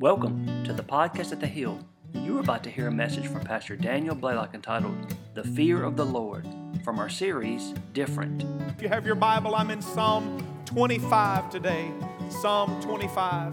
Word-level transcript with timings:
Welcome 0.00 0.64
to 0.64 0.72
the 0.72 0.82
podcast 0.82 1.30
at 1.30 1.40
the 1.40 1.46
Hill. 1.46 1.78
You 2.14 2.38
are 2.38 2.40
about 2.40 2.64
to 2.64 2.70
hear 2.70 2.86
a 2.86 2.90
message 2.90 3.26
from 3.26 3.42
Pastor 3.42 3.76
Daniel 3.76 4.14
Blaylock 4.14 4.54
entitled 4.54 5.14
The 5.34 5.44
Fear 5.44 5.84
of 5.84 5.98
the 5.98 6.06
Lord 6.06 6.48
from 6.82 6.98
our 6.98 7.10
series 7.10 7.74
Different. 7.92 8.46
If 8.74 8.80
you 8.80 8.88
have 8.88 9.04
your 9.04 9.14
Bible, 9.14 9.54
I'm 9.54 9.70
in 9.70 9.82
Psalm 9.82 10.42
25 10.64 11.50
today. 11.50 11.90
Psalm 12.30 12.80
25. 12.80 13.52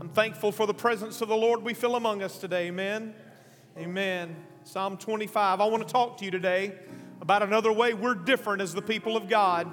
I'm 0.00 0.08
thankful 0.14 0.50
for 0.50 0.66
the 0.66 0.72
presence 0.72 1.20
of 1.20 1.28
the 1.28 1.36
Lord 1.36 1.62
we 1.62 1.74
feel 1.74 1.94
among 1.94 2.22
us 2.22 2.38
today. 2.38 2.68
Amen. 2.68 3.14
Amen. 3.76 4.34
Psalm 4.64 4.96
25. 4.96 5.60
I 5.60 5.66
want 5.66 5.86
to 5.86 5.92
talk 5.92 6.16
to 6.16 6.24
you 6.24 6.30
today 6.30 6.72
about 7.20 7.42
another 7.42 7.70
way 7.70 7.92
we're 7.92 8.14
different 8.14 8.62
as 8.62 8.72
the 8.72 8.80
people 8.80 9.14
of 9.14 9.28
God. 9.28 9.70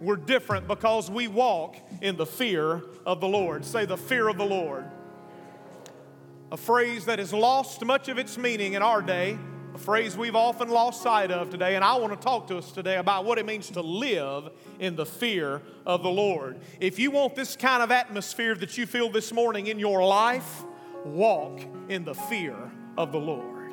We're 0.00 0.14
different 0.14 0.68
because 0.68 1.10
we 1.10 1.26
walk 1.26 1.74
in 2.02 2.16
the 2.16 2.26
fear 2.26 2.84
of 3.04 3.20
the 3.20 3.26
Lord. 3.26 3.64
Say, 3.64 3.84
the 3.84 3.96
fear 3.96 4.28
of 4.28 4.38
the 4.38 4.46
Lord 4.46 4.84
a 6.52 6.56
phrase 6.56 7.06
that 7.06 7.18
has 7.18 7.32
lost 7.32 7.84
much 7.84 8.08
of 8.08 8.18
its 8.18 8.38
meaning 8.38 8.74
in 8.74 8.82
our 8.82 9.02
day, 9.02 9.38
a 9.74 9.78
phrase 9.78 10.16
we've 10.16 10.36
often 10.36 10.68
lost 10.68 11.02
sight 11.02 11.30
of 11.30 11.50
today. 11.50 11.74
And 11.74 11.84
I 11.84 11.96
want 11.96 12.12
to 12.12 12.18
talk 12.18 12.46
to 12.48 12.56
us 12.56 12.70
today 12.72 12.96
about 12.96 13.24
what 13.24 13.38
it 13.38 13.44
means 13.44 13.70
to 13.70 13.80
live 13.80 14.50
in 14.78 14.96
the 14.96 15.04
fear 15.04 15.60
of 15.84 16.02
the 16.02 16.08
Lord. 16.08 16.60
If 16.80 16.98
you 16.98 17.10
want 17.10 17.34
this 17.34 17.56
kind 17.56 17.82
of 17.82 17.90
atmosphere 17.90 18.54
that 18.54 18.78
you 18.78 18.86
feel 18.86 19.10
this 19.10 19.32
morning 19.32 19.66
in 19.66 19.78
your 19.78 20.04
life, 20.04 20.64
walk 21.04 21.60
in 21.88 22.04
the 22.04 22.14
fear 22.14 22.56
of 22.96 23.12
the 23.12 23.18
Lord. 23.18 23.72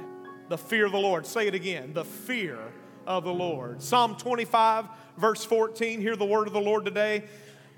The 0.50 0.58
fear 0.58 0.86
of 0.86 0.92
the 0.92 1.00
Lord. 1.00 1.26
Say 1.26 1.48
it 1.48 1.56
again 1.56 1.94
the 1.94 2.06
fear 2.06 2.60
of 3.06 3.24
the 3.24 3.34
Lord. 3.34 3.82
Psalm 3.82 4.16
25, 4.16 4.88
verse 5.18 5.46
14. 5.46 6.02
Hear 6.02 6.16
the 6.16 6.26
word 6.26 6.48
of 6.48 6.54
the 6.54 6.62
Lord 6.62 6.86
today. 6.86 7.24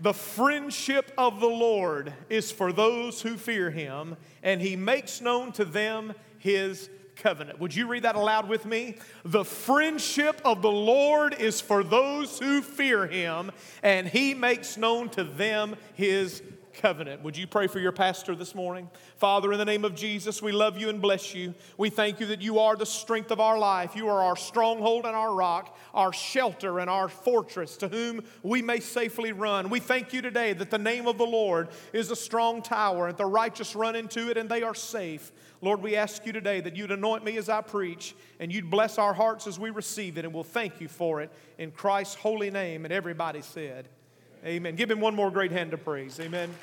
The 0.02 0.14
friendship 0.14 1.12
of 1.18 1.40
the 1.40 1.48
Lord 1.48 2.14
is 2.30 2.52
for 2.52 2.74
those 2.74 3.22
who 3.22 3.38
fear 3.38 3.72
him, 3.72 4.18
and 4.44 4.62
he 4.62 4.76
makes 4.76 5.22
known 5.22 5.52
to 5.54 5.66
them 5.66 6.14
his 6.38 6.90
covenant. 7.16 7.60
Would 7.60 7.74
you 7.74 7.88
read 7.88 8.04
that 8.04 8.16
aloud 8.16 8.50
with 8.50 8.66
me? 8.66 8.98
The 9.24 9.46
friendship 9.46 10.42
of 10.44 10.62
the 10.62 10.72
Lord 10.72 11.34
is 11.40 11.62
for 11.62 11.84
those 11.84 12.40
who 12.40 12.62
fear 12.62 13.08
him, 13.08 13.52
and 13.82 14.08
he 14.08 14.34
makes 14.34 14.78
known 14.78 15.10
to 15.12 15.24
them 15.24 15.76
his 15.94 16.44
covenant. 16.78 17.24
Would 17.24 17.38
you 17.38 17.48
pray 17.48 17.68
for 17.68 17.80
your 17.80 17.92
pastor 17.92 18.36
this 18.36 18.54
morning? 18.54 18.90
Father, 19.18 19.52
in 19.52 19.58
the 19.58 19.66
name 19.66 19.86
of 19.86 19.96
Jesus, 19.96 20.42
we 20.42 20.52
love 20.52 20.78
you 20.78 20.90
and 20.90 21.02
bless 21.02 21.34
you. 21.34 21.54
We 21.78 21.90
thank 21.90 22.20
you 22.20 22.26
that 22.28 22.42
you 22.42 22.60
are 22.60 22.76
the 22.76 22.86
strength 22.86 23.32
of 23.32 23.40
our 23.40 23.58
life. 23.58 23.96
You 23.96 24.08
are 24.10 24.22
our 24.22 24.36
stronghold 24.36 25.06
and 25.06 25.16
our 25.16 25.34
rock, 25.34 25.78
our 25.94 26.14
shelter 26.14 26.80
and 26.80 26.90
our 26.90 27.10
fortress 27.10 27.78
to 27.78 27.88
whom 27.88 28.24
we 28.44 28.62
may 28.62 28.80
safely 28.80 29.32
run. 29.32 29.70
We 29.70 29.80
thank 29.80 30.14
you 30.14 30.22
today 30.22 30.54
that 30.54 30.70
the 30.70 30.78
name 30.78 31.08
of 31.08 31.18
the 31.18 31.26
Lord 31.26 31.70
is 31.94 32.12
a 32.12 32.16
strong 32.16 32.62
tower, 32.62 33.08
and 33.08 33.18
the 33.18 33.26
righteous 33.26 33.76
run 33.76 33.96
into 33.96 34.30
it 34.30 34.38
and 34.38 34.50
they 34.50 34.64
are 34.64 34.76
safe. 34.76 35.32
Lord, 35.62 35.82
we 35.82 35.96
ask 35.96 36.26
you 36.26 36.34
today 36.34 36.62
that 36.62 36.76
you'd 36.76 36.92
anoint 36.92 37.24
me 37.24 37.38
as 37.38 37.50
I 37.50 37.62
preach 37.62 38.16
and 38.40 38.54
you'd 38.54 38.70
bless 38.70 38.98
our 38.98 39.14
hearts 39.14 39.48
as 39.48 39.58
we 39.58 39.70
receive 39.70 40.18
it, 40.18 40.26
and 40.26 40.34
we'll 40.34 40.44
thank 40.44 40.82
you 40.82 40.88
for 40.88 41.22
it 41.22 41.32
in 41.58 41.72
Christ's 41.72 42.16
holy 42.16 42.52
name. 42.52 42.86
And 42.86 42.94
everybody 42.94 43.42
said, 43.42 43.88
Amen. 44.46 44.76
Give 44.76 44.92
him 44.92 45.00
one 45.00 45.16
more 45.16 45.32
great 45.32 45.52
hand 45.52 45.74
of 45.74 45.84
praise. 45.84 46.20
Amen. 46.20 46.54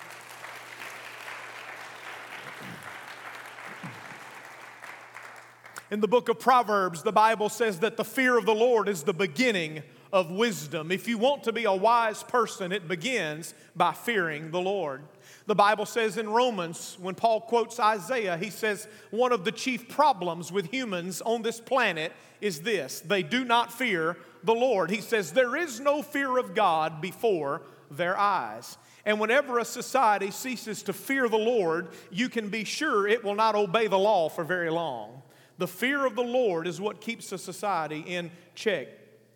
In 5.90 6.00
the 6.00 6.06
book 6.06 6.28
of 6.28 6.38
Proverbs, 6.38 7.02
the 7.02 7.12
Bible 7.12 7.48
says 7.48 7.80
that 7.80 7.96
the 7.96 8.04
fear 8.04 8.38
of 8.38 8.46
the 8.46 8.54
Lord 8.54 8.88
is 8.88 9.02
the 9.02 9.12
beginning 9.12 9.82
of 10.12 10.30
wisdom. 10.30 10.92
If 10.92 11.08
you 11.08 11.18
want 11.18 11.42
to 11.42 11.52
be 11.52 11.64
a 11.64 11.74
wise 11.74 12.22
person, 12.22 12.70
it 12.70 12.86
begins 12.86 13.52
by 13.74 13.92
fearing 13.92 14.52
the 14.52 14.60
Lord. 14.60 15.02
The 15.46 15.54
Bible 15.54 15.86
says 15.86 16.18
in 16.18 16.28
Romans, 16.28 16.96
when 17.00 17.14
Paul 17.14 17.40
quotes 17.40 17.80
Isaiah, 17.80 18.36
he 18.36 18.50
says, 18.50 18.86
One 19.10 19.32
of 19.32 19.44
the 19.44 19.52
chief 19.52 19.88
problems 19.88 20.52
with 20.52 20.72
humans 20.72 21.20
on 21.20 21.42
this 21.42 21.60
planet 21.60 22.12
is 22.40 22.60
this 22.60 23.00
they 23.00 23.22
do 23.22 23.44
not 23.44 23.72
fear 23.72 24.16
the 24.44 24.54
Lord. 24.54 24.90
He 24.90 25.00
says, 25.00 25.32
There 25.32 25.56
is 25.56 25.80
no 25.80 26.02
fear 26.02 26.38
of 26.38 26.54
God 26.54 27.00
before 27.00 27.62
their 27.90 28.16
eyes. 28.16 28.78
And 29.04 29.18
whenever 29.18 29.58
a 29.58 29.64
society 29.64 30.30
ceases 30.30 30.82
to 30.84 30.92
fear 30.92 31.28
the 31.28 31.36
Lord, 31.36 31.88
you 32.10 32.28
can 32.28 32.48
be 32.48 32.64
sure 32.64 33.08
it 33.08 33.24
will 33.24 33.34
not 33.34 33.56
obey 33.56 33.88
the 33.88 33.98
law 33.98 34.28
for 34.28 34.44
very 34.44 34.70
long. 34.70 35.22
The 35.58 35.66
fear 35.66 36.06
of 36.06 36.14
the 36.14 36.22
Lord 36.22 36.66
is 36.66 36.80
what 36.80 37.00
keeps 37.00 37.32
a 37.32 37.38
society 37.38 38.00
in 38.00 38.30
check. 38.54 38.88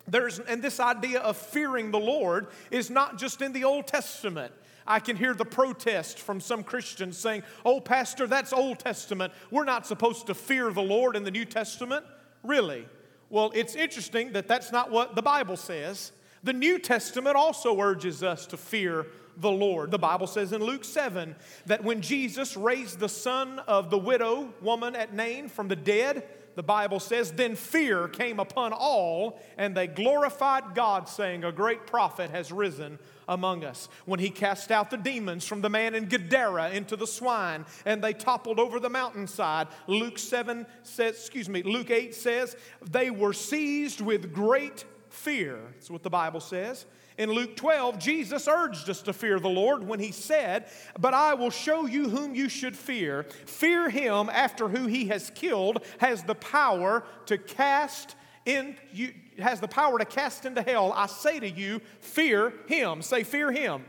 There's, 0.07 0.39
and 0.39 0.61
this 0.61 0.79
idea 0.79 1.19
of 1.19 1.35
fearing 1.35 1.91
the 1.91 1.99
Lord 1.99 2.47
is 2.71 2.89
not 2.89 3.17
just 3.17 3.41
in 3.41 3.51
the 3.51 3.65
Old 3.65 3.87
Testament. 3.87 4.53
I 4.87 4.99
can 4.99 5.17
hear 5.17 5.33
the 5.33 5.45
protest 5.45 6.19
from 6.19 6.39
some 6.39 6.63
Christians 6.63 7.17
saying, 7.17 7.43
Oh, 7.65 7.79
Pastor, 7.81 8.25
that's 8.25 8.53
Old 8.53 8.79
Testament. 8.79 9.33
We're 9.51 9.65
not 9.65 9.85
supposed 9.85 10.27
to 10.27 10.33
fear 10.33 10.71
the 10.71 10.81
Lord 10.81 11.15
in 11.15 11.23
the 11.23 11.31
New 11.31 11.45
Testament. 11.45 12.05
Really? 12.43 12.87
Well, 13.29 13.51
it's 13.53 13.75
interesting 13.75 14.33
that 14.33 14.47
that's 14.47 14.71
not 14.71 14.89
what 14.89 15.15
the 15.15 15.21
Bible 15.21 15.57
says. 15.57 16.13
The 16.43 16.53
New 16.53 16.79
Testament 16.79 17.35
also 17.35 17.79
urges 17.79 18.23
us 18.23 18.45
to 18.47 18.57
fear 18.57 19.07
the 19.35 19.51
Lord. 19.51 19.91
The 19.91 19.99
Bible 19.99 20.27
says 20.27 20.53
in 20.53 20.63
Luke 20.63 20.85
7 20.85 21.35
that 21.65 21.83
when 21.83 22.01
Jesus 22.01 22.55
raised 22.55 22.99
the 22.99 23.09
son 23.09 23.59
of 23.67 23.89
the 23.89 23.97
widow 23.97 24.53
woman 24.61 24.95
at 24.95 25.13
Nain 25.13 25.49
from 25.49 25.67
the 25.67 25.75
dead, 25.75 26.23
the 26.55 26.63
Bible 26.63 26.99
says, 26.99 27.31
then 27.31 27.55
fear 27.55 28.07
came 28.07 28.39
upon 28.39 28.73
all, 28.73 29.39
and 29.57 29.75
they 29.75 29.85
glorified 29.85 30.73
God, 30.73 31.07
saying, 31.07 31.43
A 31.43 31.51
great 31.51 31.85
prophet 31.85 32.31
has 32.31 32.51
risen 32.51 32.97
among 33.27 33.63
us. 33.63 33.89
When 34.05 34.19
he 34.19 34.29
cast 34.29 34.71
out 34.71 34.89
the 34.89 34.97
demons 34.97 35.45
from 35.45 35.61
the 35.61 35.69
man 35.69 35.95
in 35.95 36.07
Gadara 36.07 36.71
into 36.71 36.95
the 36.95 37.07
swine, 37.07 37.65
and 37.85 38.03
they 38.03 38.13
toppled 38.13 38.59
over 38.59 38.79
the 38.79 38.89
mountainside. 38.89 39.67
Luke 39.87 40.17
7 40.17 40.65
says, 40.83 41.15
excuse 41.15 41.49
me, 41.49 41.63
Luke 41.63 41.91
8 41.91 42.13
says, 42.13 42.55
they 42.89 43.09
were 43.09 43.33
seized 43.33 44.01
with 44.01 44.33
great 44.33 44.85
fear. 45.09 45.59
That's 45.73 45.89
what 45.89 46.03
the 46.03 46.09
Bible 46.09 46.39
says. 46.39 46.85
In 47.17 47.31
Luke 47.31 47.55
12, 47.55 47.97
Jesus 47.97 48.47
urged 48.47 48.89
us 48.89 49.01
to 49.01 49.13
fear 49.13 49.39
the 49.39 49.49
Lord 49.49 49.83
when 49.83 49.99
he 49.99 50.11
said, 50.11 50.67
But 50.99 51.15
I 51.15 51.33
will 51.33 51.49
show 51.49 51.87
you 51.87 52.09
whom 52.09 52.35
you 52.35 52.47
should 52.47 52.77
fear. 52.77 53.23
Fear 53.47 53.89
him 53.89 54.29
after 54.29 54.69
who 54.69 54.85
he 54.85 55.07
has 55.07 55.31
killed, 55.31 55.83
has 55.97 56.21
the 56.23 56.35
power 56.35 57.03
to 57.25 57.39
cast 57.39 58.15
in 58.45 58.75
you 58.93 59.13
has 59.39 59.59
the 59.59 59.67
power 59.67 59.99
to 59.99 60.05
cast 60.05 60.45
into 60.45 60.61
hell. 60.61 60.93
I 60.95 61.07
say 61.07 61.39
to 61.39 61.49
you, 61.49 61.81
fear 61.99 62.53
him. 62.67 63.01
Say, 63.01 63.23
fear 63.23 63.51
him. 63.51 63.83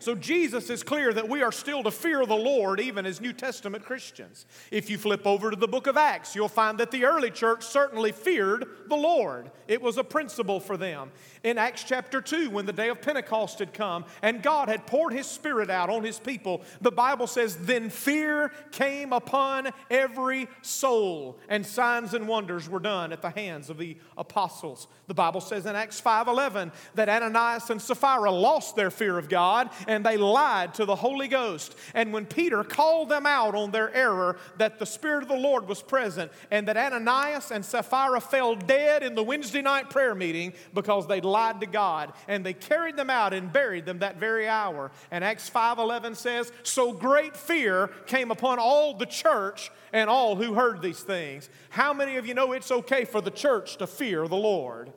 So 0.00 0.14
Jesus 0.14 0.70
is 0.70 0.82
clear 0.82 1.12
that 1.12 1.28
we 1.28 1.42
are 1.42 1.52
still 1.52 1.82
to 1.82 1.90
fear 1.90 2.24
the 2.24 2.34
Lord 2.34 2.80
even 2.80 3.04
as 3.04 3.20
New 3.20 3.32
Testament 3.34 3.84
Christians. 3.84 4.46
If 4.70 4.88
you 4.88 4.96
flip 4.96 5.26
over 5.26 5.50
to 5.50 5.56
the 5.56 5.68
book 5.68 5.86
of 5.86 5.96
Acts, 5.96 6.34
you'll 6.34 6.48
find 6.48 6.78
that 6.78 6.90
the 6.90 7.04
early 7.04 7.30
church 7.30 7.64
certainly 7.64 8.10
feared 8.10 8.66
the 8.88 8.96
Lord. 8.96 9.50
It 9.68 9.82
was 9.82 9.98
a 9.98 10.04
principle 10.04 10.58
for 10.58 10.76
them. 10.76 11.12
In 11.44 11.58
Acts 11.58 11.84
chapter 11.84 12.20
2, 12.20 12.50
when 12.50 12.66
the 12.66 12.72
day 12.72 12.88
of 12.88 13.02
Pentecost 13.02 13.58
had 13.58 13.72
come 13.74 14.04
and 14.22 14.42
God 14.42 14.68
had 14.68 14.86
poured 14.86 15.12
his 15.12 15.26
spirit 15.26 15.70
out 15.70 15.90
on 15.90 16.02
his 16.02 16.18
people, 16.18 16.62
the 16.80 16.90
Bible 16.90 17.26
says, 17.26 17.56
Then 17.56 17.90
fear 17.90 18.50
came 18.72 19.12
upon 19.12 19.68
every 19.90 20.48
soul, 20.62 21.38
and 21.48 21.64
signs 21.64 22.14
and 22.14 22.26
wonders 22.26 22.68
were 22.68 22.80
done 22.80 23.12
at 23.12 23.22
the 23.22 23.30
hands 23.30 23.70
of 23.70 23.78
the 23.78 23.96
apostles. 24.16 24.88
The 25.06 25.14
Bible 25.14 25.40
says 25.40 25.66
in 25.66 25.76
Acts 25.76 26.00
5:11 26.00 26.72
that 26.94 27.08
Ananias 27.08 27.70
and 27.70 27.80
Sapphira 27.80 28.30
lost 28.30 28.76
their 28.76 28.90
fear 28.90 29.18
of 29.18 29.28
God 29.28 29.70
and 29.90 30.06
they 30.06 30.16
lied 30.16 30.72
to 30.72 30.84
the 30.84 30.94
Holy 30.94 31.26
Ghost. 31.26 31.74
And 31.94 32.12
when 32.12 32.24
Peter 32.24 32.62
called 32.62 33.08
them 33.08 33.26
out 33.26 33.56
on 33.56 33.72
their 33.72 33.92
error 33.92 34.36
that 34.56 34.78
the 34.78 34.86
Spirit 34.86 35.24
of 35.24 35.28
the 35.28 35.34
Lord 35.34 35.66
was 35.66 35.82
present 35.82 36.30
and 36.52 36.68
that 36.68 36.76
Ananias 36.76 37.50
and 37.50 37.64
Sapphira 37.64 38.20
fell 38.20 38.54
dead 38.54 39.02
in 39.02 39.16
the 39.16 39.24
Wednesday 39.24 39.62
night 39.62 39.90
prayer 39.90 40.14
meeting 40.14 40.52
because 40.74 41.08
they 41.08 41.20
lied 41.20 41.60
to 41.60 41.66
God 41.66 42.12
and 42.28 42.46
they 42.46 42.52
carried 42.52 42.96
them 42.96 43.10
out 43.10 43.34
and 43.34 43.52
buried 43.52 43.84
them 43.84 43.98
that 43.98 44.20
very 44.20 44.48
hour. 44.48 44.92
And 45.10 45.24
Acts 45.24 45.50
5:11 45.50 46.14
says, 46.14 46.52
"So 46.62 46.92
great 46.92 47.36
fear 47.36 47.88
came 48.06 48.30
upon 48.30 48.60
all 48.60 48.94
the 48.94 49.06
church 49.06 49.72
and 49.92 50.08
all 50.08 50.36
who 50.36 50.54
heard 50.54 50.82
these 50.82 51.00
things." 51.00 51.50
How 51.70 51.92
many 51.92 52.16
of 52.16 52.26
you 52.26 52.34
know 52.34 52.52
it's 52.52 52.70
okay 52.70 53.04
for 53.04 53.20
the 53.20 53.32
church 53.32 53.76
to 53.78 53.88
fear 53.88 54.28
the 54.28 54.36
Lord? 54.36 54.92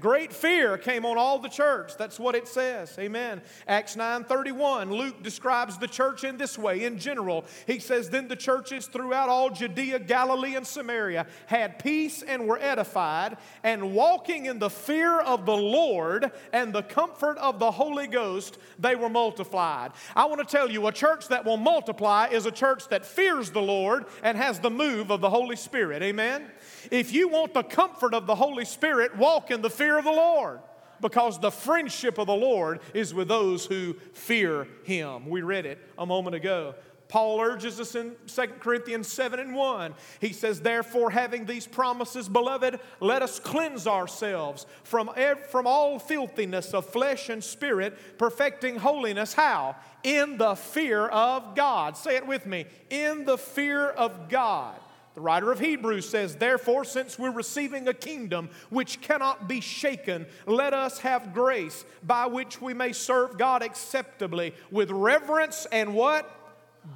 Great 0.00 0.32
fear 0.32 0.78
came 0.78 1.04
on 1.04 1.18
all 1.18 1.38
the 1.38 1.48
church. 1.48 1.96
That's 1.96 2.18
what 2.18 2.34
it 2.34 2.48
says. 2.48 2.96
Amen. 2.98 3.42
Acts 3.68 3.96
9:31. 3.96 4.90
Luke 4.90 5.22
describes 5.22 5.78
the 5.78 5.86
church 5.86 6.24
in 6.24 6.36
this 6.38 6.56
way 6.56 6.84
in 6.84 6.98
general. 6.98 7.44
He 7.66 7.78
says, 7.78 8.10
Then 8.10 8.28
the 8.28 8.36
churches 8.36 8.86
throughout 8.86 9.28
all 9.28 9.50
Judea, 9.50 9.98
Galilee, 10.00 10.56
and 10.56 10.66
Samaria 10.66 11.26
had 11.46 11.78
peace 11.78 12.22
and 12.22 12.46
were 12.46 12.58
edified, 12.58 13.36
and 13.62 13.94
walking 13.94 14.46
in 14.46 14.58
the 14.58 14.70
fear 14.70 15.20
of 15.20 15.46
the 15.46 15.56
Lord 15.56 16.32
and 16.52 16.72
the 16.72 16.82
comfort 16.82 17.38
of 17.38 17.58
the 17.58 17.70
Holy 17.70 18.06
Ghost, 18.06 18.58
they 18.78 18.94
were 18.94 19.08
multiplied. 19.10 19.92
I 20.16 20.24
want 20.26 20.40
to 20.40 20.46
tell 20.46 20.70
you, 20.70 20.86
a 20.86 20.92
church 20.92 21.28
that 21.28 21.44
will 21.44 21.56
multiply 21.56 22.28
is 22.28 22.46
a 22.46 22.50
church 22.50 22.88
that 22.88 23.04
fears 23.04 23.50
the 23.50 23.62
Lord 23.62 24.06
and 24.22 24.36
has 24.36 24.58
the 24.58 24.70
move 24.70 25.10
of 25.10 25.20
the 25.20 25.30
Holy 25.30 25.56
Spirit. 25.56 26.02
Amen. 26.02 26.50
If 26.90 27.12
you 27.12 27.28
want 27.28 27.54
the 27.54 27.62
comfort 27.62 28.14
of 28.14 28.26
the 28.26 28.34
Holy 28.34 28.64
Spirit, 28.64 29.16
walk 29.16 29.50
in 29.50 29.62
the 29.62 29.70
fear 29.82 29.98
of 29.98 30.04
the 30.04 30.12
Lord 30.12 30.60
because 31.00 31.40
the 31.40 31.50
friendship 31.50 32.18
of 32.18 32.28
the 32.28 32.34
Lord 32.34 32.78
is 32.94 33.12
with 33.12 33.26
those 33.26 33.66
who 33.66 33.94
fear 34.12 34.68
Him. 34.84 35.28
We 35.28 35.42
read 35.42 35.66
it 35.66 35.78
a 35.98 36.06
moment 36.06 36.36
ago. 36.36 36.76
Paul 37.08 37.40
urges 37.40 37.80
us 37.80 37.96
in 37.96 38.14
2 38.28 38.42
Corinthians 38.60 39.08
7 39.08 39.40
and 39.40 39.54
1. 39.56 39.94
He 40.20 40.32
says, 40.32 40.60
Therefore, 40.60 41.10
having 41.10 41.44
these 41.44 41.66
promises, 41.66 42.28
beloved, 42.28 42.78
let 43.00 43.22
us 43.22 43.40
cleanse 43.40 43.88
ourselves 43.88 44.66
from, 44.84 45.10
ev- 45.16 45.46
from 45.48 45.66
all 45.66 45.98
filthiness 45.98 46.72
of 46.72 46.86
flesh 46.86 47.28
and 47.28 47.42
spirit, 47.42 47.98
perfecting 48.16 48.76
holiness. 48.76 49.34
How? 49.34 49.74
In 50.04 50.38
the 50.38 50.54
fear 50.54 51.08
of 51.08 51.56
God. 51.56 51.96
Say 51.96 52.16
it 52.16 52.26
with 52.26 52.46
me. 52.46 52.66
In 52.88 53.24
the 53.24 53.36
fear 53.36 53.90
of 53.90 54.30
God. 54.30 54.78
The 55.14 55.20
writer 55.20 55.52
of 55.52 55.60
Hebrews 55.60 56.08
says, 56.08 56.36
Therefore, 56.36 56.84
since 56.84 57.18
we're 57.18 57.32
receiving 57.32 57.86
a 57.86 57.94
kingdom 57.94 58.48
which 58.70 59.00
cannot 59.02 59.46
be 59.46 59.60
shaken, 59.60 60.26
let 60.46 60.72
us 60.72 60.98
have 61.00 61.34
grace 61.34 61.84
by 62.02 62.26
which 62.26 62.62
we 62.62 62.72
may 62.72 62.92
serve 62.92 63.36
God 63.36 63.62
acceptably 63.62 64.54
with 64.70 64.90
reverence 64.90 65.66
and 65.70 65.94
what? 65.94 66.30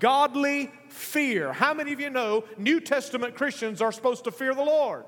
Godly 0.01 0.73
fear. 0.89 1.53
How 1.53 1.75
many 1.75 1.93
of 1.93 2.01
you 2.01 2.11
know 2.11 2.45
New 2.57 2.81
Testament 2.81 3.35
Christians 3.35 3.83
are 3.83 3.93
supposed 3.93 4.25
to 4.25 4.31
fear 4.31 4.55
the 4.55 4.65
Lord? 4.65 5.05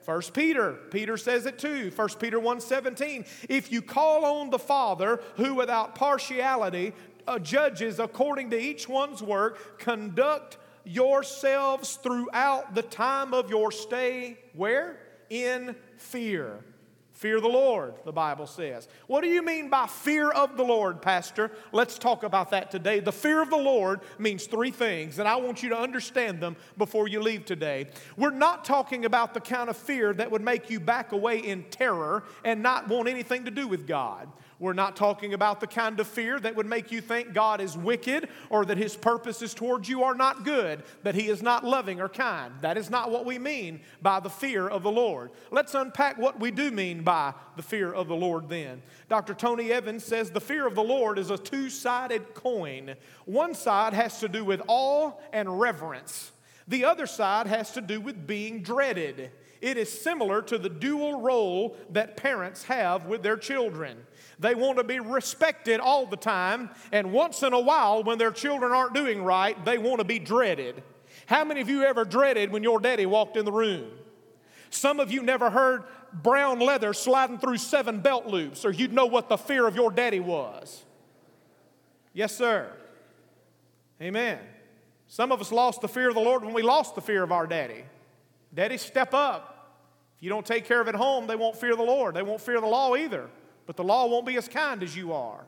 First 0.00 0.34
Peter, 0.34 0.72
Peter 0.90 1.16
says 1.16 1.46
it 1.46 1.58
too. 1.58 1.90
First 1.90 2.18
Peter 2.18 2.40
1:17. 2.40 3.24
If 3.48 3.70
you 3.70 3.80
call 3.82 4.24
on 4.24 4.50
the 4.50 4.58
Father, 4.58 5.20
who 5.36 5.54
without 5.54 5.94
partiality 5.94 6.92
uh, 7.28 7.38
judges 7.38 8.00
according 8.00 8.50
to 8.50 8.60
each 8.60 8.88
one's 8.88 9.22
work, 9.22 9.78
conduct 9.78 10.56
yourselves 10.84 11.96
throughout 11.96 12.74
the 12.74 12.82
time 12.82 13.34
of 13.34 13.50
your 13.50 13.70
stay 13.72 14.38
where? 14.54 14.98
In 15.30 15.76
fear. 15.96 16.64
Fear 17.22 17.40
the 17.40 17.48
Lord, 17.48 17.94
the 18.04 18.10
Bible 18.10 18.48
says. 18.48 18.88
What 19.06 19.20
do 19.20 19.28
you 19.28 19.42
mean 19.42 19.70
by 19.70 19.86
fear 19.86 20.30
of 20.30 20.56
the 20.56 20.64
Lord, 20.64 21.00
Pastor? 21.00 21.52
Let's 21.70 21.96
talk 21.96 22.24
about 22.24 22.50
that 22.50 22.72
today. 22.72 22.98
The 22.98 23.12
fear 23.12 23.40
of 23.40 23.48
the 23.48 23.56
Lord 23.56 24.00
means 24.18 24.46
three 24.46 24.72
things, 24.72 25.20
and 25.20 25.28
I 25.28 25.36
want 25.36 25.62
you 25.62 25.68
to 25.68 25.78
understand 25.78 26.40
them 26.40 26.56
before 26.76 27.06
you 27.06 27.22
leave 27.22 27.44
today. 27.44 27.86
We're 28.16 28.30
not 28.30 28.64
talking 28.64 29.04
about 29.04 29.34
the 29.34 29.40
kind 29.40 29.70
of 29.70 29.76
fear 29.76 30.12
that 30.14 30.32
would 30.32 30.42
make 30.42 30.68
you 30.68 30.80
back 30.80 31.12
away 31.12 31.38
in 31.38 31.62
terror 31.64 32.24
and 32.44 32.60
not 32.60 32.88
want 32.88 33.08
anything 33.08 33.44
to 33.44 33.52
do 33.52 33.68
with 33.68 33.86
God. 33.86 34.28
We're 34.62 34.74
not 34.74 34.94
talking 34.94 35.34
about 35.34 35.58
the 35.58 35.66
kind 35.66 35.98
of 35.98 36.06
fear 36.06 36.38
that 36.38 36.54
would 36.54 36.66
make 36.66 36.92
you 36.92 37.00
think 37.00 37.34
God 37.34 37.60
is 37.60 37.76
wicked 37.76 38.28
or 38.48 38.64
that 38.64 38.78
his 38.78 38.94
purposes 38.94 39.54
towards 39.54 39.88
you 39.88 40.04
are 40.04 40.14
not 40.14 40.44
good, 40.44 40.84
that 41.02 41.16
he 41.16 41.28
is 41.28 41.42
not 41.42 41.64
loving 41.64 42.00
or 42.00 42.08
kind. 42.08 42.54
That 42.60 42.78
is 42.78 42.88
not 42.88 43.10
what 43.10 43.26
we 43.26 43.40
mean 43.40 43.80
by 44.02 44.20
the 44.20 44.30
fear 44.30 44.68
of 44.68 44.84
the 44.84 44.90
Lord. 44.92 45.32
Let's 45.50 45.74
unpack 45.74 46.16
what 46.16 46.38
we 46.38 46.52
do 46.52 46.70
mean 46.70 47.02
by 47.02 47.34
the 47.56 47.62
fear 47.64 47.92
of 47.92 48.06
the 48.06 48.14
Lord 48.14 48.48
then. 48.48 48.82
Dr. 49.08 49.34
Tony 49.34 49.72
Evans 49.72 50.04
says 50.04 50.30
the 50.30 50.40
fear 50.40 50.64
of 50.64 50.76
the 50.76 50.84
Lord 50.84 51.18
is 51.18 51.30
a 51.30 51.38
two 51.38 51.68
sided 51.68 52.32
coin. 52.32 52.94
One 53.24 53.54
side 53.54 53.94
has 53.94 54.20
to 54.20 54.28
do 54.28 54.44
with 54.44 54.62
awe 54.68 55.10
and 55.32 55.58
reverence, 55.58 56.30
the 56.68 56.84
other 56.84 57.08
side 57.08 57.48
has 57.48 57.72
to 57.72 57.80
do 57.80 58.00
with 58.00 58.28
being 58.28 58.62
dreaded. 58.62 59.32
It 59.62 59.76
is 59.76 60.02
similar 60.02 60.42
to 60.42 60.58
the 60.58 60.68
dual 60.68 61.20
role 61.20 61.76
that 61.90 62.16
parents 62.16 62.64
have 62.64 63.06
with 63.06 63.22
their 63.22 63.36
children. 63.36 63.96
They 64.42 64.56
want 64.56 64.78
to 64.78 64.84
be 64.84 64.98
respected 64.98 65.78
all 65.78 66.04
the 66.04 66.16
time, 66.16 66.70
and 66.90 67.12
once 67.12 67.44
in 67.44 67.52
a 67.52 67.60
while, 67.60 68.02
when 68.02 68.18
their 68.18 68.32
children 68.32 68.72
aren't 68.72 68.92
doing 68.92 69.22
right, 69.22 69.64
they 69.64 69.78
want 69.78 70.00
to 70.00 70.04
be 70.04 70.18
dreaded. 70.18 70.82
How 71.26 71.44
many 71.44 71.60
of 71.60 71.68
you 71.68 71.84
ever 71.84 72.04
dreaded 72.04 72.50
when 72.50 72.64
your 72.64 72.80
daddy 72.80 73.06
walked 73.06 73.36
in 73.36 73.44
the 73.44 73.52
room? 73.52 73.88
Some 74.68 74.98
of 74.98 75.12
you 75.12 75.22
never 75.22 75.48
heard 75.48 75.84
brown 76.12 76.58
leather 76.58 76.92
sliding 76.92 77.38
through 77.38 77.58
seven 77.58 78.00
belt 78.00 78.26
loops, 78.26 78.64
or 78.64 78.72
you'd 78.72 78.92
know 78.92 79.06
what 79.06 79.28
the 79.28 79.36
fear 79.38 79.64
of 79.64 79.76
your 79.76 79.92
daddy 79.92 80.18
was. 80.18 80.82
Yes, 82.12 82.34
sir. 82.34 82.68
Amen. 84.00 84.40
Some 85.06 85.30
of 85.30 85.40
us 85.40 85.52
lost 85.52 85.82
the 85.82 85.88
fear 85.88 86.08
of 86.08 86.16
the 86.16 86.20
Lord 86.20 86.44
when 86.44 86.52
we 86.52 86.62
lost 86.62 86.96
the 86.96 87.00
fear 87.00 87.22
of 87.22 87.30
our 87.30 87.46
daddy. 87.46 87.84
Daddy, 88.52 88.76
step 88.76 89.14
up. 89.14 89.78
If 90.16 90.24
you 90.24 90.30
don't 90.30 90.44
take 90.44 90.64
care 90.64 90.80
of 90.80 90.88
it 90.88 90.96
home, 90.96 91.28
they 91.28 91.36
won't 91.36 91.54
fear 91.54 91.76
the 91.76 91.84
Lord. 91.84 92.16
They 92.16 92.22
won't 92.22 92.40
fear 92.40 92.60
the 92.60 92.66
law 92.66 92.96
either 92.96 93.30
but 93.72 93.78
the 93.78 93.84
law 93.84 94.04
won't 94.04 94.26
be 94.26 94.36
as 94.36 94.48
kind 94.48 94.82
as 94.82 94.94
you 94.94 95.14
are. 95.14 95.46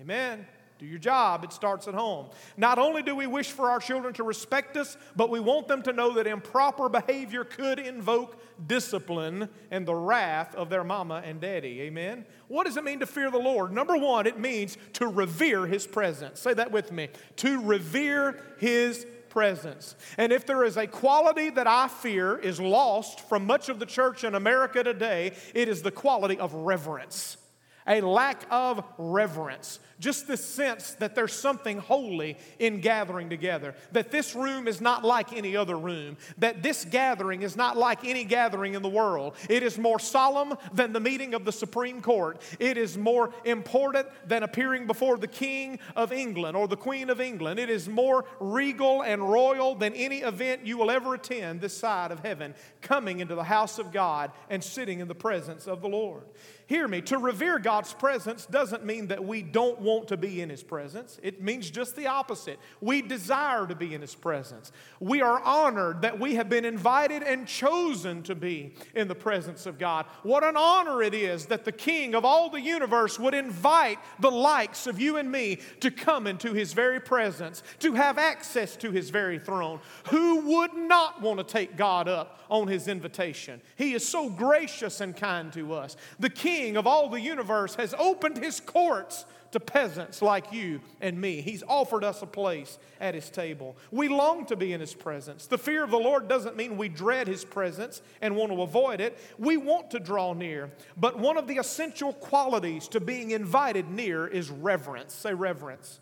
Amen. 0.00 0.46
Do 0.78 0.86
your 0.86 1.00
job, 1.00 1.42
it 1.42 1.52
starts 1.52 1.88
at 1.88 1.94
home. 1.94 2.26
Not 2.56 2.78
only 2.78 3.02
do 3.02 3.16
we 3.16 3.26
wish 3.26 3.50
for 3.50 3.68
our 3.68 3.80
children 3.80 4.14
to 4.14 4.22
respect 4.22 4.76
us, 4.76 4.96
but 5.16 5.28
we 5.28 5.40
want 5.40 5.66
them 5.66 5.82
to 5.82 5.92
know 5.92 6.12
that 6.14 6.28
improper 6.28 6.88
behavior 6.88 7.42
could 7.42 7.80
invoke 7.80 8.40
discipline 8.64 9.48
and 9.72 9.84
the 9.84 9.94
wrath 9.94 10.54
of 10.54 10.70
their 10.70 10.84
mama 10.84 11.20
and 11.24 11.40
daddy. 11.40 11.80
Amen. 11.80 12.24
What 12.46 12.66
does 12.66 12.76
it 12.76 12.84
mean 12.84 13.00
to 13.00 13.06
fear 13.06 13.28
the 13.28 13.38
Lord? 13.38 13.72
Number 13.72 13.96
one, 13.96 14.28
it 14.28 14.38
means 14.38 14.78
to 14.92 15.08
revere 15.08 15.66
his 15.66 15.84
presence. 15.84 16.38
Say 16.38 16.54
that 16.54 16.70
with 16.70 16.92
me. 16.92 17.08
To 17.38 17.60
revere 17.60 18.40
his 18.58 19.04
presence. 19.30 19.96
And 20.16 20.32
if 20.32 20.46
there 20.46 20.62
is 20.62 20.76
a 20.76 20.86
quality 20.86 21.50
that 21.50 21.66
I 21.66 21.88
fear 21.88 22.38
is 22.38 22.60
lost 22.60 23.28
from 23.28 23.48
much 23.48 23.68
of 23.68 23.80
the 23.80 23.86
church 23.86 24.22
in 24.22 24.36
America 24.36 24.84
today, 24.84 25.32
it 25.54 25.68
is 25.68 25.82
the 25.82 25.90
quality 25.90 26.38
of 26.38 26.54
reverence 26.54 27.38
a 27.86 28.00
lack 28.00 28.42
of 28.50 28.84
reverence. 28.98 29.78
Just 30.00 30.26
the 30.26 30.36
sense 30.36 30.94
that 30.94 31.14
there's 31.14 31.32
something 31.32 31.78
holy 31.78 32.36
in 32.58 32.80
gathering 32.80 33.30
together, 33.30 33.74
that 33.92 34.10
this 34.10 34.34
room 34.34 34.66
is 34.66 34.80
not 34.80 35.04
like 35.04 35.32
any 35.32 35.56
other 35.56 35.78
room, 35.78 36.16
that 36.38 36.62
this 36.62 36.84
gathering 36.84 37.42
is 37.42 37.56
not 37.56 37.76
like 37.76 38.04
any 38.04 38.24
gathering 38.24 38.74
in 38.74 38.82
the 38.82 38.88
world. 38.88 39.36
It 39.48 39.62
is 39.62 39.78
more 39.78 39.98
solemn 39.98 40.54
than 40.72 40.92
the 40.92 41.00
meeting 41.00 41.32
of 41.32 41.44
the 41.44 41.52
Supreme 41.52 42.02
Court. 42.02 42.40
It 42.58 42.76
is 42.76 42.98
more 42.98 43.30
important 43.44 44.08
than 44.26 44.42
appearing 44.42 44.86
before 44.86 45.16
the 45.16 45.28
King 45.28 45.78
of 45.94 46.12
England 46.12 46.56
or 46.56 46.66
the 46.66 46.76
Queen 46.76 47.08
of 47.08 47.20
England. 47.20 47.60
It 47.60 47.70
is 47.70 47.88
more 47.88 48.24
regal 48.40 49.02
and 49.02 49.22
royal 49.22 49.74
than 49.74 49.94
any 49.94 50.18
event 50.18 50.66
you 50.66 50.76
will 50.76 50.90
ever 50.90 51.14
attend 51.14 51.60
this 51.60 51.76
side 51.76 52.10
of 52.10 52.20
heaven, 52.20 52.54
coming 52.82 53.20
into 53.20 53.34
the 53.36 53.44
house 53.44 53.78
of 53.78 53.92
God 53.92 54.32
and 54.50 54.62
sitting 54.62 55.00
in 55.00 55.08
the 55.08 55.14
presence 55.14 55.66
of 55.66 55.80
the 55.80 55.88
Lord. 55.88 56.24
Hear 56.66 56.88
me, 56.88 57.02
to 57.02 57.18
revere 57.18 57.58
God's 57.58 57.92
presence 57.92 58.46
doesn't 58.46 58.86
mean 58.86 59.08
that 59.08 59.22
we 59.22 59.42
don't 59.42 59.78
want 59.80 60.08
to 60.08 60.16
be 60.16 60.40
in 60.40 60.48
His 60.48 60.62
presence. 60.62 61.20
It 61.22 61.42
means 61.42 61.68
just 61.68 61.94
the 61.94 62.06
opposite. 62.06 62.58
We 62.80 63.02
desire 63.02 63.66
to 63.66 63.74
be 63.74 63.92
in 63.92 64.00
His 64.00 64.14
presence. 64.14 64.72
We 64.98 65.20
are 65.20 65.40
honored 65.40 66.00
that 66.00 66.18
we 66.18 66.36
have 66.36 66.48
been 66.48 66.64
invited 66.64 67.22
and 67.22 67.46
chosen 67.46 68.22
to 68.22 68.34
be 68.34 68.76
in 68.94 69.08
the 69.08 69.14
presence 69.14 69.66
of 69.66 69.78
God. 69.78 70.06
What 70.22 70.42
an 70.42 70.56
honor 70.56 71.02
it 71.02 71.12
is 71.12 71.44
that 71.46 71.66
the 71.66 71.72
King 71.72 72.14
of 72.14 72.24
all 72.24 72.48
the 72.48 72.62
universe 72.62 73.18
would 73.18 73.34
invite 73.34 73.98
the 74.20 74.30
likes 74.30 74.86
of 74.86 74.98
you 74.98 75.18
and 75.18 75.30
me 75.30 75.58
to 75.80 75.90
come 75.90 76.26
into 76.26 76.54
His 76.54 76.72
very 76.72 76.98
presence, 76.98 77.62
to 77.80 77.92
have 77.92 78.16
access 78.16 78.74
to 78.76 78.90
His 78.90 79.10
very 79.10 79.38
throne. 79.38 79.80
Who 80.08 80.56
would 80.56 80.72
not 80.72 81.20
want 81.20 81.40
to 81.40 81.44
take 81.44 81.76
God 81.76 82.08
up 82.08 82.40
on 82.48 82.68
His 82.68 82.88
invitation? 82.88 83.60
He 83.76 83.92
is 83.92 84.08
so 84.08 84.30
gracious 84.30 85.02
and 85.02 85.14
kind 85.14 85.52
to 85.52 85.74
us. 85.74 85.98
The 86.18 86.30
King 86.30 86.53
king 86.54 86.76
of 86.76 86.86
all 86.86 87.08
the 87.08 87.20
universe 87.20 87.74
has 87.74 87.94
opened 87.98 88.38
his 88.38 88.60
courts 88.60 89.24
to 89.50 89.60
peasants 89.60 90.20
like 90.20 90.52
you 90.52 90.80
and 91.00 91.20
me. 91.20 91.40
He's 91.40 91.62
offered 91.68 92.02
us 92.02 92.22
a 92.22 92.26
place 92.26 92.78
at 93.00 93.14
his 93.14 93.30
table. 93.30 93.76
We 93.92 94.08
long 94.08 94.46
to 94.46 94.56
be 94.56 94.72
in 94.72 94.80
his 94.80 94.94
presence. 94.94 95.46
The 95.46 95.58
fear 95.58 95.84
of 95.84 95.90
the 95.90 95.96
Lord 95.96 96.26
doesn't 96.26 96.56
mean 96.56 96.76
we 96.76 96.88
dread 96.88 97.28
his 97.28 97.44
presence 97.44 98.02
and 98.20 98.34
want 98.34 98.50
to 98.50 98.62
avoid 98.62 99.00
it. 99.00 99.16
We 99.38 99.56
want 99.56 99.92
to 99.92 100.00
draw 100.00 100.32
near. 100.32 100.72
But 100.96 101.18
one 101.20 101.36
of 101.36 101.46
the 101.46 101.58
essential 101.58 102.12
qualities 102.12 102.88
to 102.88 103.00
being 103.00 103.30
invited 103.30 103.90
near 103.90 104.26
is 104.26 104.50
reverence. 104.50 105.14
Say 105.14 105.34
reverence. 105.34 106.00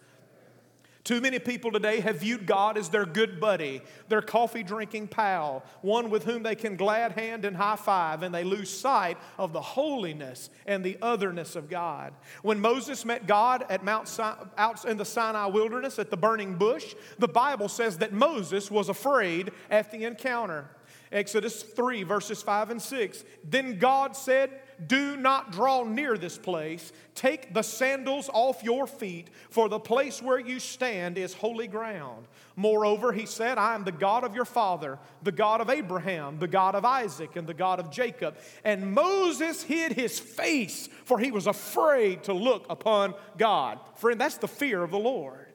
Too 1.05 1.21
many 1.21 1.41
people 1.41 1.73
today 1.73 1.99
have 1.99 2.21
viewed 2.21 2.47
God 2.47 2.79
as 2.79 2.89
their 2.89 3.05
good 3.05 3.41
buddy, 3.41 3.83
their 4.09 4.23
coffee 4.23 4.63
drinking 4.63 5.09
pal, 5.09 5.65
one 5.81 6.11
with 6.11 6.25
whom 6.25 6.45
they 6.45 6.55
can 6.55 6.77
glad 6.77 7.13
hand 7.13 7.45
and 7.45 7.57
high 7.57 7.75
five, 7.75 8.23
and 8.23 8.33
they 8.33 8.45
lose 8.45 8.71
sight 8.71 9.19
of 9.37 9.53
the 9.53 9.61
holiness 9.61 10.49
and 10.65 10.85
the 10.85 10.97
otherness 11.03 11.57
of 11.57 11.69
God. 11.69 12.15
When 12.43 12.61
Moses 12.61 13.05
met 13.05 13.27
God 13.27 13.65
at 13.69 13.83
Mount 13.83 14.07
Sinai, 14.07 14.45
out 14.57 14.85
in 14.85 14.97
the 14.97 15.05
Sinai 15.05 15.47
wilderness 15.47 15.99
at 15.99 16.11
the 16.11 16.17
burning 16.17 16.55
bush, 16.55 16.95
the 17.19 17.27
Bible 17.27 17.69
says 17.69 17.99
that 17.99 18.13
Moses 18.13 18.71
was 18.71 18.89
afraid 18.89 19.51
at 19.71 19.91
the 19.91 20.05
encounter. 20.05 20.69
Exodus 21.11 21.63
3, 21.63 22.05
verses 22.05 22.43
5 22.43 22.71
and 22.71 22.81
6. 22.81 23.25
Then 23.45 23.79
God 23.79 24.17
said, 24.17 24.62
do 24.87 25.17
not 25.17 25.53
draw 25.53 25.85
near 25.85 26.17
this 26.17 26.39
place. 26.39 26.93
Take 27.15 27.55
the 27.55 27.63
sandals 27.63 28.31
off 28.33 28.63
your 28.63 28.87
feet, 28.87 29.29
for 29.51 29.69
the 29.69 29.79
place 29.79 30.23
where 30.23 30.39
you 30.39 30.59
stand 30.59 31.19
is 31.19 31.35
holy 31.35 31.67
ground. 31.67 32.27
Moreover, 32.57 33.13
he 33.13 33.27
said, 33.27 33.59
I 33.59 33.75
am 33.75 33.85
the 33.85 33.93
God 33.93 34.25
of 34.25 34.35
your 34.35 34.45
father, 34.45 34.99
the 35.23 35.33
God 35.33 35.61
of 35.61 35.71
Abraham, 35.71 36.39
the 36.39 36.49
God 36.49 36.75
of 36.75 36.85
Isaac, 36.85 37.37
and 37.37 37.47
the 37.47 37.55
God 37.55 37.81
of 37.81 37.91
Jacob. 37.91 38.37
And 38.65 38.93
Moses 38.93 39.63
hid 39.63 39.93
his 39.93 40.19
face, 40.19 40.89
for 41.05 41.19
he 41.19 41.31
was 41.31 41.47
afraid 41.47 42.25
to 42.25 42.33
look 42.33 42.67
upon 42.69 43.15
God. 43.39 43.79
Friend, 43.97 44.21
that's 44.21 44.37
the 44.37 44.49
fear 44.49 44.83
of 44.83 44.91
the 44.91 44.99
Lord 44.99 45.47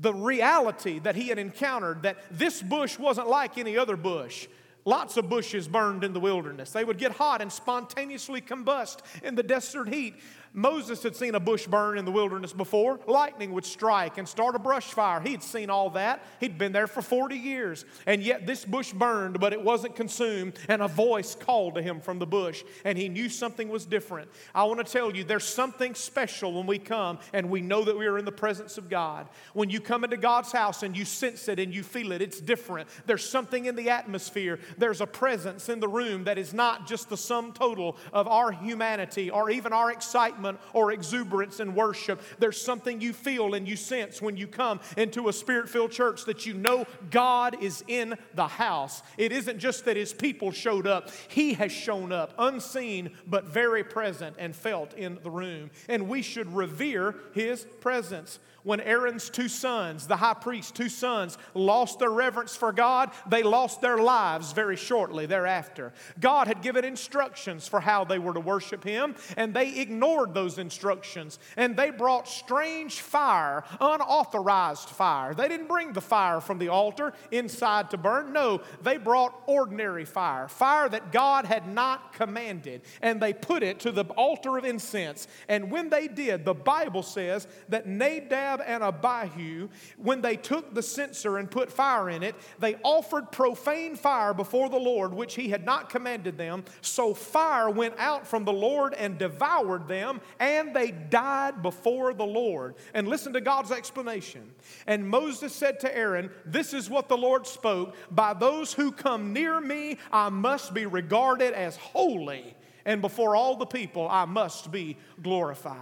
the 0.00 0.14
reality 0.14 0.98
that 0.98 1.14
he 1.14 1.28
had 1.28 1.38
encountered 1.38 2.02
that 2.02 2.16
this 2.30 2.62
bush 2.62 2.98
wasn't 2.98 3.28
like 3.28 3.58
any 3.58 3.76
other 3.76 3.96
bush. 3.96 4.48
Lots 4.84 5.16
of 5.16 5.28
bushes 5.28 5.68
burned 5.68 6.04
in 6.04 6.12
the 6.12 6.20
wilderness. 6.20 6.70
They 6.70 6.84
would 6.84 6.98
get 6.98 7.12
hot 7.12 7.42
and 7.42 7.52
spontaneously 7.52 8.40
combust 8.40 9.00
in 9.22 9.34
the 9.34 9.42
desert 9.42 9.88
heat. 9.88 10.14
Moses 10.52 11.02
had 11.04 11.14
seen 11.14 11.36
a 11.36 11.40
bush 11.40 11.68
burn 11.68 11.96
in 11.96 12.04
the 12.04 12.10
wilderness 12.10 12.52
before. 12.52 12.98
Lightning 13.06 13.52
would 13.52 13.64
strike 13.64 14.18
and 14.18 14.28
start 14.28 14.56
a 14.56 14.58
brush 14.58 14.86
fire. 14.86 15.20
He'd 15.20 15.44
seen 15.44 15.70
all 15.70 15.90
that. 15.90 16.24
He'd 16.40 16.58
been 16.58 16.72
there 16.72 16.88
for 16.88 17.02
40 17.02 17.36
years. 17.36 17.84
And 18.04 18.20
yet 18.20 18.48
this 18.48 18.64
bush 18.64 18.92
burned, 18.92 19.38
but 19.38 19.52
it 19.52 19.62
wasn't 19.62 19.94
consumed. 19.94 20.54
And 20.68 20.82
a 20.82 20.88
voice 20.88 21.36
called 21.36 21.76
to 21.76 21.82
him 21.82 22.00
from 22.00 22.18
the 22.18 22.26
bush, 22.26 22.64
and 22.84 22.98
he 22.98 23.08
knew 23.08 23.28
something 23.28 23.68
was 23.68 23.86
different. 23.86 24.28
I 24.52 24.64
want 24.64 24.84
to 24.84 24.92
tell 24.92 25.14
you, 25.14 25.22
there's 25.22 25.44
something 25.44 25.94
special 25.94 26.54
when 26.54 26.66
we 26.66 26.80
come 26.80 27.20
and 27.32 27.48
we 27.48 27.60
know 27.60 27.84
that 27.84 27.96
we 27.96 28.06
are 28.06 28.18
in 28.18 28.24
the 28.24 28.32
presence 28.32 28.76
of 28.76 28.88
God. 28.88 29.28
When 29.52 29.70
you 29.70 29.80
come 29.80 30.02
into 30.02 30.16
God's 30.16 30.50
house 30.50 30.82
and 30.82 30.96
you 30.96 31.04
sense 31.04 31.46
it 31.46 31.60
and 31.60 31.72
you 31.72 31.84
feel 31.84 32.10
it, 32.10 32.22
it's 32.22 32.40
different. 32.40 32.88
There's 33.06 33.24
something 33.24 33.66
in 33.66 33.76
the 33.76 33.90
atmosphere. 33.90 34.58
There's 34.78 35.00
a 35.00 35.06
presence 35.06 35.68
in 35.68 35.78
the 35.78 35.88
room 35.88 36.24
that 36.24 36.38
is 36.38 36.52
not 36.52 36.88
just 36.88 37.08
the 37.08 37.16
sum 37.16 37.52
total 37.52 37.96
of 38.12 38.26
our 38.26 38.50
humanity 38.50 39.30
or 39.30 39.48
even 39.50 39.72
our 39.72 39.92
excitement 39.92 40.39
excitement 40.40 40.60
or 40.72 40.92
exuberance 40.92 41.60
in 41.60 41.74
worship. 41.74 42.20
There's 42.38 42.60
something 42.60 43.00
you 43.00 43.12
feel 43.12 43.54
and 43.54 43.68
you 43.68 43.76
sense 43.76 44.22
when 44.22 44.36
you 44.36 44.46
come 44.46 44.80
into 44.96 45.28
a 45.28 45.32
spirit 45.32 45.68
filled 45.68 45.92
church 45.92 46.24
that 46.24 46.46
you 46.46 46.54
know 46.54 46.86
God 47.10 47.62
is 47.62 47.84
in 47.86 48.16
the 48.34 48.46
house. 48.46 49.02
It 49.18 49.32
isn't 49.32 49.58
just 49.58 49.84
that 49.84 49.96
His 49.96 50.12
people 50.12 50.50
showed 50.52 50.86
up, 50.86 51.10
He 51.28 51.54
has 51.54 51.72
shown 51.72 52.12
up, 52.12 52.34
unseen 52.38 53.10
but 53.26 53.44
very 53.44 53.84
present 53.84 54.36
and 54.38 54.54
felt 54.54 54.94
in 54.94 55.18
the 55.22 55.30
room. 55.30 55.70
And 55.88 56.08
we 56.08 56.22
should 56.22 56.52
revere 56.54 57.14
His 57.32 57.66
presence. 57.80 58.38
When 58.62 58.80
Aaron's 58.80 59.30
two 59.30 59.48
sons, 59.48 60.06
the 60.06 60.16
high 60.16 60.34
priest's 60.34 60.72
two 60.72 60.88
sons, 60.88 61.38
lost 61.54 61.98
their 61.98 62.10
reverence 62.10 62.54
for 62.54 62.72
God, 62.72 63.10
they 63.28 63.42
lost 63.42 63.80
their 63.80 63.98
lives 63.98 64.52
very 64.52 64.76
shortly 64.76 65.26
thereafter. 65.26 65.92
God 66.18 66.46
had 66.46 66.60
given 66.60 66.84
instructions 66.84 67.66
for 67.66 67.80
how 67.80 68.04
they 68.04 68.18
were 68.18 68.34
to 68.34 68.40
worship 68.40 68.84
Him, 68.84 69.14
and 69.36 69.54
they 69.54 69.80
ignored 69.80 70.34
those 70.34 70.58
instructions. 70.58 71.38
And 71.56 71.76
they 71.76 71.90
brought 71.90 72.28
strange 72.28 73.00
fire, 73.00 73.64
unauthorized 73.80 74.90
fire. 74.90 75.32
They 75.32 75.48
didn't 75.48 75.68
bring 75.68 75.92
the 75.92 76.00
fire 76.00 76.40
from 76.40 76.58
the 76.58 76.68
altar 76.68 77.14
inside 77.30 77.90
to 77.90 77.96
burn. 77.96 78.32
No, 78.32 78.60
they 78.82 78.98
brought 78.98 79.34
ordinary 79.46 80.04
fire, 80.04 80.48
fire 80.48 80.88
that 80.88 81.12
God 81.12 81.46
had 81.46 81.66
not 81.66 82.12
commanded. 82.12 82.82
And 83.00 83.20
they 83.20 83.32
put 83.32 83.62
it 83.62 83.80
to 83.80 83.92
the 83.92 84.04
altar 84.04 84.58
of 84.58 84.64
incense. 84.64 85.28
And 85.48 85.70
when 85.70 85.88
they 85.88 86.08
did, 86.08 86.44
the 86.44 86.54
Bible 86.54 87.02
says 87.02 87.46
that 87.68 87.86
Nadab 87.86 88.49
Nadab 88.50 88.64
and 88.66 88.82
Abihu, 88.82 89.68
when 89.96 90.20
they 90.20 90.36
took 90.36 90.74
the 90.74 90.82
censer 90.82 91.38
and 91.38 91.50
put 91.50 91.70
fire 91.70 92.10
in 92.10 92.22
it, 92.22 92.34
they 92.58 92.76
offered 92.82 93.30
profane 93.30 93.96
fire 93.96 94.34
before 94.34 94.68
the 94.68 94.78
Lord, 94.78 95.14
which 95.14 95.34
he 95.34 95.48
had 95.48 95.64
not 95.64 95.90
commanded 95.90 96.36
them. 96.36 96.64
So 96.80 97.14
fire 97.14 97.70
went 97.70 97.94
out 97.98 98.26
from 98.26 98.44
the 98.44 98.52
Lord 98.52 98.94
and 98.94 99.18
devoured 99.18 99.88
them, 99.88 100.20
and 100.38 100.74
they 100.74 100.90
died 100.90 101.62
before 101.62 102.14
the 102.14 102.26
Lord. 102.26 102.74
And 102.94 103.08
listen 103.08 103.32
to 103.34 103.40
God's 103.40 103.70
explanation. 103.70 104.50
And 104.86 105.08
Moses 105.08 105.54
said 105.54 105.80
to 105.80 105.96
Aaron, 105.96 106.30
This 106.44 106.74
is 106.74 106.90
what 106.90 107.08
the 107.08 107.16
Lord 107.16 107.46
spoke 107.46 107.94
By 108.10 108.34
those 108.34 108.72
who 108.72 108.92
come 108.92 109.32
near 109.32 109.60
me, 109.60 109.98
I 110.12 110.28
must 110.28 110.74
be 110.74 110.86
regarded 110.86 111.52
as 111.52 111.76
holy, 111.76 112.54
and 112.84 113.00
before 113.00 113.36
all 113.36 113.56
the 113.56 113.66
people, 113.66 114.08
I 114.08 114.24
must 114.24 114.72
be 114.72 114.96
glorified. 115.22 115.76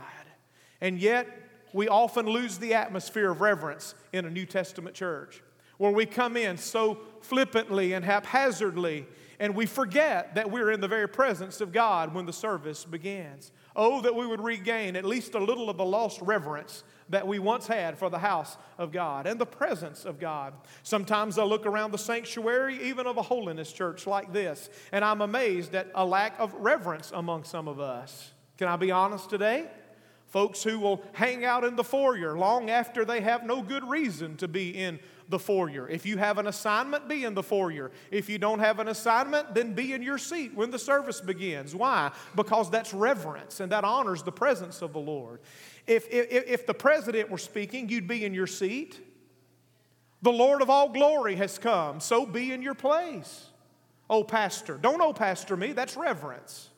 And 0.81 0.99
yet, 1.01 1.48
we 1.73 1.89
often 1.89 2.27
lose 2.27 2.59
the 2.59 2.75
atmosphere 2.75 3.31
of 3.31 3.41
reverence 3.41 3.95
in 4.13 4.25
a 4.25 4.31
New 4.31 4.47
Testament 4.47 4.95
church 4.95 5.43
where 5.79 5.93
we 5.93 6.07
come 6.07 6.37
in 6.37 6.57
so 6.57 6.99
flippantly 7.21 7.93
and 7.93 8.05
haphazardly 8.05 9.07
and 9.41 9.55
we 9.55 9.67
forget 9.67 10.35
that 10.35 10.51
we're 10.51 10.73
in 10.73 10.81
the 10.81 10.89
very 10.89 11.09
presence 11.09 11.61
of 11.61 11.73
God 11.73 12.13
when 12.13 12.27
the 12.27 12.33
service 12.33 12.85
begins. 12.85 13.53
Oh, 13.77 14.01
that 14.01 14.15
we 14.15 14.27
would 14.27 14.41
regain 14.41 14.97
at 14.97 15.05
least 15.05 15.35
a 15.35 15.39
little 15.39 15.71
of 15.71 15.77
the 15.77 15.85
lost 15.85 16.21
reverence 16.21 16.83
that 17.09 17.27
we 17.27 17.39
once 17.39 17.69
had 17.69 17.97
for 17.97 18.11
the 18.11 18.19
house 18.19 18.57
of 18.77 18.91
God 18.91 19.29
and 19.29 19.41
the 19.41 19.47
presence 19.47 20.05
of 20.05 20.19
God. 20.19 20.55
Sometimes 20.83 21.39
I 21.39 21.45
look 21.45 21.67
around 21.67 21.93
the 21.93 21.99
sanctuary, 21.99 22.83
even 22.83 23.07
of 23.07 23.17
a 23.17 23.23
holiness 23.23 23.73
church 23.73 24.09
like 24.09 24.33
this, 24.33 24.69
and 24.91 25.05
I'm 25.05 25.21
amazed 25.21 25.75
at 25.77 25.89
a 25.95 26.05
lack 26.05 26.39
of 26.41 26.53
reverence 26.55 27.13
among 27.15 27.45
some 27.45 27.69
of 27.69 27.79
us. 27.79 28.33
Can 28.57 28.67
I 28.67 28.75
be 28.75 28.91
honest 28.91 29.31
today? 29.31 29.69
Folks 30.29 30.63
who 30.63 30.79
will 30.79 31.03
hang 31.13 31.45
out 31.45 31.65
in 31.65 31.75
the 31.75 31.85
foyer 31.85 32.37
long 32.37 32.69
after 32.69 33.05
they 33.05 33.23
have 33.23 33.45
no 33.45 33.63
good 33.63 33.89
reason 33.89 34.37
to 34.37 34.47
be 34.47 34.71
in 34.77 35.01
the 35.31 35.39
foyer. 35.39 35.89
If 35.89 36.05
you 36.05 36.19
have 36.19 36.37
an 36.37 36.47
assignment, 36.47 37.09
be 37.09 37.25
in 37.25 37.35
the 37.35 37.43
foyer. 37.43 37.91
If 38.11 38.29
you 38.29 38.39
don't 38.39 38.59
have 38.59 38.79
an 38.79 38.89
assignment, 38.89 39.55
then 39.55 39.73
be 39.73 39.95
in 39.95 40.03
your 40.03 40.19
seat 40.19 40.55
when 40.55 40.71
the 40.71 40.79
service 40.79 41.21
begins. 41.21 41.75
Why? 41.75 42.11
Because 42.37 42.71
that's 42.71 42.93
reverence 42.93 43.61
and 43.61 43.73
that 43.73 43.85
honors 43.85 44.23
the 44.23 44.33
presence 44.33 44.83
of 44.83 44.93
the 44.93 44.99
Lord. 44.99 45.41
If, 45.87 46.07
if, 46.11 46.31
if 46.31 46.67
the 46.67 46.75
president 46.75 47.31
were 47.31 47.39
speaking, 47.39 47.89
you'd 47.89 48.09
be 48.09 48.25
in 48.25 48.35
your 48.35 48.47
seat. 48.47 49.01
The 50.21 50.33
Lord 50.33 50.61
of 50.61 50.69
all 50.69 50.91
glory 50.91 51.37
has 51.37 51.59
come, 51.59 52.01
so 52.01 52.27
be 52.27 52.53
in 52.53 52.61
your 52.61 52.75
place. 52.75 53.47
Oh, 54.11 54.25
pastor. 54.25 54.77
Don't 54.77 55.01
oh, 55.01 55.13
pastor 55.13 55.57
me. 55.57 55.73
That's 55.73 55.97
reverence. 55.97 56.69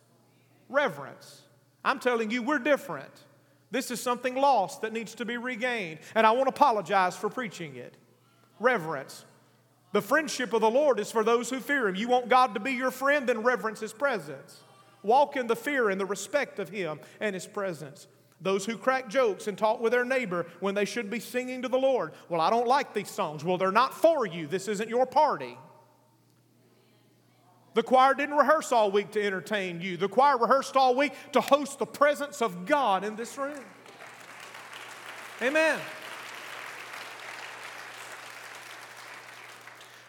Reverence. 0.68 1.42
I'm 1.84 1.98
telling 1.98 2.30
you, 2.30 2.42
we're 2.42 2.58
different. 2.58 3.12
This 3.70 3.90
is 3.90 4.00
something 4.00 4.34
lost 4.34 4.82
that 4.82 4.92
needs 4.92 5.14
to 5.16 5.24
be 5.24 5.36
regained. 5.36 6.00
And 6.14 6.26
I 6.26 6.32
want 6.32 6.46
to 6.46 6.54
apologize 6.54 7.16
for 7.16 7.28
preaching 7.28 7.76
it. 7.76 7.96
Reverence. 8.58 9.24
The 9.92 10.02
friendship 10.02 10.52
of 10.52 10.60
the 10.60 10.70
Lord 10.70 11.00
is 11.00 11.10
for 11.10 11.24
those 11.24 11.50
who 11.50 11.60
fear 11.60 11.88
Him. 11.88 11.94
You 11.94 12.08
want 12.08 12.28
God 12.28 12.54
to 12.54 12.60
be 12.60 12.72
your 12.72 12.90
friend, 12.90 13.28
then 13.28 13.42
reverence 13.42 13.80
His 13.80 13.92
presence. 13.92 14.60
Walk 15.02 15.36
in 15.36 15.46
the 15.46 15.56
fear 15.56 15.90
and 15.90 16.00
the 16.00 16.06
respect 16.06 16.58
of 16.58 16.68
Him 16.68 17.00
and 17.20 17.34
His 17.34 17.46
presence. 17.46 18.06
Those 18.40 18.64
who 18.64 18.76
crack 18.76 19.08
jokes 19.08 19.48
and 19.48 19.58
talk 19.58 19.80
with 19.80 19.92
their 19.92 20.04
neighbor 20.04 20.46
when 20.60 20.74
they 20.74 20.84
should 20.84 21.10
be 21.10 21.20
singing 21.20 21.62
to 21.62 21.68
the 21.68 21.78
Lord. 21.78 22.12
Well, 22.28 22.40
I 22.40 22.50
don't 22.50 22.66
like 22.66 22.94
these 22.94 23.10
songs. 23.10 23.44
Well, 23.44 23.58
they're 23.58 23.72
not 23.72 23.94
for 23.94 24.26
you. 24.26 24.46
This 24.46 24.68
isn't 24.68 24.88
your 24.88 25.06
party. 25.06 25.58
The 27.74 27.82
choir 27.82 28.14
didn't 28.14 28.36
rehearse 28.36 28.72
all 28.72 28.90
week 28.90 29.12
to 29.12 29.24
entertain 29.24 29.80
you. 29.80 29.96
The 29.96 30.08
choir 30.08 30.36
rehearsed 30.36 30.76
all 30.76 30.94
week 30.94 31.12
to 31.32 31.40
host 31.40 31.78
the 31.78 31.86
presence 31.86 32.42
of 32.42 32.66
God 32.66 33.04
in 33.04 33.16
this 33.16 33.38
room. 33.38 33.64
Amen. 35.40 35.78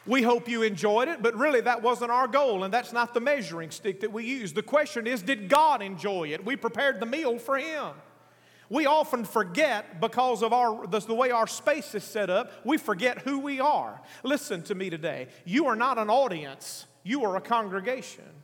We 0.08 0.24
hope 0.24 0.50
you 0.50 0.64
enjoyed 0.64 1.08
it, 1.08 1.22
but 1.22 1.36
really 1.36 1.62
that 1.62 1.84
wasn't 1.84 2.10
our 2.10 2.28
goal, 2.28 2.64
and 2.64 2.74
that's 2.74 2.92
not 2.92 3.14
the 3.14 3.20
measuring 3.20 3.70
stick 3.70 4.02
that 4.02 4.12
we 4.12 4.26
use. 4.26 4.52
The 4.52 4.64
question 4.64 5.06
is, 5.06 5.22
did 5.22 5.48
God 5.48 5.84
enjoy 5.84 6.30
it? 6.30 6.44
We 6.44 6.56
prepared 6.56 7.00
the 7.00 7.06
meal 7.06 7.38
for 7.38 7.58
Him. 7.58 7.92
We 8.68 8.88
often 8.88 9.26
forget 9.26 10.02
because 10.02 10.42
of 10.42 10.54
our, 10.54 10.88
the, 10.88 11.14
way 11.14 11.30
our 11.30 11.46
space 11.46 11.94
is 11.94 12.04
set 12.04 12.30
up, 12.30 12.52
we 12.66 12.78
forget 12.78 13.20
who 13.20 13.40
we 13.40 13.60
are. 13.60 14.02
Listen 14.24 14.64
to 14.64 14.76
me 14.76 14.90
today. 14.90 15.28
You 15.46 15.68
are 15.68 15.76
not 15.76 15.98
an 16.00 16.10
audience 16.10 16.88
you 17.04 17.24
are 17.24 17.36
a 17.36 17.42
congregation. 17.42 18.41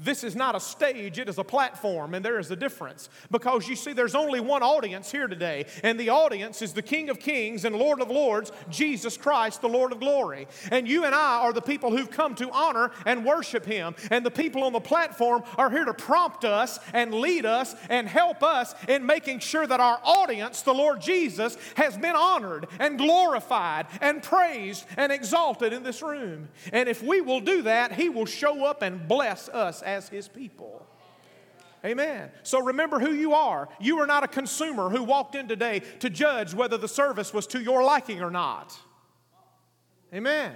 This 0.00 0.22
is 0.22 0.36
not 0.36 0.54
a 0.54 0.60
stage, 0.60 1.18
it 1.18 1.28
is 1.28 1.38
a 1.38 1.44
platform, 1.44 2.14
and 2.14 2.24
there 2.24 2.38
is 2.38 2.50
a 2.52 2.56
difference. 2.56 3.08
Because 3.32 3.68
you 3.68 3.74
see, 3.74 3.92
there's 3.92 4.14
only 4.14 4.38
one 4.38 4.62
audience 4.62 5.10
here 5.10 5.26
today, 5.26 5.66
and 5.82 5.98
the 5.98 6.10
audience 6.10 6.62
is 6.62 6.72
the 6.72 6.82
King 6.82 7.10
of 7.10 7.18
Kings 7.18 7.64
and 7.64 7.74
Lord 7.74 8.00
of 8.00 8.08
Lords, 8.08 8.52
Jesus 8.70 9.16
Christ, 9.16 9.60
the 9.60 9.68
Lord 9.68 9.90
of 9.90 9.98
glory. 9.98 10.46
And 10.70 10.86
you 10.86 11.04
and 11.04 11.14
I 11.14 11.40
are 11.40 11.52
the 11.52 11.60
people 11.60 11.90
who've 11.90 12.10
come 12.10 12.36
to 12.36 12.48
honor 12.50 12.92
and 13.06 13.24
worship 13.24 13.66
Him. 13.66 13.96
And 14.10 14.24
the 14.24 14.30
people 14.30 14.62
on 14.62 14.72
the 14.72 14.80
platform 14.80 15.42
are 15.56 15.70
here 15.70 15.84
to 15.84 15.94
prompt 15.94 16.44
us 16.44 16.78
and 16.92 17.12
lead 17.14 17.44
us 17.44 17.74
and 17.88 18.06
help 18.06 18.44
us 18.44 18.76
in 18.86 19.04
making 19.04 19.40
sure 19.40 19.66
that 19.66 19.80
our 19.80 20.00
audience, 20.04 20.62
the 20.62 20.74
Lord 20.74 21.00
Jesus, 21.00 21.56
has 21.74 21.96
been 21.96 22.14
honored 22.14 22.68
and 22.78 22.98
glorified 22.98 23.86
and 24.00 24.22
praised 24.22 24.84
and 24.96 25.10
exalted 25.10 25.72
in 25.72 25.82
this 25.82 26.02
room. 26.02 26.48
And 26.72 26.88
if 26.88 27.02
we 27.02 27.20
will 27.20 27.40
do 27.40 27.62
that, 27.62 27.92
He 27.92 28.08
will 28.08 28.26
show 28.26 28.64
up 28.64 28.82
and 28.82 29.08
bless 29.08 29.48
us 29.48 29.82
as 29.88 30.08
his 30.08 30.28
people. 30.28 30.86
Amen. 31.84 32.30
So 32.42 32.60
remember 32.60 32.98
who 32.98 33.12
you 33.12 33.34
are. 33.34 33.68
You 33.80 34.00
are 34.00 34.06
not 34.06 34.24
a 34.24 34.28
consumer 34.28 34.90
who 34.90 35.04
walked 35.04 35.34
in 35.34 35.46
today 35.46 35.80
to 36.00 36.10
judge 36.10 36.54
whether 36.54 36.76
the 36.76 36.88
service 36.88 37.32
was 37.32 37.46
to 37.48 37.60
your 37.60 37.84
liking 37.84 38.20
or 38.20 38.30
not. 38.30 38.76
Amen. 40.12 40.54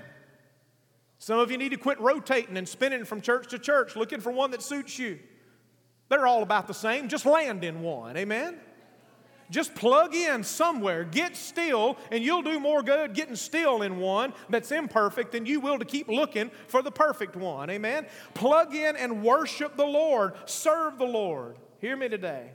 Some 1.18 1.38
of 1.38 1.50
you 1.50 1.58
need 1.58 1.70
to 1.70 1.76
quit 1.76 2.00
rotating 2.00 2.56
and 2.56 2.68
spinning 2.68 3.04
from 3.04 3.20
church 3.20 3.48
to 3.50 3.58
church 3.58 3.94
looking 3.94 4.20
for 4.20 4.32
one 4.32 4.50
that 4.50 4.62
suits 4.62 4.98
you. 4.98 5.20
They're 6.08 6.26
all 6.26 6.42
about 6.42 6.66
the 6.66 6.74
same. 6.74 7.08
Just 7.08 7.24
land 7.24 7.62
in 7.62 7.82
one. 7.82 8.16
Amen. 8.16 8.58
Just 9.52 9.74
plug 9.74 10.14
in 10.14 10.44
somewhere, 10.44 11.04
get 11.04 11.36
still, 11.36 11.98
and 12.10 12.24
you'll 12.24 12.40
do 12.40 12.58
more 12.58 12.82
good 12.82 13.12
getting 13.12 13.36
still 13.36 13.82
in 13.82 13.98
one 13.98 14.32
that's 14.48 14.72
imperfect 14.72 15.30
than 15.30 15.44
you 15.44 15.60
will 15.60 15.78
to 15.78 15.84
keep 15.84 16.08
looking 16.08 16.50
for 16.68 16.80
the 16.80 16.90
perfect 16.90 17.36
one. 17.36 17.68
Amen? 17.68 18.06
Plug 18.32 18.74
in 18.74 18.96
and 18.96 19.22
worship 19.22 19.76
the 19.76 19.84
Lord, 19.84 20.32
serve 20.46 20.96
the 20.96 21.04
Lord. 21.04 21.58
Hear 21.80 21.96
me 21.96 22.08
today. 22.08 22.52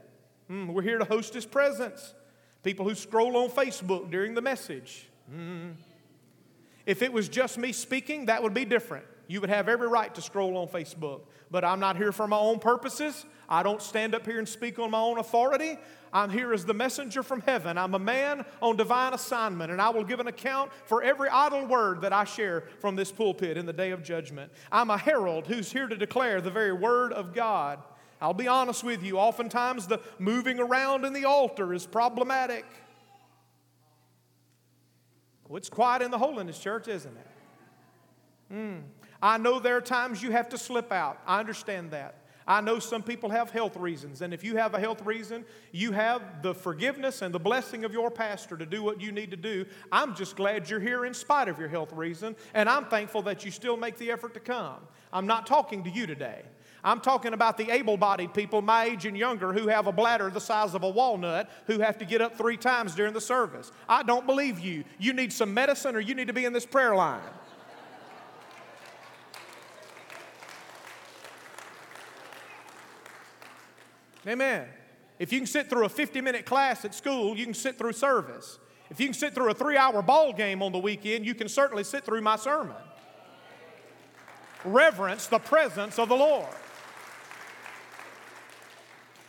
Mm, 0.49 0.73
we're 0.73 0.81
here 0.81 0.97
to 0.97 1.05
host 1.05 1.35
His 1.35 1.45
presence. 1.45 2.15
People 2.63 2.89
who 2.89 2.95
scroll 2.95 3.37
on 3.37 3.49
Facebook 3.49 4.09
during 4.09 4.33
the 4.33 4.41
message. 4.41 5.07
Mm. 5.31 5.75
If 6.87 7.03
it 7.03 7.13
was 7.13 7.29
just 7.29 7.59
me 7.59 7.73
speaking, 7.73 8.25
that 8.25 8.41
would 8.41 8.55
be 8.55 8.65
different. 8.65 9.05
You 9.27 9.39
would 9.41 9.51
have 9.51 9.69
every 9.69 9.87
right 9.87 10.13
to 10.15 10.21
scroll 10.21 10.57
on 10.57 10.67
Facebook. 10.67 11.21
But 11.51 11.63
I'm 11.63 11.79
not 11.79 11.95
here 11.95 12.11
for 12.11 12.27
my 12.27 12.37
own 12.37 12.57
purposes. 12.57 13.23
I 13.47 13.61
don't 13.61 13.81
stand 13.81 14.15
up 14.15 14.25
here 14.25 14.39
and 14.39 14.49
speak 14.49 14.79
on 14.79 14.91
my 14.91 14.99
own 14.99 15.19
authority. 15.19 15.77
I'm 16.17 16.31
here 16.31 16.51
as 16.51 16.65
the 16.65 16.73
messenger 16.73 17.21
from 17.21 17.41
heaven. 17.41 17.77
I'm 17.77 17.93
a 17.93 17.99
man 17.99 18.43
on 18.59 18.75
divine 18.75 19.13
assignment, 19.13 19.71
and 19.71 19.79
I 19.79 19.89
will 19.89 20.03
give 20.03 20.19
an 20.19 20.25
account 20.25 20.71
for 20.85 21.03
every 21.03 21.29
idle 21.29 21.67
word 21.67 22.01
that 22.01 22.11
I 22.11 22.23
share 22.23 22.63
from 22.79 22.95
this 22.95 23.11
pulpit 23.11 23.55
in 23.55 23.67
the 23.67 23.73
day 23.73 23.91
of 23.91 24.01
judgment. 24.01 24.51
I'm 24.71 24.89
a 24.89 24.97
herald 24.97 25.45
who's 25.45 25.71
here 25.71 25.85
to 25.85 25.95
declare 25.95 26.41
the 26.41 26.49
very 26.49 26.73
word 26.73 27.13
of 27.13 27.35
God. 27.35 27.83
I'll 28.19 28.33
be 28.33 28.47
honest 28.47 28.83
with 28.83 29.03
you, 29.03 29.19
oftentimes 29.19 29.85
the 29.85 29.99
moving 30.17 30.59
around 30.59 31.05
in 31.05 31.13
the 31.13 31.25
altar 31.25 31.71
is 31.71 31.85
problematic. 31.85 32.65
Well, 35.47 35.57
it's 35.57 35.69
quiet 35.69 36.01
in 36.01 36.09
the 36.09 36.17
holiness 36.17 36.57
church, 36.57 36.87
isn't 36.87 37.15
it? 37.15 38.55
Mm. 38.55 38.81
I 39.21 39.37
know 39.37 39.59
there 39.59 39.77
are 39.77 39.81
times 39.81 40.23
you 40.23 40.31
have 40.31 40.49
to 40.49 40.57
slip 40.57 40.91
out. 40.91 41.19
I 41.27 41.39
understand 41.39 41.91
that. 41.91 42.23
I 42.47 42.61
know 42.61 42.79
some 42.79 43.03
people 43.03 43.29
have 43.29 43.49
health 43.49 43.75
reasons, 43.75 44.21
and 44.21 44.33
if 44.33 44.41
you 44.41 44.55
have 44.55 44.73
a 44.73 44.79
health 44.79 45.05
reason, 45.05 45.43
you 45.73 45.91
have 45.91 46.41
the 46.41 46.53
forgiveness 46.53 47.21
and 47.21 47.35
the 47.35 47.39
blessing 47.39 47.83
of 47.83 47.91
your 47.91 48.09
pastor 48.09 48.55
to 48.55 48.65
do 48.65 48.81
what 48.81 49.01
you 49.01 49.11
need 49.11 49.31
to 49.31 49.37
do. 49.37 49.65
I'm 49.91 50.15
just 50.15 50.37
glad 50.37 50.69
you're 50.69 50.79
here 50.79 51.05
in 51.05 51.13
spite 51.13 51.49
of 51.49 51.59
your 51.59 51.67
health 51.67 51.91
reason, 51.91 52.37
and 52.53 52.69
I'm 52.69 52.85
thankful 52.85 53.21
that 53.23 53.43
you 53.43 53.51
still 53.51 53.75
make 53.75 53.97
the 53.97 54.11
effort 54.11 54.33
to 54.35 54.39
come. 54.39 54.77
I'm 55.11 55.27
not 55.27 55.45
talking 55.45 55.83
to 55.83 55.89
you 55.89 56.07
today. 56.07 56.43
I'm 56.83 57.01
talking 57.01 57.33
about 57.33 57.57
the 57.57 57.69
able 57.69 57.97
bodied 57.97 58.33
people, 58.33 58.61
my 58.61 58.85
age 58.85 59.05
and 59.05 59.17
younger, 59.17 59.51
who 59.51 59.67
have 59.67 59.87
a 59.87 59.91
bladder 59.91 60.29
the 60.29 60.39
size 60.39 60.73
of 60.73 60.83
a 60.83 60.89
walnut, 60.89 61.49
who 61.65 61.79
have 61.79 61.97
to 61.97 62.05
get 62.05 62.21
up 62.21 62.37
three 62.37 62.55
times 62.55 62.95
during 62.95 63.13
the 63.13 63.19
service. 63.19 63.73
I 63.89 64.03
don't 64.03 64.25
believe 64.25 64.59
you. 64.59 64.85
You 64.99 65.11
need 65.11 65.33
some 65.33 65.53
medicine 65.53 65.97
or 65.97 65.99
you 65.99 66.15
need 66.15 66.27
to 66.27 66.33
be 66.33 66.45
in 66.45 66.53
this 66.53 66.65
prayer 66.65 66.95
line. 66.95 67.19
Amen. 74.27 74.67
If 75.19 75.31
you 75.31 75.39
can 75.39 75.47
sit 75.47 75.69
through 75.69 75.85
a 75.85 75.89
50 75.89 76.21
minute 76.21 76.45
class 76.45 76.85
at 76.85 76.93
school, 76.93 77.35
you 77.37 77.45
can 77.45 77.53
sit 77.53 77.77
through 77.77 77.93
service. 77.93 78.59
If 78.89 78.99
you 78.99 79.07
can 79.07 79.13
sit 79.13 79.33
through 79.33 79.49
a 79.49 79.53
three 79.53 79.77
hour 79.77 80.01
ball 80.01 80.33
game 80.33 80.61
on 80.61 80.71
the 80.71 80.79
weekend, 80.79 81.25
you 81.25 81.33
can 81.33 81.49
certainly 81.49 81.83
sit 81.83 82.03
through 82.03 82.21
my 82.21 82.35
sermon. 82.35 82.75
Reverence 84.63 85.27
the 85.27 85.39
presence 85.39 85.97
of 85.97 86.09
the 86.09 86.15
Lord. 86.15 86.47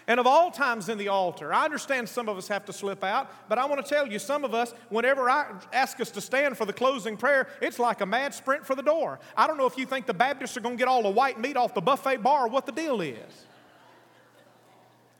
And 0.08 0.18
of 0.18 0.26
all 0.26 0.50
times 0.50 0.88
in 0.88 0.96
the 0.96 1.08
altar, 1.08 1.52
I 1.52 1.66
understand 1.66 2.08
some 2.08 2.30
of 2.30 2.38
us 2.38 2.48
have 2.48 2.64
to 2.64 2.72
slip 2.72 3.04
out, 3.04 3.30
but 3.46 3.58
I 3.58 3.66
want 3.66 3.84
to 3.84 3.88
tell 3.88 4.06
you, 4.06 4.18
some 4.18 4.42
of 4.42 4.54
us, 4.54 4.72
whenever 4.88 5.28
I 5.28 5.52
ask 5.70 6.00
us 6.00 6.10
to 6.12 6.22
stand 6.22 6.56
for 6.56 6.64
the 6.64 6.72
closing 6.72 7.14
prayer, 7.14 7.48
it's 7.60 7.78
like 7.78 8.00
a 8.00 8.06
mad 8.06 8.32
sprint 8.32 8.64
for 8.64 8.74
the 8.74 8.82
door. 8.82 9.20
I 9.36 9.46
don't 9.46 9.58
know 9.58 9.66
if 9.66 9.76
you 9.76 9.84
think 9.84 10.06
the 10.06 10.14
Baptists 10.14 10.56
are 10.56 10.60
going 10.60 10.76
to 10.76 10.78
get 10.78 10.88
all 10.88 11.02
the 11.02 11.10
white 11.10 11.38
meat 11.38 11.58
off 11.58 11.74
the 11.74 11.82
buffet 11.82 12.22
bar 12.22 12.46
or 12.46 12.48
what 12.48 12.64
the 12.64 12.72
deal 12.72 13.02
is. 13.02 13.47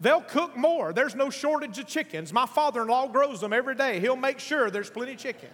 They'll 0.00 0.20
cook 0.20 0.56
more. 0.56 0.92
There's 0.92 1.14
no 1.14 1.28
shortage 1.28 1.78
of 1.78 1.86
chickens. 1.86 2.32
My 2.32 2.46
father 2.46 2.82
in 2.82 2.88
law 2.88 3.08
grows 3.08 3.40
them 3.40 3.52
every 3.52 3.74
day. 3.74 3.98
He'll 3.98 4.16
make 4.16 4.38
sure 4.38 4.70
there's 4.70 4.90
plenty 4.90 5.12
of 5.12 5.18
chicken. 5.18 5.48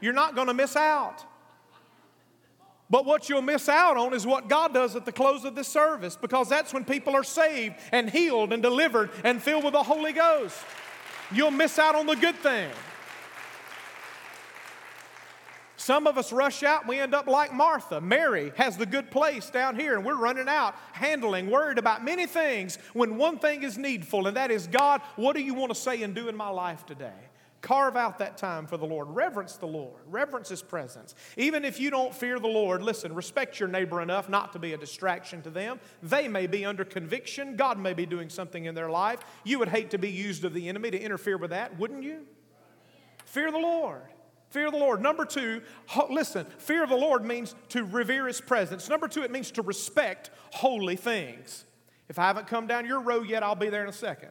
You're 0.00 0.12
not 0.12 0.34
going 0.34 0.48
to 0.48 0.54
miss 0.54 0.76
out. 0.76 1.24
But 2.88 3.06
what 3.06 3.28
you'll 3.28 3.42
miss 3.42 3.68
out 3.68 3.96
on 3.96 4.12
is 4.12 4.26
what 4.26 4.48
God 4.48 4.74
does 4.74 4.96
at 4.96 5.04
the 5.04 5.12
close 5.12 5.44
of 5.44 5.54
this 5.54 5.68
service 5.68 6.16
because 6.16 6.48
that's 6.48 6.74
when 6.74 6.84
people 6.84 7.14
are 7.14 7.22
saved 7.22 7.76
and 7.92 8.10
healed 8.10 8.52
and 8.52 8.60
delivered 8.60 9.10
and 9.22 9.40
filled 9.40 9.62
with 9.62 9.74
the 9.74 9.82
Holy 9.84 10.12
Ghost. 10.12 10.58
You'll 11.30 11.52
miss 11.52 11.78
out 11.78 11.94
on 11.94 12.06
the 12.06 12.16
good 12.16 12.34
thing. 12.36 12.68
Some 15.80 16.06
of 16.06 16.18
us 16.18 16.30
rush 16.30 16.62
out 16.62 16.82
and 16.82 16.90
we 16.90 17.00
end 17.00 17.14
up 17.14 17.26
like 17.26 17.54
Martha. 17.54 18.02
Mary 18.02 18.52
has 18.56 18.76
the 18.76 18.84
good 18.84 19.10
place 19.10 19.48
down 19.48 19.80
here, 19.80 19.96
and 19.96 20.04
we're 20.04 20.14
running 20.14 20.46
out, 20.46 20.74
handling, 20.92 21.50
worried 21.50 21.78
about 21.78 22.04
many 22.04 22.26
things 22.26 22.76
when 22.92 23.16
one 23.16 23.38
thing 23.38 23.62
is 23.62 23.78
needful, 23.78 24.26
and 24.26 24.36
that 24.36 24.50
is 24.50 24.66
God, 24.66 25.00
what 25.16 25.34
do 25.34 25.40
you 25.40 25.54
want 25.54 25.70
to 25.70 25.74
say 25.74 26.02
and 26.02 26.14
do 26.14 26.28
in 26.28 26.36
my 26.36 26.50
life 26.50 26.84
today? 26.84 27.30
Carve 27.62 27.96
out 27.96 28.18
that 28.18 28.36
time 28.36 28.66
for 28.66 28.76
the 28.76 28.84
Lord. 28.84 29.08
Reverence 29.08 29.56
the 29.56 29.66
Lord. 29.66 30.02
Reverence 30.06 30.50
His 30.50 30.60
presence. 30.60 31.14
Even 31.38 31.64
if 31.64 31.80
you 31.80 31.90
don't 31.90 32.14
fear 32.14 32.38
the 32.38 32.46
Lord, 32.46 32.82
listen, 32.82 33.14
respect 33.14 33.58
your 33.58 33.70
neighbor 33.70 34.02
enough 34.02 34.28
not 34.28 34.52
to 34.52 34.58
be 34.58 34.74
a 34.74 34.78
distraction 34.78 35.40
to 35.40 35.50
them. 35.50 35.80
They 36.02 36.28
may 36.28 36.46
be 36.46 36.66
under 36.66 36.84
conviction. 36.84 37.56
God 37.56 37.78
may 37.78 37.94
be 37.94 38.04
doing 38.04 38.28
something 38.28 38.66
in 38.66 38.74
their 38.74 38.90
life. 38.90 39.20
You 39.44 39.58
would 39.60 39.70
hate 39.70 39.88
to 39.92 39.98
be 39.98 40.10
used 40.10 40.44
of 40.44 40.52
the 40.52 40.68
enemy 40.68 40.90
to 40.90 41.00
interfere 41.00 41.38
with 41.38 41.50
that, 41.50 41.78
wouldn't 41.78 42.02
you? 42.02 42.26
Fear 43.24 43.50
the 43.52 43.58
Lord. 43.58 44.02
Fear 44.50 44.66
of 44.66 44.72
the 44.72 44.78
Lord. 44.78 45.00
Number 45.00 45.24
two, 45.24 45.62
listen, 46.10 46.44
fear 46.58 46.82
of 46.82 46.90
the 46.90 46.96
Lord 46.96 47.24
means 47.24 47.54
to 47.70 47.84
revere 47.84 48.26
His 48.26 48.40
presence. 48.40 48.88
Number 48.88 49.06
two, 49.06 49.22
it 49.22 49.30
means 49.30 49.52
to 49.52 49.62
respect 49.62 50.30
holy 50.50 50.96
things. 50.96 51.64
If 52.08 52.18
I 52.18 52.26
haven't 52.26 52.48
come 52.48 52.66
down 52.66 52.84
your 52.84 53.00
road 53.00 53.28
yet, 53.28 53.44
I'll 53.44 53.54
be 53.54 53.70
there 53.70 53.84
in 53.84 53.88
a 53.88 53.92
second. 53.92 54.30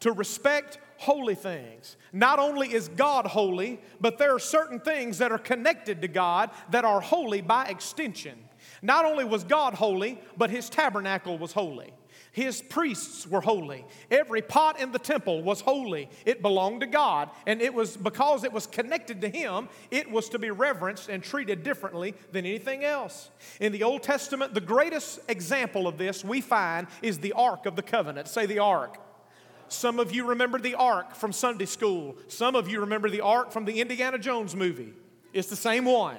To 0.00 0.12
respect 0.12 0.78
holy 0.98 1.34
things. 1.34 1.96
Not 2.12 2.38
only 2.38 2.72
is 2.72 2.88
God 2.88 3.26
holy, 3.26 3.80
but 3.98 4.18
there 4.18 4.34
are 4.34 4.38
certain 4.38 4.80
things 4.80 5.16
that 5.18 5.32
are 5.32 5.38
connected 5.38 6.02
to 6.02 6.08
God 6.08 6.50
that 6.70 6.84
are 6.84 7.00
holy 7.00 7.40
by 7.40 7.64
extension. 7.66 8.38
Not 8.82 9.06
only 9.06 9.24
was 9.24 9.42
God 9.42 9.72
holy, 9.72 10.20
but 10.36 10.50
His 10.50 10.68
tabernacle 10.68 11.38
was 11.38 11.52
holy. 11.52 11.94
His 12.32 12.62
priests 12.62 13.26
were 13.26 13.40
holy. 13.40 13.84
Every 14.10 14.40
pot 14.40 14.80
in 14.80 14.92
the 14.92 14.98
temple 14.98 15.42
was 15.42 15.60
holy. 15.60 16.08
It 16.24 16.42
belonged 16.42 16.82
to 16.82 16.86
God. 16.86 17.30
And 17.46 17.60
it 17.60 17.74
was 17.74 17.96
because 17.96 18.44
it 18.44 18.52
was 18.52 18.66
connected 18.66 19.20
to 19.22 19.28
Him, 19.28 19.68
it 19.90 20.10
was 20.10 20.28
to 20.28 20.38
be 20.38 20.50
reverenced 20.50 21.08
and 21.08 21.22
treated 21.22 21.64
differently 21.64 22.14
than 22.30 22.46
anything 22.46 22.84
else. 22.84 23.30
In 23.58 23.72
the 23.72 23.82
Old 23.82 24.04
Testament, 24.04 24.54
the 24.54 24.60
greatest 24.60 25.20
example 25.28 25.88
of 25.88 25.98
this 25.98 26.24
we 26.24 26.40
find 26.40 26.86
is 27.02 27.18
the 27.18 27.32
Ark 27.32 27.66
of 27.66 27.74
the 27.74 27.82
Covenant. 27.82 28.28
Say 28.28 28.46
the 28.46 28.60
Ark. 28.60 28.98
Some 29.66 29.98
of 29.98 30.12
you 30.12 30.26
remember 30.26 30.58
the 30.58 30.74
Ark 30.74 31.14
from 31.14 31.32
Sunday 31.32 31.66
school. 31.66 32.16
Some 32.28 32.54
of 32.54 32.68
you 32.68 32.80
remember 32.80 33.08
the 33.08 33.20
Ark 33.22 33.50
from 33.50 33.64
the 33.64 33.80
Indiana 33.80 34.18
Jones 34.18 34.54
movie. 34.54 34.92
It's 35.32 35.48
the 35.48 35.56
same 35.56 35.84
one. 35.84 36.18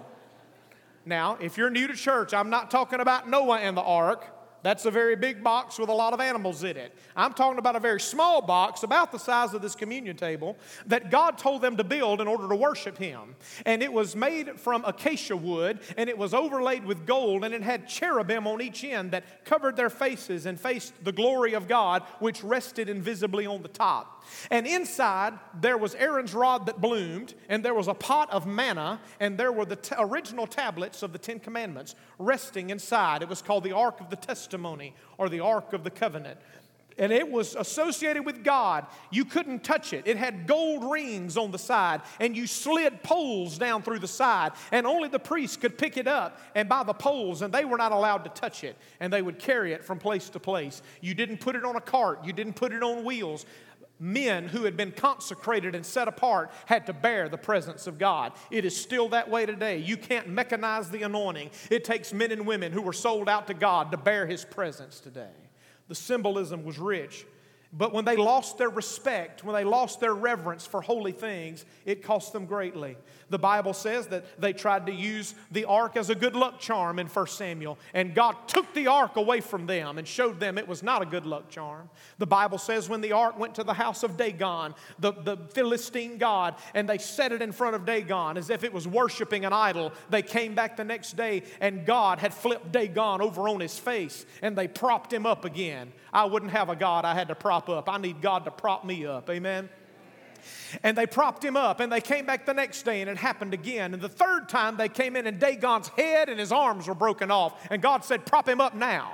Now, 1.06 1.38
if 1.42 1.58
you're 1.58 1.70
new 1.70 1.88
to 1.88 1.96
church, 1.96 2.34
I'm 2.34 2.50
not 2.50 2.70
talking 2.70 3.00
about 3.00 3.30
Noah 3.30 3.60
and 3.60 3.76
the 3.76 3.82
Ark. 3.82 4.26
That's 4.64 4.86
a 4.86 4.92
very 4.92 5.16
big 5.16 5.44
box 5.44 5.80
with 5.80 5.90
a 5.90 5.94
lot 5.94 6.14
of 6.14 6.20
animals 6.20 6.64
in 6.64 6.78
it. 6.78 6.96
I'm 7.16 7.34
talking 7.34 7.60
about 7.60 7.76
a 7.76 7.80
very 7.80 8.00
small 8.00 8.42
box, 8.42 8.84
about 8.84 9.12
the 9.12 9.18
size 9.18 9.54
of 9.54 9.62
this 9.62 9.76
communion 9.76 10.16
table, 10.16 10.58
that 10.86 11.10
God 11.10 11.38
told 11.38 11.62
them 11.62 11.78
to 11.78 11.84
build 11.84 12.22
in 12.22 12.28
order 12.28 12.48
to 12.48 12.56
worship 12.56 12.98
Him. 12.98 13.36
And 13.66 13.82
it 13.82 13.92
was 13.92 14.16
made 14.16 14.60
from 14.60 14.86
acacia 14.86 15.36
wood, 15.36 15.80
and 15.98 16.10
it 16.10 16.18
was 16.18 16.34
overlaid 16.34 16.86
with 16.86 17.06
gold, 17.06 17.44
and 17.44 17.54
it 17.54 17.64
had 17.64 17.88
cherubim 17.88 18.48
on 18.48 18.62
each 18.62 18.84
end 18.84 19.12
that 19.12 19.46
covered 19.46 19.76
their 19.76 19.90
faces 19.90 20.46
and 20.46 20.60
faced 20.60 20.94
the 21.04 21.12
glory 21.12 21.54
of 21.54 21.68
God, 21.68 22.04
which 22.20 22.44
rested 22.44 22.90
invisibly 22.90 23.46
on 23.46 23.62
the 23.62 23.68
top. 23.68 24.24
And 24.50 24.68
inside, 24.68 25.34
there 25.60 25.78
was 25.78 25.96
Aaron's 25.96 26.34
rod 26.34 26.66
that 26.68 26.80
bloomed, 26.80 27.34
and 27.50 27.66
there 27.66 27.74
was 27.74 27.88
a 27.88 27.94
pot 27.94 28.32
of 28.32 28.46
manna, 28.46 29.00
and 29.20 29.38
there 29.38 29.52
were 29.52 29.66
the 29.66 29.76
t- 29.76 29.96
original 29.98 30.48
tablets 30.48 31.04
of 31.04 31.12
the 31.12 31.18
Ten 31.18 31.40
Commandments 31.40 31.96
resting 32.20 32.70
inside. 32.70 33.22
It 33.22 33.30
was 33.30 33.42
called 33.42 33.64
the 33.64 33.72
Ark 33.74 34.00
of 34.00 34.10
the 34.10 34.16
Testimony 34.52 34.94
or 35.18 35.30
the 35.30 35.40
Ark 35.40 35.72
of 35.72 35.86
the 35.86 35.90
Covenant. 35.90 36.38
And 36.98 37.14
it 37.14 37.32
was 37.32 37.56
associated 37.56 38.26
with 38.26 38.44
God. 38.44 38.86
You 39.10 39.24
couldn't 39.24 39.64
touch 39.64 39.94
it. 39.94 40.06
It 40.06 40.18
had 40.18 40.46
gold 40.46 40.92
rings 40.92 41.38
on 41.38 41.52
the 41.52 41.58
side, 41.58 42.02
and 42.20 42.36
you 42.36 42.46
slid 42.46 43.02
poles 43.02 43.58
down 43.58 43.82
through 43.82 44.00
the 44.00 44.10
side, 44.10 44.52
and 44.74 44.86
only 44.86 45.08
the 45.08 45.18
priests 45.18 45.56
could 45.56 45.78
pick 45.78 45.96
it 45.96 46.06
up 46.06 46.38
and 46.54 46.68
by 46.68 46.84
the 46.84 46.94
poles, 46.94 47.42
and 47.42 47.54
they 47.54 47.64
were 47.64 47.78
not 47.78 47.94
allowed 47.94 48.26
to 48.26 48.30
touch 48.42 48.66
it, 48.66 48.76
and 49.00 49.12
they 49.12 49.22
would 49.22 49.40
carry 49.40 49.72
it 49.72 49.86
from 49.86 50.00
place 50.00 50.28
to 50.32 50.40
place. 50.40 50.82
You 51.00 51.14
didn't 51.14 51.38
put 51.40 51.56
it 51.56 51.64
on 51.64 51.78
a 51.78 51.82
cart, 51.82 52.26
you 52.26 52.34
didn't 52.34 52.58
put 52.58 52.74
it 52.74 52.84
on 52.84 53.06
wheels 53.06 53.46
men 54.02 54.48
who 54.48 54.64
had 54.64 54.76
been 54.76 54.92
consecrated 54.92 55.76
and 55.76 55.86
set 55.86 56.08
apart 56.08 56.52
had 56.66 56.88
to 56.88 56.94
bear 56.94 57.30
the 57.30 57.38
presence 57.38 57.86
of 57.86 58.00
God. 58.00 58.34
It 58.50 58.66
is 58.66 58.76
still 58.76 59.10
that 59.10 59.30
way 59.30 59.46
today. 59.46 59.78
You 59.78 59.96
can't 59.96 60.28
mechanize 60.28 60.90
the 60.90 61.04
anointing. 61.04 61.52
It 61.70 61.84
takes 61.84 62.12
men 62.12 62.32
and 62.32 62.48
women 62.48 62.72
who 62.72 62.82
were 62.82 62.94
sold 62.94 63.30
out 63.30 63.46
to 63.48 63.54
God 63.54 63.92
to 63.92 63.98
bear 63.98 64.26
His 64.26 64.44
presence 64.44 65.00
today. 65.00 65.30
The 65.88 65.96
symbolism 65.96 66.66
was 66.66 66.80
rich. 66.80 67.28
But 67.74 67.94
when 67.94 68.04
they 68.04 68.18
lost 68.18 68.58
their 68.58 68.70
respect, 68.70 69.44
when 69.44 69.56
they 69.56 69.64
lost 69.64 70.00
their 70.00 70.14
reverence 70.14 70.66
for 70.66 70.82
holy 70.82 71.14
things, 71.14 71.64
it 71.86 72.04
cost 72.04 72.34
them 72.34 72.46
greatly. 72.46 72.98
The 73.32 73.40
Bible 73.40 73.74
says 73.74 74.08
that 74.08 74.40
they 74.40 74.54
tried 74.54 74.86
to 74.86 74.92
use 74.92 75.34
the 75.52 75.66
ark 75.66 75.98
as 75.98 76.10
a 76.10 76.16
good 76.16 76.36
luck 76.36 76.60
charm 76.60 77.00
in 77.00 77.08
1 77.08 77.28
Samuel, 77.28 77.80
and 77.94 78.14
God 78.14 78.36
took 78.48 78.72
the 78.74 78.88
ark 78.88 79.16
away 79.16 79.42
from 79.42 79.66
them 79.66 79.98
and 79.98 80.08
showed 80.08 80.40
them 80.40 80.58
it 80.58 80.68
was 80.68 80.84
not 80.84 81.02
a 81.02 81.06
good 81.06 81.26
luck 81.26 81.50
charm. 81.50 81.90
The 82.18 82.28
Bible 82.28 82.58
says 82.58 82.90
when 82.90 83.02
the 83.02 83.14
ark 83.14 83.40
went 83.40 83.56
to 83.56 83.64
the 83.64 83.74
house 83.74 84.04
of 84.04 84.18
Dagon, 84.18 84.76
the, 85.00 85.14
the 85.14 85.38
Philistine 85.54 86.18
god, 86.18 86.56
and 86.74 86.88
they 86.88 86.98
set 86.98 87.32
it 87.32 87.42
in 87.42 87.52
front 87.52 87.76
of 87.76 87.86
Dagon 87.86 88.38
as 88.38 88.50
if 88.50 88.64
it 88.64 88.74
was 88.74 88.88
worshiping 88.88 89.46
an 89.46 89.54
idol, 89.54 89.92
they 90.10 90.22
came 90.22 90.54
back 90.54 90.78
the 90.78 90.84
next 90.84 91.16
day 91.16 91.44
and 91.60 91.86
God 91.86 92.20
had 92.20 92.34
flipped 92.34 92.72
Dagon 92.72 93.22
over 93.22 93.48
on 93.48 93.60
his 93.60 93.78
face 93.78 94.26
and 94.42 94.58
they 94.58 94.68
propped 94.68 95.12
him 95.12 95.26
up 95.26 95.46
again. 95.46 95.92
I 96.14 96.26
wouldn't 96.26 96.52
have 96.52 96.70
a 96.70 96.76
God 96.76 97.06
I 97.06 97.14
had 97.14 97.30
to 97.30 97.36
prop 97.36 97.70
up. 97.70 97.90
I 97.90 97.98
need 97.98 98.22
God 98.22 98.46
to 98.46 98.52
prop 98.52 98.86
me 98.86 99.06
up. 99.06 99.30
Amen. 99.30 99.70
And 100.84 100.98
they 100.98 101.06
propped 101.06 101.44
him 101.44 101.58
up, 101.58 101.80
and 101.80 101.92
they 101.92 102.02
came 102.02 102.26
back 102.26 102.46
the 102.46 102.54
next 102.54 102.84
day, 102.84 103.02
and 103.02 103.10
it 103.10 103.18
happened 103.18 103.54
again. 103.54 103.94
And 103.94 104.02
the 104.02 104.10
third 104.10 104.50
time 104.50 104.78
they 104.78 104.90
came 104.90 105.16
in, 105.16 105.28
and 105.28 105.40
Dagon's 105.40 105.90
head 105.90 106.30
and 106.30 106.40
his 106.40 106.52
arms 106.52 106.88
were 106.88 106.96
broken 106.96 107.32
off. 107.32 107.68
And 107.70 107.82
God 107.82 108.04
said, 108.04 108.26
Prop 108.26 108.48
him 108.48 108.62
up 108.62 108.76
now. 108.76 109.14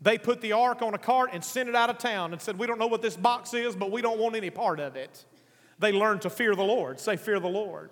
They 0.00 0.16
put 0.16 0.40
the 0.40 0.52
ark 0.52 0.80
on 0.82 0.94
a 0.94 0.98
cart 0.98 1.30
and 1.32 1.44
sent 1.44 1.68
it 1.68 1.74
out 1.74 1.90
of 1.90 1.98
town 1.98 2.32
and 2.32 2.40
said, 2.40 2.58
We 2.58 2.66
don't 2.66 2.78
know 2.78 2.86
what 2.86 3.02
this 3.02 3.16
box 3.16 3.54
is, 3.54 3.74
but 3.74 3.90
we 3.90 4.02
don't 4.02 4.18
want 4.18 4.36
any 4.36 4.50
part 4.50 4.80
of 4.80 4.96
it. 4.96 5.24
They 5.78 5.92
learned 5.92 6.22
to 6.22 6.30
fear 6.30 6.54
the 6.54 6.62
Lord. 6.62 7.00
Say, 7.00 7.16
Fear 7.16 7.40
the 7.40 7.48
Lord 7.48 7.90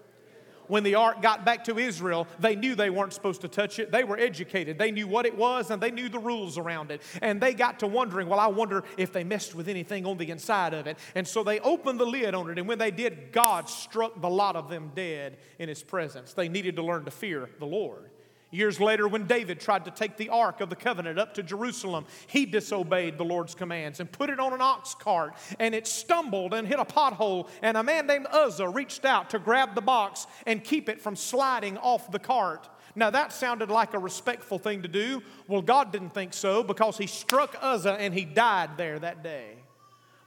when 0.69 0.83
the 0.83 0.95
ark 0.95 1.23
got 1.23 1.45
back 1.45 1.65
to 1.65 1.79
Israel, 1.79 2.27
they 2.39 2.57
knew 2.57 2.75
they 2.75 2.91
weren't 2.91 3.13
supposed 3.13 3.41
to 3.43 3.49
touch 3.49 3.79
it. 3.79 3.91
They 3.91 4.05
were 4.05 4.19
educated. 4.19 4.79
They 4.79 4.91
knew 4.91 5.07
what 5.07 5.27
it 5.27 5.37
was 5.37 5.71
and 5.71 5.83
they 5.83 5.91
knew 5.91 6.09
the 6.09 6.19
rules 6.19 6.59
around 6.59 6.91
it. 6.91 7.03
And 7.23 7.41
they 7.41 7.55
got 7.55 7.81
to 7.81 7.87
wondering, 7.87 8.29
well, 8.29 8.41
I 8.41 8.49
wonder 8.49 8.85
if 8.97 9.13
they 9.13 9.25
messed 9.25 9.55
with 9.55 9.69
anything 9.69 10.07
on 10.07 10.17
the 10.17 10.31
inside 10.31 10.75
of 10.75 10.87
it. 10.87 10.99
And 11.15 11.27
so 11.27 11.43
they 11.43 11.61
opened 11.61 12.01
the 12.01 12.07
lid 12.07 12.35
on 12.35 12.51
it. 12.51 12.59
And 12.59 12.69
when 12.69 12.79
they 12.79 12.91
did, 12.91 13.33
God 13.33 13.69
struck 13.69 14.21
the 14.21 14.31
lot 14.31 14.57
of 14.57 14.69
them 14.69 14.93
dead 14.95 15.39
in 15.59 15.69
his 15.69 15.83
presence. 15.83 16.33
They 16.33 16.49
needed 16.49 16.77
to 16.77 16.83
learn 16.83 17.05
to 17.05 17.11
fear 17.11 17.49
the 17.59 17.67
Lord. 17.67 18.11
Years 18.53 18.81
later, 18.81 19.09
when 19.09 19.27
David 19.27 19.59
tried 19.59 19.85
to 19.87 19.91
take 19.91 20.17
the 20.17 20.29
Ark 20.29 20.61
of 20.61 20.71
the 20.71 20.77
Covenant 20.77 21.19
up 21.19 21.35
to 21.35 21.43
Jerusalem, 21.43 22.07
he 22.29 22.47
disobeyed 22.47 23.19
the 23.19 23.25
Lord's 23.25 23.57
commands 23.57 23.99
and 23.99 24.11
put 24.11 24.31
it 24.31 24.39
on 24.39 24.53
an 24.53 24.61
ox 24.61 24.95
cart, 24.95 25.35
and 25.59 25.75
it 25.75 25.87
stumbled 25.87 26.55
and 26.55 26.67
hit 26.67 26.79
a 26.79 26.85
pothole. 26.85 27.49
And 27.61 27.77
a 27.77 27.83
man 27.83 28.07
named 28.07 28.27
Uzzah 28.31 28.69
reached 28.69 29.05
out 29.05 29.31
to 29.31 29.41
grab 29.41 29.75
the 29.75 29.81
box 29.81 30.29
and 30.47 30.63
keep 30.63 30.89
it 30.89 31.01
from 31.01 31.17
sliding 31.17 31.77
off 31.79 32.11
the 32.13 32.21
cart. 32.21 32.69
Now, 32.95 33.11
that 33.11 33.33
sounded 33.33 33.71
like 33.71 33.95
a 33.95 33.99
respectful 33.99 34.59
thing 34.59 34.83
to 34.83 34.89
do. 34.89 35.23
Well, 35.49 35.61
God 35.61 35.93
didn't 35.93 36.11
think 36.11 36.33
so 36.33 36.63
because 36.63 36.97
he 36.97 37.07
struck 37.07 37.57
Uzzah 37.61 37.95
and 37.95 38.15
he 38.15 38.25
died 38.25 38.79
there 38.79 38.99
that 39.01 39.23
day. 39.23 39.57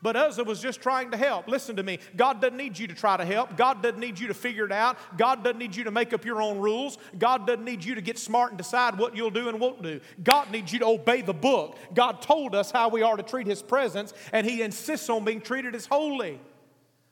But 0.01 0.15
Uzzah 0.15 0.43
was 0.43 0.61
just 0.61 0.81
trying 0.81 1.11
to 1.11 1.17
help. 1.17 1.47
Listen 1.47 1.75
to 1.75 1.83
me. 1.83 1.99
God 2.15 2.41
doesn't 2.41 2.57
need 2.57 2.79
you 2.79 2.87
to 2.87 2.95
try 2.95 3.17
to 3.17 3.25
help. 3.25 3.57
God 3.57 3.83
doesn't 3.83 3.99
need 3.99 4.17
you 4.17 4.27
to 4.27 4.33
figure 4.33 4.65
it 4.65 4.71
out. 4.71 4.97
God 5.17 5.43
doesn't 5.43 5.59
need 5.59 5.75
you 5.75 5.83
to 5.83 5.91
make 5.91 6.13
up 6.13 6.23
your 6.23 6.41
own 6.41 6.57
rules. 6.59 6.97
God 7.17 7.45
doesn't 7.45 7.65
need 7.65 7.83
you 7.83 7.95
to 7.95 8.01
get 8.01 8.17
smart 8.17 8.51
and 8.51 8.57
decide 8.57 8.97
what 8.97 9.15
you'll 9.15 9.29
do 9.29 9.49
and 9.49 9.59
won't 9.59 9.83
do. 9.83 9.99
God 10.23 10.51
needs 10.51 10.71
you 10.71 10.79
to 10.79 10.85
obey 10.85 11.21
the 11.21 11.33
book. 11.33 11.77
God 11.93 12.21
told 12.21 12.55
us 12.55 12.71
how 12.71 12.89
we 12.89 13.01
are 13.01 13.17
to 13.17 13.23
treat 13.23 13.47
His 13.47 13.61
presence, 13.61 14.13
and 14.31 14.47
He 14.47 14.61
insists 14.61 15.09
on 15.09 15.25
being 15.25 15.41
treated 15.41 15.75
as 15.75 15.85
holy 15.85 16.39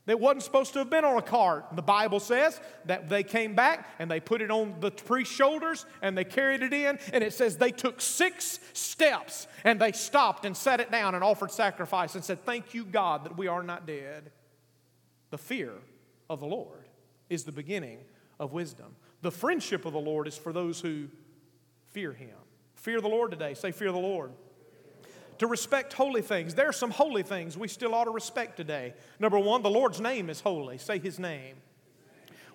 that 0.08 0.20
wasn't 0.20 0.42
supposed 0.42 0.74
to 0.74 0.80
have 0.80 0.90
been 0.90 1.06
on 1.06 1.18
a 1.18 1.22
cart. 1.22 1.66
The 1.74 1.82
Bible 1.82 2.22
says 2.22 2.60
that 2.86 3.10
they 3.10 3.24
came 3.24 3.56
back 3.56 3.88
and 4.00 4.10
they 4.10 4.22
put 4.22 4.42
it 4.42 4.50
on 4.50 4.76
the 4.80 4.90
priest's 4.90 5.36
shoulders 5.36 5.86
and 6.02 6.18
they 6.18 6.24
carried 6.24 6.64
it 6.64 6.74
in. 6.74 6.98
And 7.12 7.24
it 7.24 7.34
says 7.34 7.58
they 7.58 7.72
took 7.72 8.00
six 8.00 8.60
steps 8.72 9.48
and 9.66 9.80
they 9.80 9.92
stopped 9.92 10.46
and 10.46 10.56
set 10.56 10.80
it 10.80 10.92
down 10.92 11.14
and 11.14 11.24
offered 11.24 11.52
sacrifice 11.52 12.16
and 12.16 12.24
said, 12.24 12.44
Thank 12.46 12.74
you, 12.74 12.86
God, 12.86 13.26
that 13.26 13.38
we 13.38 13.48
are 13.48 13.62
not 13.62 13.86
dead. 13.86 14.32
The 15.30 15.38
fear 15.38 15.74
of 16.30 16.40
the 16.40 16.48
Lord 16.48 16.88
is 17.30 17.44
the 17.44 17.52
beginning 17.52 18.00
of 18.40 18.54
wisdom. 18.54 18.96
The 19.22 19.32
friendship 19.32 19.86
of 19.86 19.92
the 19.92 20.00
Lord 20.00 20.26
is 20.26 20.38
for 20.38 20.54
those 20.54 20.80
who 20.80 21.08
fear 21.90 22.14
Him. 22.14 22.38
Fear 22.76 23.02
the 23.02 23.10
Lord 23.10 23.32
today. 23.32 23.56
Say, 23.56 23.72
Fear 23.72 23.92
the 23.92 23.98
Lord 23.98 24.32
to 25.40 25.48
respect 25.48 25.94
holy 25.94 26.22
things. 26.22 26.56
There 26.56 26.68
are 26.68 26.74
some 26.74 26.92
holy 26.92 27.24
things 27.24 27.58
we 27.58 27.68
still 27.68 27.94
ought 27.94 28.06
to 28.06 28.12
respect 28.12 28.58
today. 28.58 28.94
Number 29.20 29.40
one, 29.40 29.62
the 29.62 29.70
Lord's 29.70 30.02
name 30.02 30.30
is 30.30 30.42
holy. 30.42 30.78
Say 30.78 31.00
his 31.00 31.20
name. 31.20 31.56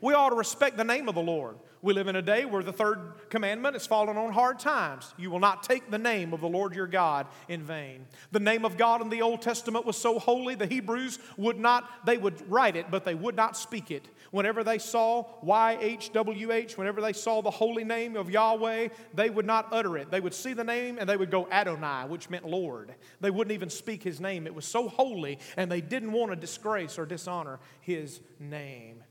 We 0.00 0.14
ought 0.14 0.30
to 0.30 0.36
respect 0.36 0.76
the 0.76 0.84
name 0.84 1.08
of 1.08 1.14
the 1.14 1.22
Lord. 1.22 1.56
We 1.84 1.94
live 1.94 2.06
in 2.06 2.14
a 2.14 2.22
day 2.22 2.44
where 2.44 2.62
the 2.62 2.72
third 2.72 3.28
commandment 3.28 3.74
is 3.74 3.88
fallen 3.88 4.16
on 4.16 4.32
hard 4.32 4.60
times. 4.60 5.12
You 5.18 5.32
will 5.32 5.40
not 5.40 5.64
take 5.64 5.90
the 5.90 5.98
name 5.98 6.32
of 6.32 6.40
the 6.40 6.48
Lord 6.48 6.76
your 6.76 6.86
God 6.86 7.26
in 7.48 7.64
vain. 7.64 8.06
The 8.30 8.38
name 8.38 8.64
of 8.64 8.76
God 8.76 9.02
in 9.02 9.08
the 9.08 9.22
Old 9.22 9.42
Testament 9.42 9.84
was 9.84 9.96
so 9.96 10.20
holy, 10.20 10.54
the 10.54 10.66
Hebrews 10.66 11.18
would 11.36 11.58
not, 11.58 12.06
they 12.06 12.18
would 12.18 12.48
write 12.48 12.76
it, 12.76 12.86
but 12.88 13.04
they 13.04 13.16
would 13.16 13.34
not 13.34 13.56
speak 13.56 13.90
it. 13.90 14.06
Whenever 14.30 14.62
they 14.62 14.78
saw 14.78 15.24
YHWH, 15.44 16.76
whenever 16.76 17.00
they 17.00 17.12
saw 17.12 17.42
the 17.42 17.50
holy 17.50 17.82
name 17.82 18.14
of 18.14 18.30
Yahweh, 18.30 18.88
they 19.12 19.28
would 19.28 19.46
not 19.46 19.66
utter 19.72 19.98
it. 19.98 20.08
They 20.08 20.20
would 20.20 20.34
see 20.34 20.52
the 20.52 20.62
name 20.62 20.98
and 21.00 21.08
they 21.08 21.16
would 21.16 21.32
go 21.32 21.48
Adonai, 21.50 22.06
which 22.06 22.30
meant 22.30 22.46
Lord. 22.46 22.94
They 23.20 23.30
wouldn't 23.30 23.52
even 23.52 23.70
speak 23.70 24.04
his 24.04 24.20
name. 24.20 24.46
It 24.46 24.54
was 24.54 24.66
so 24.66 24.88
holy, 24.88 25.40
and 25.56 25.70
they 25.70 25.80
didn't 25.80 26.12
want 26.12 26.30
to 26.30 26.36
disgrace 26.36 26.96
or 26.96 27.06
dishonor 27.06 27.58
his 27.80 28.20
name. 28.38 29.02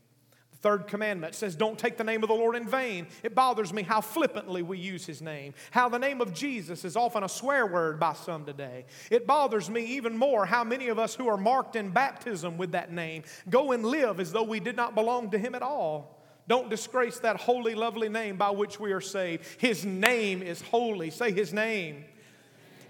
Third 0.62 0.86
commandment 0.86 1.34
says, 1.34 1.56
Don't 1.56 1.76
take 1.76 1.96
the 1.96 2.04
name 2.04 2.22
of 2.22 2.28
the 2.28 2.36
Lord 2.36 2.54
in 2.54 2.68
vain. 2.68 3.08
It 3.24 3.34
bothers 3.34 3.72
me 3.72 3.82
how 3.82 4.00
flippantly 4.00 4.62
we 4.62 4.78
use 4.78 5.04
his 5.04 5.20
name, 5.20 5.54
how 5.72 5.88
the 5.88 5.98
name 5.98 6.20
of 6.20 6.32
Jesus 6.32 6.84
is 6.84 6.96
often 6.96 7.24
a 7.24 7.28
swear 7.28 7.66
word 7.66 7.98
by 7.98 8.12
some 8.12 8.44
today. 8.44 8.84
It 9.10 9.26
bothers 9.26 9.68
me 9.68 9.84
even 9.84 10.16
more 10.16 10.46
how 10.46 10.62
many 10.62 10.86
of 10.86 11.00
us 11.00 11.16
who 11.16 11.28
are 11.28 11.36
marked 11.36 11.74
in 11.74 11.90
baptism 11.90 12.58
with 12.58 12.72
that 12.72 12.92
name 12.92 13.24
go 13.50 13.72
and 13.72 13.84
live 13.84 14.20
as 14.20 14.30
though 14.30 14.44
we 14.44 14.60
did 14.60 14.76
not 14.76 14.94
belong 14.94 15.30
to 15.30 15.38
him 15.38 15.56
at 15.56 15.62
all. 15.62 16.22
Don't 16.46 16.70
disgrace 16.70 17.18
that 17.20 17.36
holy, 17.36 17.74
lovely 17.74 18.08
name 18.08 18.36
by 18.36 18.50
which 18.50 18.78
we 18.78 18.92
are 18.92 19.00
saved. 19.00 19.44
His 19.58 19.84
name 19.84 20.42
is 20.42 20.62
holy. 20.62 21.10
Say 21.10 21.32
his 21.32 21.52
name. 21.52 22.04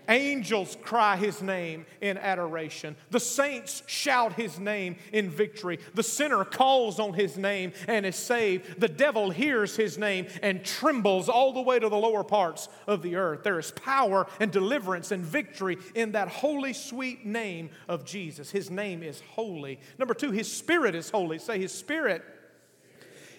Angels 0.08 0.76
cry 0.82 1.16
his 1.16 1.42
name 1.42 1.86
in 2.00 2.18
adoration. 2.18 2.96
The 3.10 3.20
saints 3.20 3.82
shout 3.86 4.34
his 4.34 4.58
name 4.58 4.96
in 5.12 5.30
victory. 5.30 5.78
The 5.94 6.02
sinner 6.02 6.44
calls 6.44 6.98
on 6.98 7.14
his 7.14 7.36
name 7.36 7.72
and 7.86 8.04
is 8.04 8.16
saved. 8.16 8.80
The 8.80 8.88
devil 8.88 9.30
hears 9.30 9.76
his 9.76 9.98
name 9.98 10.26
and 10.42 10.64
trembles 10.64 11.28
all 11.28 11.52
the 11.52 11.62
way 11.62 11.78
to 11.78 11.88
the 11.88 11.96
lower 11.96 12.24
parts 12.24 12.68
of 12.86 13.02
the 13.02 13.16
earth. 13.16 13.42
There 13.42 13.58
is 13.58 13.70
power 13.72 14.26
and 14.40 14.50
deliverance 14.50 15.12
and 15.12 15.24
victory 15.24 15.78
in 15.94 16.12
that 16.12 16.28
holy, 16.28 16.72
sweet 16.72 17.24
name 17.24 17.70
of 17.88 18.04
Jesus. 18.04 18.50
His 18.50 18.70
name 18.70 19.02
is 19.02 19.22
holy. 19.30 19.78
Number 19.98 20.14
two, 20.14 20.30
his 20.30 20.50
spirit 20.50 20.94
is 20.94 21.10
holy. 21.10 21.38
Say, 21.38 21.58
his 21.58 21.72
spirit 21.72 22.24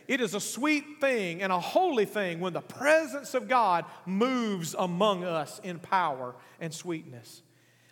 it 0.07 0.21
is 0.21 0.33
a 0.33 0.39
sweet 0.39 0.99
thing 0.99 1.41
and 1.41 1.51
a 1.51 1.59
holy 1.59 2.05
thing 2.05 2.39
when 2.39 2.53
the 2.53 2.61
presence 2.61 3.33
of 3.33 3.47
God 3.47 3.85
moves 4.05 4.75
among 4.77 5.23
us 5.23 5.59
in 5.63 5.79
power 5.79 6.35
and 6.59 6.73
sweetness. 6.73 7.41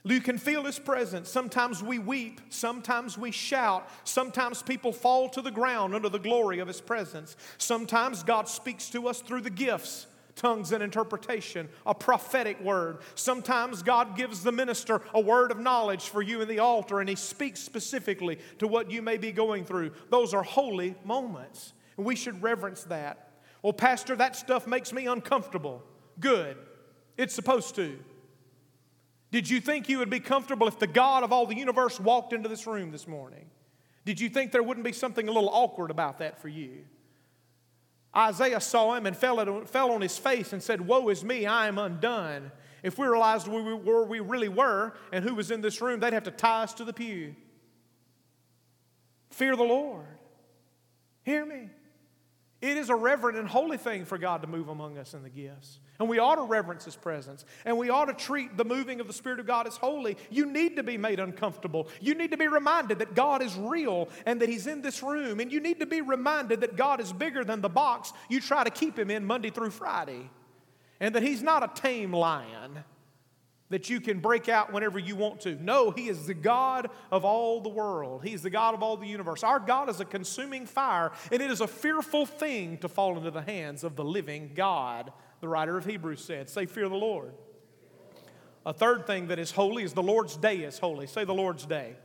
You 0.04 0.20
can 0.20 0.38
feel 0.38 0.64
His 0.64 0.80
presence. 0.80 1.30
Sometimes 1.30 1.84
we 1.84 2.00
weep, 2.00 2.42
sometimes 2.50 3.18
we 3.18 3.32
shout, 3.32 3.88
sometimes 4.04 4.64
people 4.64 4.92
fall 4.92 5.30
to 5.30 5.42
the 5.42 5.52
ground 5.52 5.94
under 5.94 6.10
the 6.10 6.20
glory 6.20 6.60
of 6.60 6.68
His 6.68 6.82
presence. 6.82 7.36
Sometimes 7.58 8.24
God 8.24 8.48
speaks 8.48 8.90
to 8.90 9.08
us 9.08 9.22
through 9.22 9.42
the 9.42 9.50
gifts 9.50 10.08
tongues 10.36 10.72
and 10.72 10.82
interpretation, 10.82 11.70
a 11.86 11.94
prophetic 11.94 12.60
word. 12.62 13.00
Sometimes 13.16 13.84
God 13.84 14.16
gives 14.16 14.44
the 14.44 14.52
minister 14.52 15.02
a 15.14 15.20
word 15.20 15.52
of 15.52 15.60
knowledge 15.60 16.06
for 16.06 16.22
you 16.22 16.42
in 16.42 16.48
the 16.48 16.60
altar 16.60 17.00
and 17.00 17.10
he 17.10 17.16
speaks 17.16 17.60
specifically 17.60 18.40
to 18.60 18.68
what 18.68 18.90
you 18.90 19.02
may 19.02 19.18
be 19.18 19.32
going 19.32 19.66
through. 19.66 19.92
Those 20.10 20.34
are 20.34 20.42
holy 20.42 20.96
moments. 21.04 21.74
And 21.98 22.06
we 22.06 22.16
should 22.16 22.42
reverence 22.42 22.84
that. 22.86 23.30
Well, 23.62 23.74
Pastor, 23.74 24.16
that 24.16 24.36
stuff 24.36 24.66
makes 24.66 24.92
me 24.92 25.08
uncomfortable. 25.08 25.84
Good. 26.20 26.58
It's 27.18 27.34
supposed 27.34 27.76
to. 27.76 28.00
Did 29.32 29.50
you 29.50 29.62
think 29.62 29.88
you 29.88 30.00
would 30.00 30.10
be 30.10 30.20
comfortable 30.20 30.68
if 30.68 30.80
the 30.80 30.88
God 30.88 31.24
of 31.24 31.32
all 31.32 31.46
the 31.46 31.56
universe 31.56 32.00
walked 32.00 32.34
into 32.34 32.50
this 32.50 32.68
room 32.68 32.92
this 32.92 33.08
morning? 33.08 33.50
Did 34.04 34.20
you 34.20 34.30
think 34.30 34.52
there 34.52 34.64
wouldn't 34.64 34.84
be 34.84 34.92
something 34.92 35.28
a 35.28 35.32
little 35.32 35.50
awkward 35.50 35.92
about 35.92 36.20
that 36.20 36.42
for 36.42 36.48
you? 36.48 36.86
Isaiah 38.16 38.60
saw 38.60 38.96
him 38.96 39.06
and 39.06 39.16
fell, 39.16 39.64
fell 39.66 39.92
on 39.92 40.02
his 40.02 40.18
face 40.18 40.52
and 40.52 40.62
said, 40.62 40.82
Woe 40.82 41.08
is 41.10 41.24
me, 41.24 41.46
I 41.46 41.68
am 41.68 41.78
undone. 41.78 42.52
If 42.84 42.98
we 42.98 43.08
realized 43.08 43.48
where 43.48 44.04
we 44.04 44.20
really 44.20 44.50
were 44.50 44.94
and 45.14 45.24
who 45.24 45.36
was 45.36 45.52
in 45.52 45.62
this 45.62 45.82
room, 45.82 46.00
they'd 46.00 46.14
have 46.14 46.24
to 46.24 46.32
tie 46.32 46.64
us 46.64 46.74
to 46.76 46.84
the 46.84 46.94
pew. 46.94 47.36
Fear 49.30 49.56
the 49.56 49.64
Lord. 49.64 50.06
Hear 51.24 51.46
me. 51.46 51.70
It 52.62 52.78
is 52.78 52.90
a 52.90 52.96
reverent 52.96 53.40
and 53.40 53.48
holy 53.48 53.78
thing 53.78 54.06
for 54.06 54.20
God 54.20 54.44
to 54.44 54.48
move 54.48 54.70
among 54.70 55.00
us 55.00 55.16
in 55.16 55.24
the 55.24 55.30
gifts. 55.30 55.80
And 56.00 56.08
we 56.08 56.20
ought 56.20 56.36
to 56.36 56.44
reverence 56.44 56.86
His 56.86 56.96
presence. 56.96 57.44
And 57.66 57.76
we 57.78 57.90
ought 57.90 58.06
to 58.06 58.14
treat 58.14 58.56
the 58.56 58.64
moving 58.64 59.02
of 59.02 59.08
the 59.08 59.14
Spirit 59.14 59.40
of 59.40 59.48
God 59.48 59.66
as 59.66 59.78
holy. 59.78 60.16
You 60.30 60.46
need 60.46 60.76
to 60.76 60.84
be 60.84 60.96
made 60.96 61.20
uncomfortable. 61.20 61.88
You 62.00 62.14
need 62.14 62.30
to 62.32 62.38
be 62.38 62.48
reminded 62.48 63.00
that 63.00 63.16
God 63.16 63.42
is 63.42 63.56
real 63.56 64.10
and 64.28 64.40
that 64.42 64.50
He's 64.50 64.68
in 64.68 64.84
this 64.84 65.02
room. 65.02 65.40
And 65.40 65.52
you 65.52 65.60
need 65.60 65.80
to 65.80 65.88
be 65.88 66.02
reminded 66.02 66.62
that 66.62 66.76
God 66.76 67.02
is 67.02 67.12
bigger 67.12 67.44
than 67.44 67.62
the 67.62 67.70
box 67.70 68.14
you 68.30 68.40
try 68.40 68.64
to 68.64 68.70
keep 68.70 68.98
Him 68.98 69.10
in 69.10 69.26
Monday 69.26 69.50
through 69.50 69.72
Friday. 69.72 70.30
And 71.00 71.16
that 71.16 71.24
He's 71.24 71.42
not 71.42 71.64
a 71.64 71.82
tame 71.82 72.14
lion 72.14 72.84
that 73.72 73.90
you 73.90 74.00
can 74.00 74.20
break 74.20 74.48
out 74.48 74.72
whenever 74.72 75.00
you 75.00 75.16
want 75.16 75.42
to. 75.42 75.56
No, 75.56 75.92
He 75.92 76.08
is 76.08 76.28
the 76.28 76.34
God 76.34 76.90
of 77.12 77.26
all 77.26 77.62
the 77.62 77.70
world. 77.70 78.24
He's 78.24 78.44
the 78.44 78.50
God 78.50 78.74
of 78.74 78.84
all 78.84 78.96
the 78.98 79.08
universe. 79.08 79.44
Our 79.44 79.60
God 79.60 79.90
is 79.90 80.00
a 80.00 80.06
consuming 80.06 80.66
fire, 80.66 81.12
and 81.32 81.42
it 81.42 81.50
is 81.50 81.62
a 81.62 81.68
fearful 81.68 82.26
thing 82.26 82.78
to 82.78 82.88
fall 82.88 83.18
into 83.18 83.32
the 83.32 83.42
hands 83.42 83.84
of 83.84 83.96
the 83.96 84.04
living 84.04 84.52
God, 84.54 85.12
the 85.40 85.48
writer 85.48 85.78
of 85.78 85.86
Hebrews 85.86 86.24
said. 86.24 86.50
Say, 86.50 86.66
Fear 86.66 86.90
the 86.90 86.96
Lord. 86.96 87.34
A 88.66 88.74
third 88.74 89.08
thing 89.08 89.28
that 89.28 89.40
is 89.40 89.52
holy 89.52 89.84
is 89.84 89.94
the 89.94 90.04
Lord's 90.04 90.38
day 90.38 90.58
is 90.58 90.78
holy. 90.78 91.08
Say, 91.08 91.26
the 91.26 91.34
Lord's 91.34 91.66
day. 91.66 91.96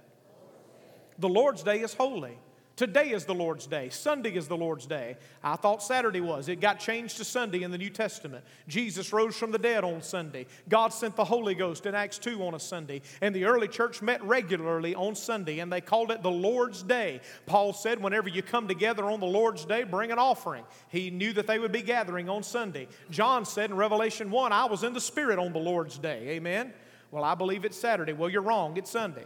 The 1.19 1.29
Lord's 1.29 1.63
day 1.63 1.81
is 1.81 1.93
holy. 1.93 2.39
Today 2.77 3.13
is 3.13 3.25
the 3.25 3.35
Lord's 3.35 3.67
day. 3.67 3.89
Sunday 3.89 4.37
is 4.37 4.49
the 4.49 4.57
Lord's 4.57 4.85
day. 4.85 5.17
I 5.43 5.57
thought 5.57 5.83
Saturday 5.83 6.21
was. 6.21 6.51
It 6.51 6.61
got 6.61 6.79
changed 6.79 7.17
to 7.17 7.25
Sunday 7.25 7.63
in 7.63 7.71
the 7.71 7.79
New 7.79 7.89
Testament. 7.89 8.45
Jesus 8.69 9.15
rose 9.15 9.35
from 9.35 9.51
the 9.51 9.59
dead 9.59 9.83
on 9.83 10.03
Sunday. 10.03 10.45
God 10.69 10.93
sent 10.93 11.17
the 11.17 11.25
Holy 11.25 11.55
Ghost 11.55 11.87
in 11.87 11.95
Acts 11.95 12.19
2 12.19 12.45
on 12.45 12.53
a 12.53 12.61
Sunday. 12.61 13.01
And 13.23 13.35
the 13.35 13.47
early 13.47 13.67
church 13.67 14.03
met 14.03 14.23
regularly 14.23 14.95
on 14.95 15.15
Sunday, 15.15 15.61
and 15.61 15.73
they 15.73 15.81
called 15.81 16.11
it 16.11 16.23
the 16.23 16.31
Lord's 16.31 16.83
day. 16.83 17.23
Paul 17.47 17.73
said, 17.73 18.03
whenever 18.03 18.29
you 18.29 18.43
come 18.43 18.69
together 18.69 19.07
on 19.07 19.21
the 19.21 19.27
Lord's 19.27 19.65
day, 19.65 19.85
bring 19.85 20.13
an 20.13 20.19
offering. 20.19 20.65
He 20.89 21.09
knew 21.09 21.33
that 21.33 21.47
they 21.47 21.59
would 21.59 21.73
be 21.73 21.81
gathering 21.81 22.29
on 22.29 22.43
Sunday. 22.43 22.89
John 23.09 23.47
said 23.47 23.71
in 23.71 23.77
Revelation 23.77 24.31
1, 24.31 24.53
I 24.53 24.67
was 24.67 24.85
in 24.85 24.93
the 24.93 25.01
Spirit 25.01 25.39
on 25.39 25.55
the 25.55 25.59
Lord's 25.59 25.97
day. 25.97 26.29
Amen. 26.29 26.75
Well, 27.11 27.25
I 27.25 27.37
believe 27.37 27.65
it's 27.65 27.79
Saturday. 27.79 28.13
Well, 28.13 28.29
you're 28.29 28.43
wrong. 28.43 28.77
It's 28.77 28.91
Sunday. 28.91 29.25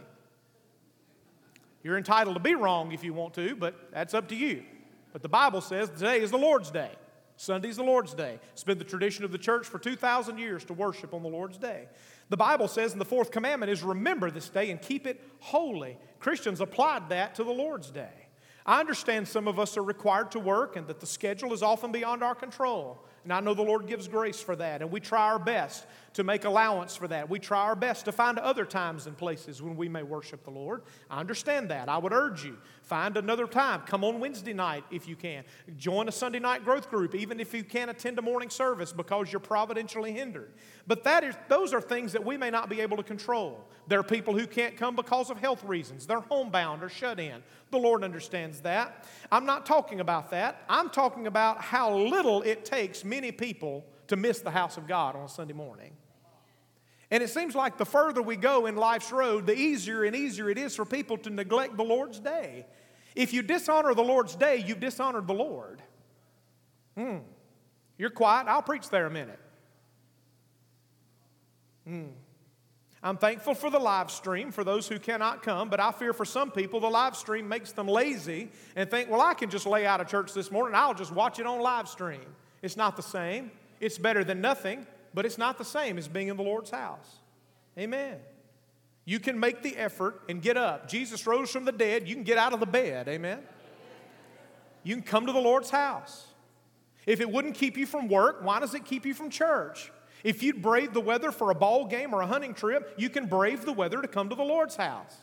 You're 1.83 1.97
entitled 1.97 2.35
to 2.35 2.41
be 2.41 2.55
wrong 2.55 2.91
if 2.91 3.03
you 3.03 3.13
want 3.13 3.33
to, 3.35 3.55
but 3.55 3.91
that's 3.91 4.13
up 4.13 4.27
to 4.29 4.35
you. 4.35 4.63
But 5.13 5.21
the 5.21 5.29
Bible 5.29 5.61
says 5.61 5.89
today 5.89 6.21
is 6.21 6.31
the 6.31 6.37
Lord's 6.37 6.71
day. 6.71 6.91
Sunday's 7.37 7.77
the 7.77 7.83
Lord's 7.83 8.13
day. 8.13 8.39
It's 8.51 8.63
been 8.63 8.77
the 8.77 8.83
tradition 8.83 9.25
of 9.25 9.31
the 9.31 9.37
church 9.37 9.65
for 9.65 9.79
2,000 9.79 10.37
years 10.37 10.63
to 10.65 10.73
worship 10.73 11.13
on 11.13 11.23
the 11.23 11.29
Lord's 11.29 11.57
day. 11.57 11.87
The 12.29 12.37
Bible 12.37 12.67
says 12.67 12.93
in 12.93 12.99
the 12.99 13.05
fourth 13.05 13.31
commandment 13.31 13.71
is 13.71 13.81
remember 13.81 14.29
this 14.29 14.47
day 14.47 14.69
and 14.69 14.79
keep 14.79 15.07
it 15.07 15.19
holy. 15.39 15.97
Christians 16.19 16.61
applied 16.61 17.09
that 17.09 17.33
to 17.35 17.43
the 17.43 17.51
Lord's 17.51 17.89
day. 17.89 18.27
I 18.63 18.79
understand 18.79 19.27
some 19.27 19.47
of 19.47 19.59
us 19.59 19.75
are 19.75 19.83
required 19.83 20.31
to 20.31 20.39
work 20.39 20.75
and 20.75 20.85
that 20.87 20.99
the 20.99 21.07
schedule 21.07 21.51
is 21.51 21.63
often 21.63 21.91
beyond 21.91 22.21
our 22.21 22.35
control. 22.35 23.03
And 23.23 23.33
I 23.33 23.39
know 23.39 23.53
the 23.53 23.63
Lord 23.63 23.87
gives 23.87 24.07
grace 24.07 24.39
for 24.39 24.55
that, 24.55 24.81
and 24.81 24.91
we 24.91 24.99
try 24.99 25.31
our 25.31 25.39
best 25.39 25.85
to 26.13 26.23
make 26.23 26.43
allowance 26.45 26.95
for 26.95 27.07
that. 27.07 27.29
We 27.29 27.39
try 27.39 27.61
our 27.61 27.75
best 27.75 28.05
to 28.05 28.11
find 28.11 28.37
other 28.37 28.65
times 28.65 29.07
and 29.07 29.17
places 29.17 29.61
when 29.61 29.75
we 29.75 29.87
may 29.87 30.03
worship 30.03 30.43
the 30.43 30.51
Lord. 30.51 30.81
I 31.09 31.19
understand 31.19 31.69
that. 31.69 31.87
I 31.87 31.97
would 31.97 32.13
urge 32.13 32.43
you 32.43 32.57
find 32.83 33.15
another 33.15 33.47
time. 33.47 33.81
Come 33.81 34.03
on 34.03 34.19
Wednesday 34.19 34.53
night 34.53 34.83
if 34.91 35.07
you 35.07 35.15
can. 35.15 35.45
Join 35.77 36.09
a 36.09 36.11
Sunday 36.11 36.39
night 36.39 36.65
growth 36.65 36.89
group, 36.89 37.15
even 37.15 37.39
if 37.39 37.53
you 37.53 37.63
can't 37.63 37.89
attend 37.89 38.19
a 38.19 38.21
morning 38.21 38.49
service 38.49 38.91
because 38.91 39.31
you're 39.31 39.39
providentially 39.39 40.11
hindered. 40.11 40.51
But 40.87 41.05
that 41.05 41.23
is, 41.23 41.35
those 41.47 41.73
are 41.73 41.79
things 41.79 42.11
that 42.11 42.25
we 42.25 42.35
may 42.35 42.49
not 42.49 42.69
be 42.69 42.81
able 42.81 42.97
to 42.97 43.03
control. 43.03 43.65
There 43.87 43.99
are 43.99 44.03
people 44.03 44.37
who 44.37 44.45
can't 44.45 44.75
come 44.75 44.95
because 44.95 45.29
of 45.29 45.37
health 45.37 45.63
reasons. 45.63 46.05
They're 46.05 46.19
homebound 46.19 46.83
or 46.83 46.89
shut 46.89 47.19
in. 47.19 47.41
The 47.71 47.77
Lord 47.77 48.03
understands 48.03 48.59
that. 48.61 49.05
I'm 49.31 49.45
not 49.45 49.65
talking 49.65 50.01
about 50.01 50.31
that. 50.31 50.63
I'm 50.67 50.89
talking 50.89 51.27
about 51.27 51.61
how 51.61 51.95
little 51.95 52.41
it 52.41 52.65
takes 52.65 53.05
many 53.05 53.31
people 53.31 53.85
to 54.11 54.17
miss 54.17 54.41
the 54.41 54.51
house 54.51 54.75
of 54.75 54.87
God 54.87 55.15
on 55.15 55.23
a 55.23 55.29
Sunday 55.29 55.53
morning. 55.53 55.93
And 57.11 57.23
it 57.23 57.29
seems 57.29 57.55
like 57.55 57.77
the 57.77 57.85
further 57.85 58.21
we 58.21 58.35
go 58.35 58.65
in 58.65 58.75
life's 58.75 59.09
road, 59.09 59.47
the 59.47 59.55
easier 59.55 60.03
and 60.03 60.13
easier 60.13 60.49
it 60.49 60.57
is 60.57 60.75
for 60.75 60.83
people 60.83 61.17
to 61.19 61.29
neglect 61.29 61.77
the 61.77 61.83
Lord's 61.83 62.19
day. 62.19 62.65
If 63.15 63.31
you 63.31 63.41
dishonor 63.41 63.93
the 63.93 64.03
Lord's 64.03 64.35
day, 64.35 64.63
you've 64.67 64.81
dishonored 64.81 65.27
the 65.27 65.33
Lord. 65.33 65.81
Hmm. 66.97 67.19
You're 67.97 68.09
quiet. 68.09 68.47
I'll 68.47 68.61
preach 68.61 68.89
there 68.89 69.05
a 69.05 69.09
minute. 69.09 69.39
Hmm. 71.87 72.07
I'm 73.01 73.17
thankful 73.17 73.55
for 73.55 73.69
the 73.69 73.79
live 73.79 74.11
stream 74.11 74.51
for 74.51 74.65
those 74.65 74.89
who 74.89 74.99
cannot 74.99 75.41
come, 75.41 75.69
but 75.69 75.79
I 75.79 75.93
fear 75.93 76.11
for 76.11 76.25
some 76.25 76.51
people 76.51 76.81
the 76.81 76.89
live 76.89 77.15
stream 77.15 77.47
makes 77.47 77.71
them 77.71 77.87
lazy 77.87 78.49
and 78.75 78.91
think, 78.91 79.09
well, 79.09 79.21
I 79.21 79.35
can 79.35 79.49
just 79.49 79.65
lay 79.65 79.85
out 79.85 80.01
of 80.01 80.07
church 80.07 80.33
this 80.33 80.51
morning, 80.51 80.75
I'll 80.75 80.93
just 80.93 81.13
watch 81.13 81.39
it 81.39 81.45
on 81.45 81.61
live 81.61 81.87
stream. 81.87 82.25
It's 82.61 82.75
not 82.75 82.97
the 82.97 83.03
same. 83.03 83.51
It's 83.81 83.97
better 83.97 84.23
than 84.23 84.39
nothing, 84.39 84.85
but 85.13 85.25
it's 85.25 85.37
not 85.37 85.57
the 85.57 85.65
same 85.65 85.97
as 85.97 86.07
being 86.07 86.29
in 86.29 86.37
the 86.37 86.43
Lord's 86.43 86.69
house. 86.69 87.17
Amen. 87.77 88.17
You 89.03 89.19
can 89.19 89.39
make 89.39 89.63
the 89.63 89.75
effort 89.75 90.21
and 90.29 90.41
get 90.41 90.55
up. 90.55 90.87
Jesus 90.87 91.25
rose 91.25 91.51
from 91.51 91.65
the 91.65 91.71
dead. 91.71 92.07
You 92.07 92.15
can 92.15 92.23
get 92.23 92.37
out 92.37 92.53
of 92.53 92.59
the 92.59 92.67
bed. 92.67 93.07
Amen. 93.07 93.39
You 94.83 94.95
can 94.95 95.03
come 95.03 95.25
to 95.25 95.33
the 95.33 95.39
Lord's 95.39 95.71
house. 95.71 96.27
If 97.05 97.19
it 97.19 97.29
wouldn't 97.29 97.55
keep 97.55 97.75
you 97.77 97.87
from 97.87 98.07
work, 98.07 98.43
why 98.43 98.59
does 98.59 98.75
it 98.75 98.85
keep 98.85 99.05
you 99.05 99.15
from 99.15 99.31
church? 99.31 99.91
If 100.23 100.43
you'd 100.43 100.61
brave 100.61 100.93
the 100.93 101.01
weather 101.01 101.31
for 101.31 101.49
a 101.49 101.55
ball 101.55 101.87
game 101.87 102.13
or 102.13 102.21
a 102.21 102.27
hunting 102.27 102.53
trip, 102.53 102.93
you 102.97 103.09
can 103.09 103.25
brave 103.25 103.65
the 103.65 103.73
weather 103.73 104.01
to 104.01 104.07
come 104.07 104.29
to 104.29 104.35
the 104.35 104.43
Lord's 104.43 104.75
house. 104.75 105.15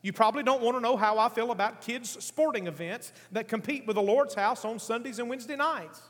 You 0.00 0.14
probably 0.14 0.42
don't 0.42 0.62
want 0.62 0.76
to 0.76 0.80
know 0.80 0.96
how 0.96 1.18
I 1.18 1.28
feel 1.28 1.50
about 1.50 1.82
kids' 1.82 2.16
sporting 2.24 2.66
events 2.66 3.12
that 3.32 3.46
compete 3.46 3.86
with 3.86 3.96
the 3.96 4.02
Lord's 4.02 4.34
house 4.34 4.64
on 4.64 4.78
Sundays 4.78 5.18
and 5.18 5.28
Wednesday 5.28 5.54
nights. 5.54 6.00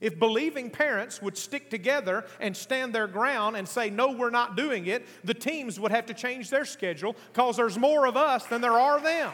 If 0.00 0.18
believing 0.18 0.70
parents 0.70 1.22
would 1.22 1.38
stick 1.38 1.70
together 1.70 2.24
and 2.40 2.56
stand 2.56 2.94
their 2.94 3.06
ground 3.06 3.56
and 3.56 3.66
say, 3.66 3.90
No, 3.90 4.12
we're 4.12 4.30
not 4.30 4.56
doing 4.56 4.86
it, 4.86 5.06
the 5.24 5.34
teams 5.34 5.80
would 5.80 5.90
have 5.90 6.06
to 6.06 6.14
change 6.14 6.50
their 6.50 6.64
schedule 6.64 7.16
because 7.32 7.56
there's 7.56 7.78
more 7.78 8.06
of 8.06 8.16
us 8.16 8.44
than 8.46 8.60
there 8.60 8.78
are 8.78 9.00
them. 9.00 9.32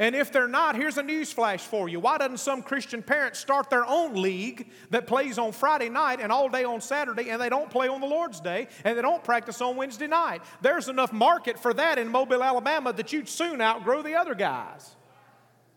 And 0.00 0.14
if 0.14 0.30
they're 0.30 0.46
not, 0.46 0.76
here's 0.76 0.96
a 0.96 1.02
news 1.02 1.32
flash 1.32 1.60
for 1.64 1.88
you. 1.88 1.98
Why 1.98 2.18
doesn't 2.18 2.38
some 2.38 2.62
Christian 2.62 3.02
parents 3.02 3.40
start 3.40 3.68
their 3.68 3.84
own 3.84 4.14
league 4.14 4.70
that 4.90 5.08
plays 5.08 5.38
on 5.38 5.50
Friday 5.50 5.88
night 5.88 6.20
and 6.20 6.30
all 6.30 6.48
day 6.48 6.62
on 6.62 6.80
Saturday 6.80 7.30
and 7.30 7.42
they 7.42 7.48
don't 7.48 7.68
play 7.68 7.88
on 7.88 8.00
the 8.00 8.06
Lord's 8.06 8.40
Day 8.40 8.68
and 8.84 8.96
they 8.96 9.02
don't 9.02 9.24
practice 9.24 9.60
on 9.60 9.76
Wednesday 9.76 10.06
night? 10.06 10.42
There's 10.62 10.88
enough 10.88 11.12
market 11.12 11.58
for 11.58 11.74
that 11.74 11.98
in 11.98 12.08
Mobile, 12.08 12.44
Alabama 12.44 12.92
that 12.92 13.12
you'd 13.12 13.28
soon 13.28 13.60
outgrow 13.60 14.02
the 14.02 14.14
other 14.14 14.36
guys. 14.36 14.94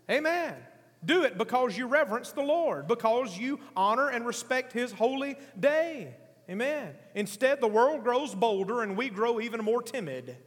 Amen. 0.10 0.56
Do 1.04 1.24
it 1.24 1.38
because 1.38 1.78
you 1.78 1.88
reverence 1.88 2.32
the 2.32 2.42
Lord, 2.42 2.88
because 2.88 3.38
you 3.38 3.60
honor 3.76 4.10
and 4.10 4.26
respect 4.26 4.72
His 4.72 4.92
holy 4.92 5.36
day. 5.60 6.16
Amen. 6.50 6.94
Instead, 7.16 7.62
the 7.62 7.68
world 7.68 8.04
grows 8.04 8.36
bolder 8.36 8.84
and 8.84 8.98
we 8.98 9.10
grow 9.10 9.40
even 9.40 9.64
more 9.64 9.82
timid. 9.82 10.38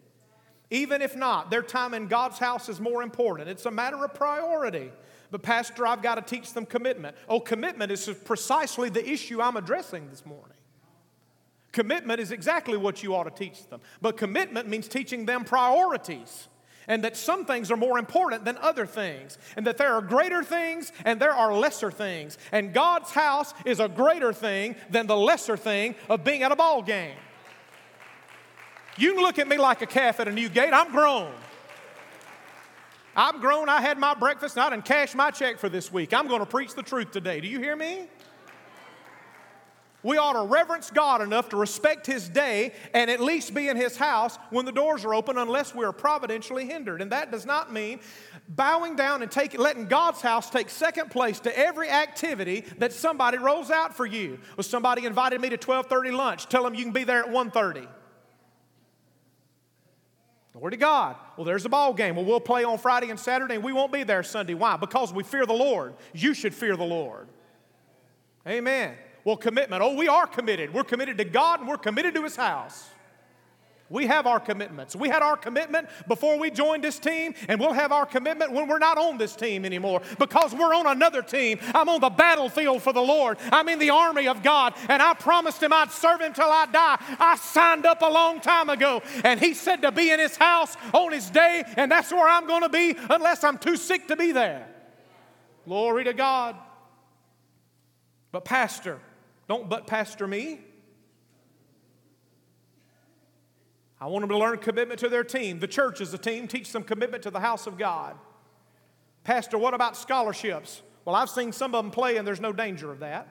Even 0.70 1.02
if 1.02 1.16
not, 1.16 1.50
their 1.50 1.62
time 1.62 1.94
in 1.94 2.08
God's 2.08 2.38
house 2.38 2.68
is 2.68 2.80
more 2.80 3.02
important. 3.02 3.48
It's 3.48 3.66
a 3.66 3.70
matter 3.70 4.04
of 4.04 4.14
priority. 4.14 4.90
But, 5.30 5.42
Pastor, 5.42 5.86
I've 5.86 6.02
got 6.02 6.14
to 6.14 6.22
teach 6.22 6.52
them 6.52 6.66
commitment. 6.66 7.16
Oh, 7.28 7.40
commitment 7.40 7.90
is 7.90 8.08
precisely 8.24 8.88
the 8.88 9.08
issue 9.08 9.40
I'm 9.40 9.56
addressing 9.56 10.08
this 10.10 10.24
morning. 10.24 10.56
Commitment 11.72 12.20
is 12.20 12.30
exactly 12.30 12.76
what 12.76 13.02
you 13.02 13.14
ought 13.14 13.24
to 13.24 13.30
teach 13.30 13.66
them. 13.68 13.80
But 14.00 14.16
commitment 14.16 14.68
means 14.68 14.86
teaching 14.86 15.26
them 15.26 15.44
priorities 15.44 16.48
and 16.88 17.04
that 17.04 17.16
some 17.16 17.44
things 17.44 17.70
are 17.70 17.76
more 17.76 17.98
important 17.98 18.44
than 18.44 18.56
other 18.58 18.86
things, 18.86 19.38
and 19.56 19.66
that 19.66 19.78
there 19.78 19.94
are 19.94 20.02
greater 20.02 20.42
things 20.42 20.92
and 21.04 21.20
there 21.20 21.32
are 21.32 21.54
lesser 21.54 21.90
things. 21.90 22.38
And 22.52 22.72
God's 22.72 23.10
house 23.10 23.54
is 23.64 23.80
a 23.80 23.88
greater 23.88 24.32
thing 24.32 24.76
than 24.90 25.06
the 25.06 25.16
lesser 25.16 25.56
thing 25.56 25.94
of 26.08 26.24
being 26.24 26.42
at 26.42 26.52
a 26.52 26.56
ball 26.56 26.82
game. 26.82 27.16
You 28.96 29.14
can 29.14 29.22
look 29.22 29.38
at 29.38 29.48
me 29.48 29.56
like 29.56 29.82
a 29.82 29.86
calf 29.86 30.20
at 30.20 30.28
a 30.28 30.32
new 30.32 30.48
gate. 30.48 30.72
I'm 30.72 30.92
grown. 30.92 31.32
I'm 33.16 33.40
grown. 33.40 33.68
I 33.68 33.80
had 33.80 33.98
my 33.98 34.14
breakfast 34.14 34.56
and 34.56 34.64
I 34.64 34.70
didn't 34.70 34.84
cash 34.84 35.14
my 35.14 35.30
check 35.30 35.58
for 35.58 35.68
this 35.68 35.92
week. 35.92 36.12
I'm 36.12 36.28
going 36.28 36.40
to 36.40 36.46
preach 36.46 36.74
the 36.74 36.82
truth 36.82 37.10
today. 37.10 37.40
Do 37.40 37.48
you 37.48 37.58
hear 37.58 37.76
me? 37.76 38.08
We 40.04 40.18
ought 40.18 40.34
to 40.34 40.42
reverence 40.42 40.90
God 40.90 41.22
enough 41.22 41.48
to 41.48 41.56
respect 41.56 42.06
His 42.06 42.28
day 42.28 42.72
and 42.92 43.10
at 43.10 43.20
least 43.20 43.54
be 43.54 43.68
in 43.68 43.76
His 43.76 43.96
house 43.96 44.38
when 44.50 44.66
the 44.66 44.72
doors 44.72 45.04
are 45.04 45.14
open, 45.14 45.38
unless 45.38 45.74
we 45.74 45.84
are 45.84 45.92
providentially 45.92 46.66
hindered. 46.66 47.00
And 47.00 47.10
that 47.10 47.32
does 47.32 47.46
not 47.46 47.72
mean 47.72 48.00
bowing 48.46 48.96
down 48.96 49.22
and 49.22 49.32
taking, 49.32 49.60
letting 49.60 49.86
God's 49.86 50.20
house 50.20 50.50
take 50.50 50.68
second 50.68 51.10
place 51.10 51.40
to 51.40 51.58
every 51.58 51.88
activity 51.88 52.64
that 52.78 52.92
somebody 52.92 53.38
rolls 53.38 53.70
out 53.70 53.96
for 53.96 54.04
you. 54.04 54.38
Well, 54.58 54.62
somebody 54.62 55.06
invited 55.06 55.40
me 55.40 55.48
to 55.48 55.56
12:30 55.56 56.12
lunch. 56.12 56.48
Tell 56.50 56.62
them 56.62 56.74
you 56.74 56.84
can 56.84 56.92
be 56.92 57.04
there 57.04 57.20
at 57.20 57.30
1:30. 57.30 57.88
Glory 60.52 60.70
to 60.72 60.76
God. 60.76 61.16
Well, 61.36 61.46
there's 61.46 61.64
a 61.64 61.70
ball 61.70 61.94
game. 61.94 62.14
Well, 62.14 62.26
we'll 62.26 62.40
play 62.40 62.62
on 62.62 62.76
Friday 62.76 63.08
and 63.08 63.18
Saturday, 63.18 63.54
and 63.54 63.64
we 63.64 63.72
won't 63.72 63.90
be 63.90 64.04
there 64.04 64.22
Sunday. 64.22 64.54
Why? 64.54 64.76
Because 64.76 65.12
we 65.14 65.24
fear 65.24 65.46
the 65.46 65.54
Lord. 65.54 65.94
You 66.12 66.34
should 66.34 66.54
fear 66.54 66.76
the 66.76 66.84
Lord. 66.84 67.26
Amen. 68.46 68.94
Well, 69.24 69.36
commitment. 69.36 69.82
Oh, 69.82 69.94
we 69.94 70.08
are 70.08 70.26
committed. 70.26 70.72
We're 70.72 70.84
committed 70.84 71.18
to 71.18 71.24
God 71.24 71.60
and 71.60 71.68
we're 71.68 71.78
committed 71.78 72.14
to 72.14 72.22
His 72.22 72.36
house. 72.36 72.88
We 73.90 74.06
have 74.06 74.26
our 74.26 74.40
commitments. 74.40 74.96
We 74.96 75.08
had 75.08 75.22
our 75.22 75.36
commitment 75.36 75.88
before 76.08 76.38
we 76.38 76.50
joined 76.50 76.82
this 76.82 76.98
team, 76.98 77.34
and 77.48 77.60
we'll 77.60 77.74
have 77.74 77.92
our 77.92 78.06
commitment 78.06 78.50
when 78.50 78.66
we're 78.66 78.78
not 78.78 78.96
on 78.96 79.18
this 79.18 79.36
team 79.36 79.64
anymore 79.64 80.00
because 80.18 80.54
we're 80.54 80.74
on 80.74 80.86
another 80.86 81.22
team. 81.22 81.58
I'm 81.74 81.88
on 81.90 82.00
the 82.00 82.08
battlefield 82.08 82.82
for 82.82 82.94
the 82.94 83.02
Lord. 83.02 83.36
I'm 83.52 83.68
in 83.68 83.78
the 83.78 83.90
army 83.90 84.26
of 84.26 84.42
God, 84.42 84.74
and 84.88 85.02
I 85.02 85.12
promised 85.12 85.62
Him 85.62 85.72
I'd 85.72 85.92
serve 85.92 86.22
Him 86.22 86.32
till 86.32 86.50
I 86.50 86.66
die. 86.66 86.96
I 87.20 87.36
signed 87.36 87.84
up 87.84 88.00
a 88.00 88.10
long 88.10 88.40
time 88.40 88.70
ago, 88.70 89.02
and 89.22 89.38
He 89.38 89.52
said 89.52 89.82
to 89.82 89.92
be 89.92 90.10
in 90.10 90.18
His 90.18 90.36
house 90.36 90.76
on 90.94 91.12
His 91.12 91.28
day, 91.28 91.62
and 91.76 91.92
that's 91.92 92.10
where 92.10 92.28
I'm 92.28 92.46
going 92.46 92.62
to 92.62 92.70
be 92.70 92.96
unless 93.10 93.44
I'm 93.44 93.58
too 93.58 93.76
sick 93.76 94.08
to 94.08 94.16
be 94.16 94.32
there. 94.32 94.66
Glory 95.66 96.04
to 96.04 96.14
God. 96.14 96.56
But, 98.32 98.46
Pastor, 98.46 98.98
don't 99.48 99.68
but 99.68 99.86
pastor 99.86 100.26
me. 100.26 100.60
I 104.00 104.06
want 104.06 104.22
them 104.22 104.30
to 104.30 104.38
learn 104.38 104.58
commitment 104.58 105.00
to 105.00 105.08
their 105.08 105.24
team. 105.24 105.60
The 105.60 105.66
church 105.66 106.00
is 106.00 106.12
a 106.12 106.18
team. 106.18 106.46
Teach 106.46 106.72
them 106.72 106.82
commitment 106.82 107.22
to 107.22 107.30
the 107.30 107.40
house 107.40 107.66
of 107.66 107.78
God. 107.78 108.16
Pastor, 109.22 109.56
what 109.56 109.72
about 109.72 109.96
scholarships? 109.96 110.82
Well, 111.04 111.14
I've 111.14 111.30
seen 111.30 111.52
some 111.52 111.74
of 111.74 111.84
them 111.84 111.90
play, 111.90 112.16
and 112.16 112.26
there's 112.26 112.40
no 112.40 112.52
danger 112.52 112.90
of 112.90 113.00
that. 113.00 113.28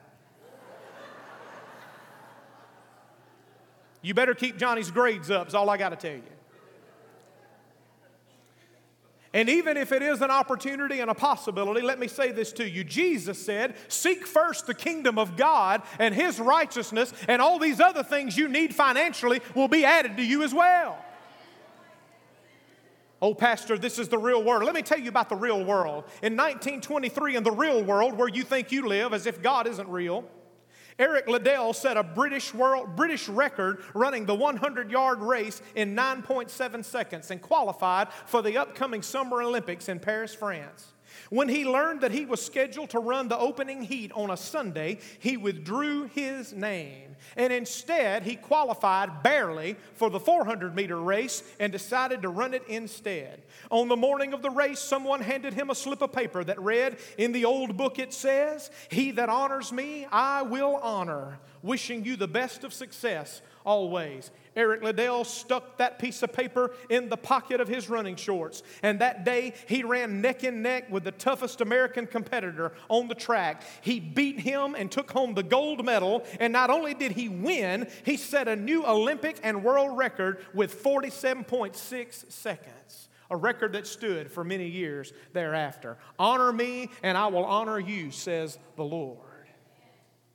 You 4.02 4.12
better 4.12 4.34
keep 4.34 4.58
Johnny's 4.58 4.90
grades 4.90 5.30
up, 5.30 5.48
is 5.48 5.54
all 5.54 5.70
I 5.70 5.76
got 5.78 5.88
to 5.88 5.96
tell 5.96 6.16
you. 6.16 6.22
And 9.34 9.50
even 9.50 9.76
if 9.76 9.90
it 9.90 10.00
is 10.00 10.22
an 10.22 10.30
opportunity 10.30 11.00
and 11.00 11.10
a 11.10 11.14
possibility, 11.14 11.82
let 11.82 11.98
me 11.98 12.06
say 12.06 12.30
this 12.30 12.52
to 12.52 12.70
you. 12.70 12.84
Jesus 12.84 13.44
said, 13.44 13.74
Seek 13.88 14.28
first 14.28 14.68
the 14.68 14.74
kingdom 14.74 15.18
of 15.18 15.36
God 15.36 15.82
and 15.98 16.14
his 16.14 16.38
righteousness, 16.38 17.12
and 17.26 17.42
all 17.42 17.58
these 17.58 17.80
other 17.80 18.04
things 18.04 18.38
you 18.38 18.48
need 18.48 18.72
financially 18.72 19.42
will 19.56 19.66
be 19.66 19.84
added 19.84 20.16
to 20.18 20.24
you 20.24 20.44
as 20.44 20.54
well. 20.54 21.04
Oh, 23.20 23.34
Pastor, 23.34 23.76
this 23.76 23.98
is 23.98 24.08
the 24.08 24.18
real 24.18 24.44
world. 24.44 24.64
Let 24.64 24.74
me 24.74 24.82
tell 24.82 25.00
you 25.00 25.08
about 25.08 25.28
the 25.28 25.36
real 25.36 25.64
world. 25.64 26.04
In 26.22 26.36
1923, 26.36 27.36
in 27.36 27.42
the 27.42 27.50
real 27.50 27.82
world 27.82 28.16
where 28.16 28.28
you 28.28 28.44
think 28.44 28.70
you 28.70 28.86
live 28.86 29.12
as 29.12 29.26
if 29.26 29.42
God 29.42 29.66
isn't 29.66 29.88
real, 29.88 30.24
Eric 30.98 31.28
Liddell 31.28 31.72
set 31.72 31.96
a 31.96 32.02
British, 32.02 32.54
world, 32.54 32.96
British 32.96 33.28
record 33.28 33.82
running 33.94 34.26
the 34.26 34.34
100 34.34 34.90
yard 34.90 35.20
race 35.20 35.60
in 35.74 35.94
9.7 35.94 36.84
seconds 36.84 37.30
and 37.30 37.42
qualified 37.42 38.08
for 38.26 38.42
the 38.42 38.56
upcoming 38.56 39.02
Summer 39.02 39.42
Olympics 39.42 39.88
in 39.88 39.98
Paris, 39.98 40.34
France. 40.34 40.93
When 41.30 41.48
he 41.48 41.64
learned 41.64 42.02
that 42.02 42.12
he 42.12 42.24
was 42.24 42.44
scheduled 42.44 42.90
to 42.90 42.98
run 42.98 43.28
the 43.28 43.38
opening 43.38 43.82
heat 43.82 44.12
on 44.14 44.30
a 44.30 44.36
Sunday, 44.36 44.98
he 45.18 45.36
withdrew 45.36 46.04
his 46.14 46.52
name. 46.52 47.16
And 47.36 47.52
instead, 47.52 48.22
he 48.22 48.36
qualified 48.36 49.22
barely 49.22 49.76
for 49.94 50.10
the 50.10 50.20
400 50.20 50.74
meter 50.74 51.00
race 51.00 51.42
and 51.58 51.72
decided 51.72 52.22
to 52.22 52.28
run 52.28 52.54
it 52.54 52.62
instead. 52.68 53.42
On 53.70 53.88
the 53.88 53.96
morning 53.96 54.32
of 54.32 54.42
the 54.42 54.50
race, 54.50 54.80
someone 54.80 55.20
handed 55.20 55.54
him 55.54 55.70
a 55.70 55.74
slip 55.74 56.02
of 56.02 56.12
paper 56.12 56.44
that 56.44 56.60
read, 56.60 56.98
In 57.18 57.32
the 57.32 57.44
old 57.44 57.76
book, 57.76 57.98
it 57.98 58.12
says, 58.12 58.70
He 58.90 59.10
that 59.12 59.28
honors 59.28 59.72
me, 59.72 60.06
I 60.10 60.42
will 60.42 60.76
honor. 60.76 61.38
Wishing 61.62 62.04
you 62.04 62.16
the 62.16 62.28
best 62.28 62.62
of 62.62 62.74
success 62.74 63.40
always. 63.64 64.30
Eric 64.56 64.82
Liddell 64.82 65.24
stuck 65.24 65.78
that 65.78 65.98
piece 65.98 66.22
of 66.22 66.32
paper 66.32 66.72
in 66.88 67.08
the 67.08 67.16
pocket 67.16 67.60
of 67.60 67.68
his 67.68 67.88
running 67.88 68.16
shorts. 68.16 68.62
And 68.82 69.00
that 69.00 69.24
day, 69.24 69.54
he 69.66 69.82
ran 69.82 70.20
neck 70.20 70.44
and 70.44 70.62
neck 70.62 70.90
with 70.90 71.04
the 71.04 71.12
toughest 71.12 71.60
American 71.60 72.06
competitor 72.06 72.72
on 72.88 73.08
the 73.08 73.14
track. 73.14 73.62
He 73.80 73.98
beat 73.98 74.40
him 74.40 74.74
and 74.74 74.90
took 74.90 75.10
home 75.10 75.34
the 75.34 75.42
gold 75.42 75.84
medal. 75.84 76.24
And 76.38 76.52
not 76.52 76.70
only 76.70 76.94
did 76.94 77.12
he 77.12 77.28
win, 77.28 77.88
he 78.04 78.16
set 78.16 78.46
a 78.48 78.56
new 78.56 78.86
Olympic 78.86 79.40
and 79.42 79.64
world 79.64 79.96
record 79.96 80.44
with 80.52 80.82
47.6 80.82 82.30
seconds. 82.30 83.08
A 83.30 83.36
record 83.36 83.72
that 83.72 83.86
stood 83.86 84.30
for 84.30 84.44
many 84.44 84.68
years 84.68 85.12
thereafter. 85.32 85.96
Honor 86.18 86.52
me, 86.52 86.90
and 87.02 87.16
I 87.16 87.26
will 87.28 87.44
honor 87.44 87.80
you, 87.80 88.10
says 88.10 88.58
the 88.76 88.84
Lord. 88.84 89.18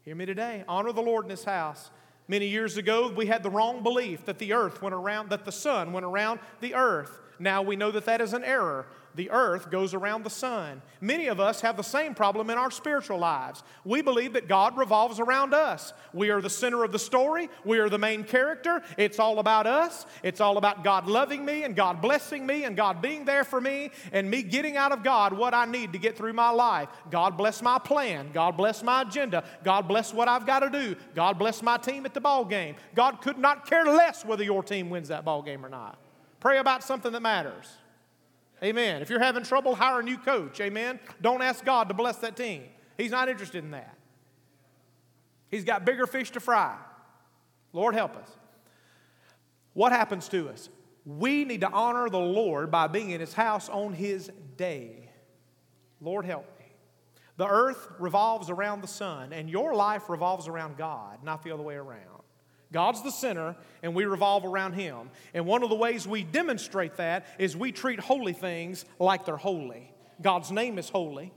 Hear 0.01 0.15
me 0.15 0.25
today. 0.25 0.63
Honor 0.67 0.91
the 0.91 1.01
Lord 1.01 1.25
in 1.25 1.29
this 1.29 1.43
house 1.43 1.91
Many 2.29 2.45
years 2.45 2.77
ago, 2.77 3.11
we 3.13 3.25
had 3.25 3.41
the 3.41 3.49
wrong 3.49 3.81
belief 3.81 4.23
that 4.25 4.37
the 4.37 4.53
earth 4.53 4.83
went 4.83 4.93
around, 4.93 5.31
that 5.31 5.45
the 5.45 5.51
sun 5.51 5.91
went 5.91 6.05
around 6.05 6.39
the 6.61 6.75
earth. 6.75 7.19
Now 7.39 7.63
we 7.63 7.75
know 7.75 7.89
that 7.89 8.05
that 8.05 8.21
is 8.21 8.33
an 8.33 8.43
error 8.43 8.85
the 9.15 9.31
earth 9.31 9.69
goes 9.71 9.93
around 9.93 10.23
the 10.23 10.29
sun. 10.29 10.81
Many 11.01 11.27
of 11.27 11.39
us 11.39 11.61
have 11.61 11.77
the 11.77 11.83
same 11.83 12.13
problem 12.13 12.49
in 12.49 12.57
our 12.57 12.71
spiritual 12.71 13.17
lives. 13.17 13.63
We 13.83 14.01
believe 14.01 14.33
that 14.33 14.47
God 14.47 14.77
revolves 14.77 15.19
around 15.19 15.53
us. 15.53 15.93
We 16.13 16.29
are 16.29 16.41
the 16.41 16.49
center 16.49 16.83
of 16.83 16.91
the 16.91 16.99
story, 16.99 17.49
we 17.65 17.79
are 17.79 17.89
the 17.89 17.97
main 17.97 18.23
character. 18.23 18.81
It's 18.97 19.19
all 19.19 19.39
about 19.39 19.67
us. 19.67 20.05
It's 20.23 20.41
all 20.41 20.57
about 20.57 20.83
God 20.83 21.07
loving 21.07 21.43
me 21.43 21.63
and 21.63 21.75
God 21.75 22.01
blessing 22.01 22.45
me 22.45 22.63
and 22.63 22.75
God 22.75 23.01
being 23.01 23.25
there 23.25 23.43
for 23.43 23.59
me 23.59 23.91
and 24.11 24.29
me 24.29 24.43
getting 24.43 24.77
out 24.77 24.91
of 24.91 25.03
God 25.03 25.33
what 25.33 25.53
I 25.53 25.65
need 25.65 25.93
to 25.93 25.99
get 25.99 26.17
through 26.17 26.33
my 26.33 26.49
life. 26.49 26.89
God 27.09 27.37
bless 27.37 27.61
my 27.61 27.79
plan. 27.79 28.29
God 28.33 28.57
bless 28.57 28.83
my 28.83 29.01
agenda. 29.01 29.43
God 29.63 29.87
bless 29.87 30.13
what 30.13 30.27
I've 30.27 30.45
got 30.45 30.59
to 30.59 30.69
do. 30.69 30.95
God 31.15 31.39
bless 31.39 31.61
my 31.61 31.77
team 31.77 32.05
at 32.05 32.13
the 32.13 32.21
ball 32.21 32.45
game. 32.45 32.75
God 32.95 33.21
could 33.21 33.37
not 33.37 33.65
care 33.65 33.85
less 33.85 34.25
whether 34.25 34.43
your 34.43 34.63
team 34.63 34.89
wins 34.89 35.07
that 35.07 35.25
ball 35.25 35.41
game 35.41 35.65
or 35.65 35.69
not. 35.69 35.97
Pray 36.39 36.59
about 36.59 36.83
something 36.83 37.11
that 37.11 37.21
matters. 37.21 37.67
Amen. 38.63 39.01
If 39.01 39.09
you're 39.09 39.19
having 39.19 39.43
trouble, 39.43 39.75
hire 39.75 39.99
a 39.99 40.03
new 40.03 40.17
coach. 40.17 40.59
Amen. 40.59 40.99
Don't 41.21 41.41
ask 41.41 41.63
God 41.63 41.87
to 41.87 41.93
bless 41.93 42.17
that 42.17 42.35
team. 42.35 42.63
He's 42.97 43.11
not 43.11 43.29
interested 43.29 43.63
in 43.63 43.71
that. 43.71 43.95
He's 45.49 45.63
got 45.63 45.85
bigger 45.85 46.05
fish 46.05 46.31
to 46.31 46.39
fry. 46.39 46.75
Lord 47.73 47.95
help 47.95 48.15
us. 48.17 48.29
What 49.73 49.91
happens 49.91 50.27
to 50.29 50.49
us? 50.49 50.69
We 51.05 51.45
need 51.45 51.61
to 51.61 51.69
honor 51.69 52.09
the 52.09 52.19
Lord 52.19 52.69
by 52.69 52.87
being 52.87 53.11
in 53.11 53.19
His 53.19 53.33
house 53.33 53.69
on 53.69 53.93
His 53.93 54.29
day. 54.57 55.09
Lord 56.01 56.25
help 56.25 56.45
me. 56.59 56.65
The 57.37 57.47
earth 57.47 57.87
revolves 57.99 58.49
around 58.49 58.81
the 58.81 58.87
sun, 58.87 59.31
and 59.31 59.49
your 59.49 59.73
life 59.73 60.09
revolves 60.09 60.47
around 60.47 60.77
God, 60.77 61.23
not 61.23 61.43
the 61.43 61.51
other 61.51 61.63
way 61.63 61.75
around. 61.75 62.18
God's 62.71 63.01
the 63.01 63.11
center, 63.11 63.55
and 63.81 63.95
we 63.95 64.05
revolve 64.05 64.45
around 64.45 64.73
Him. 64.73 65.09
And 65.33 65.45
one 65.45 65.63
of 65.63 65.69
the 65.69 65.75
ways 65.75 66.07
we 66.07 66.23
demonstrate 66.23 66.97
that 66.97 67.25
is 67.39 67.57
we 67.57 67.71
treat 67.71 67.99
holy 67.99 68.33
things 68.33 68.85
like 68.99 69.25
they're 69.25 69.37
holy. 69.37 69.91
God's 70.21 70.51
name 70.51 70.77
is 70.77 70.89
holy, 70.89 71.33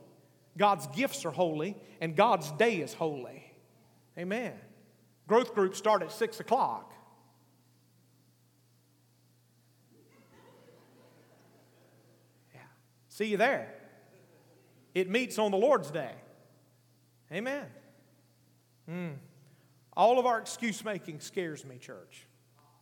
God's 0.59 0.87
gifts 0.88 1.25
are 1.25 1.31
holy, 1.31 1.77
and 2.01 2.14
God's 2.14 2.51
day 2.53 2.77
is 2.77 2.92
holy. 2.92 3.51
Amen. 4.18 4.53
Growth 5.27 5.55
groups 5.55 5.79
start 5.79 6.03
at 6.03 6.12
6 6.12 6.40
o'clock. 6.40 6.92
Yeah. 12.53 12.61
See 13.09 13.27
you 13.27 13.38
there. 13.38 13.73
It 14.95 15.09
meets 15.09 15.38
on 15.38 15.51
the 15.51 15.57
Lord's 15.57 15.90
day. 15.90 16.12
Amen. 17.33 17.64
Mm. 18.90 19.14
All 19.96 20.18
of 20.18 20.26
our 20.26 20.38
excuse 20.38 20.85
making 20.85 21.20
scares 21.20 21.64
me, 21.64 21.78
church. 21.78 22.26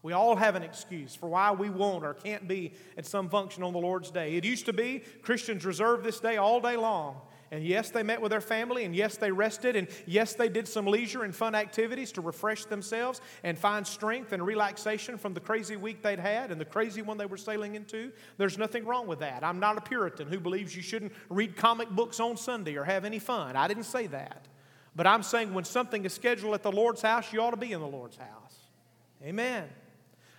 We 0.03 0.13
all 0.15 0.37
have 0.37 0.55
an 0.55 0.63
excuse 0.63 1.15
for 1.15 1.29
why 1.29 1.51
we 1.51 1.69
won't 1.69 2.05
or 2.05 2.15
can't 2.15 2.49
be 2.49 2.73
at 2.97 3.05
some 3.05 3.29
function 3.29 3.63
on 3.63 3.73
the 3.73 3.79
Lord's 3.79 4.11
day. 4.11 4.37
It 4.37 4.45
used 4.45 4.67
to 4.67 4.73
be 4.73 5.03
Christians 5.23 5.65
reserved 5.65 6.05
this 6.05 6.21
day 6.21 6.39
all 6.39 6.61
day 6.61 6.77
long. 6.77 7.21
And 7.53 7.65
yes, 7.65 7.91
they 7.91 8.05
met 8.05 8.21
with 8.23 8.31
their 8.31 8.41
family, 8.41 8.85
and 8.85 8.95
yes, 8.95 9.17
they 9.17 9.33
rested, 9.33 9.75
and 9.75 9.89
yes, 10.07 10.35
they 10.35 10.49
did 10.49 10.69
some 10.69 10.87
leisure 10.87 11.25
and 11.25 11.35
fun 11.35 11.57
activities 11.57 12.13
to 12.13 12.21
refresh 12.21 12.65
themselves 12.67 13.21
and 13.43 13.59
find 13.59 13.85
strength 13.85 14.33
and 14.33 14.47
relaxation 14.47 15.19
from 15.19 15.35
the 15.35 15.41
crazy 15.41 15.75
week 15.75 16.01
they'd 16.01 16.21
had 16.21 16.53
and 16.53 16.61
the 16.61 16.65
crazy 16.65 17.03
one 17.03 17.19
they 17.19 17.27
were 17.27 17.37
sailing 17.37 17.75
into. 17.75 18.13
There's 18.39 18.57
nothing 18.57 18.85
wrong 18.85 19.09
with 19.09 19.19
that. 19.19 19.43
I'm 19.43 19.59
not 19.59 19.77
a 19.77 19.81
Puritan 19.81 20.29
who 20.29 20.39
believes 20.39 20.77
you 20.77 20.83
shouldn't 20.83 21.13
read 21.29 21.57
comic 21.57 21.91
books 21.91 22.21
on 22.21 22.37
Sunday 22.37 22.77
or 22.77 22.85
have 22.85 23.05
any 23.05 23.19
fun. 23.19 23.57
I 23.57 23.67
didn't 23.67 23.83
say 23.83 24.07
that. 24.07 24.47
But 24.97 25.07
I'm 25.07 25.23
saying 25.23 25.55
when 25.55 25.65
something 25.65 26.05
is 26.05 26.13
scheduled 26.13 26.55
at 26.55 26.63
the 26.63 26.73
Lord's 26.73 27.03
house, 27.03 27.33
you 27.33 27.41
ought 27.41 27.53
to 27.53 27.57
be 27.57 27.73
in 27.73 27.81
the 27.81 27.87
Lord's 27.87 28.17
house. 28.17 28.57
Amen. 29.23 29.69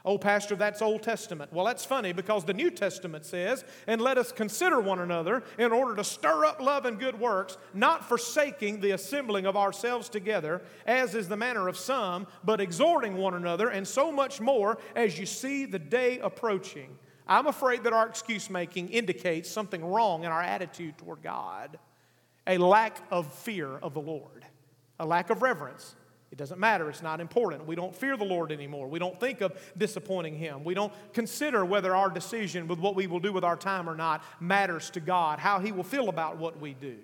Oh, 0.03 0.17
Pastor, 0.17 0.55
that's 0.55 0.81
Old 0.81 1.03
Testament. 1.03 1.53
Well, 1.53 1.65
that's 1.65 1.85
funny 1.85 2.11
because 2.11 2.43
the 2.43 2.55
New 2.55 2.71
Testament 2.71 3.23
says, 3.23 3.63
and 3.85 4.01
let 4.01 4.17
us 4.17 4.31
consider 4.31 4.79
one 4.79 4.99
another 4.99 5.43
in 5.59 5.71
order 5.71 5.95
to 5.95 6.03
stir 6.03 6.45
up 6.45 6.59
love 6.59 6.85
and 6.85 6.99
good 6.99 7.19
works, 7.19 7.57
not 7.73 8.03
forsaking 8.09 8.81
the 8.81 8.91
assembling 8.91 9.45
of 9.45 9.55
ourselves 9.55 10.09
together, 10.09 10.63
as 10.87 11.13
is 11.13 11.27
the 11.27 11.37
manner 11.37 11.67
of 11.67 11.77
some, 11.77 12.25
but 12.43 12.59
exhorting 12.59 13.15
one 13.15 13.35
another, 13.35 13.69
and 13.69 13.87
so 13.87 14.11
much 14.11 14.41
more 14.41 14.79
as 14.95 15.19
you 15.19 15.27
see 15.27 15.65
the 15.65 15.79
day 15.79 16.17
approaching. 16.19 16.97
I'm 17.27 17.45
afraid 17.45 17.83
that 17.83 17.93
our 17.93 18.07
excuse 18.07 18.49
making 18.49 18.89
indicates 18.89 19.51
something 19.51 19.85
wrong 19.85 20.23
in 20.23 20.31
our 20.31 20.41
attitude 20.41 20.97
toward 20.97 21.21
God 21.21 21.77
a 22.47 22.57
lack 22.57 22.97
of 23.11 23.31
fear 23.33 23.77
of 23.77 23.93
the 23.93 24.01
Lord, 24.01 24.45
a 24.99 25.05
lack 25.05 25.29
of 25.29 25.41
reverence. 25.41 25.95
It 26.31 26.37
doesn't 26.37 26.59
matter, 26.59 26.89
it's 26.89 27.01
not 27.01 27.19
important. 27.19 27.65
We 27.65 27.75
don't 27.75 27.93
fear 27.93 28.15
the 28.15 28.23
Lord 28.23 28.53
anymore. 28.53 28.87
We 28.87 28.99
don't 28.99 29.19
think 29.19 29.41
of 29.41 29.53
disappointing 29.77 30.35
Him. 30.35 30.63
We 30.63 30.73
don't 30.73 30.93
consider 31.13 31.65
whether 31.65 31.93
our 31.93 32.09
decision 32.09 32.67
with 32.67 32.79
what 32.79 32.95
we 32.95 33.05
will 33.05 33.19
do 33.19 33.33
with 33.33 33.43
our 33.43 33.57
time 33.57 33.89
or 33.89 33.95
not 33.95 34.23
matters 34.39 34.89
to 34.91 35.01
God, 35.01 35.39
how 35.39 35.59
He 35.59 35.73
will 35.73 35.83
feel 35.83 36.07
about 36.07 36.37
what 36.37 36.59
we 36.59 36.73
do. 36.73 36.97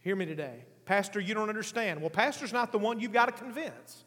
Hear 0.00 0.16
me 0.16 0.26
today. 0.26 0.64
Pastor, 0.84 1.18
you 1.18 1.34
don't 1.34 1.48
understand. 1.48 2.00
Well, 2.00 2.10
Pastor's 2.10 2.52
not 2.52 2.72
the 2.72 2.78
one 2.78 3.00
you've 3.00 3.12
got 3.12 3.26
to 3.26 3.32
convince. 3.32 4.04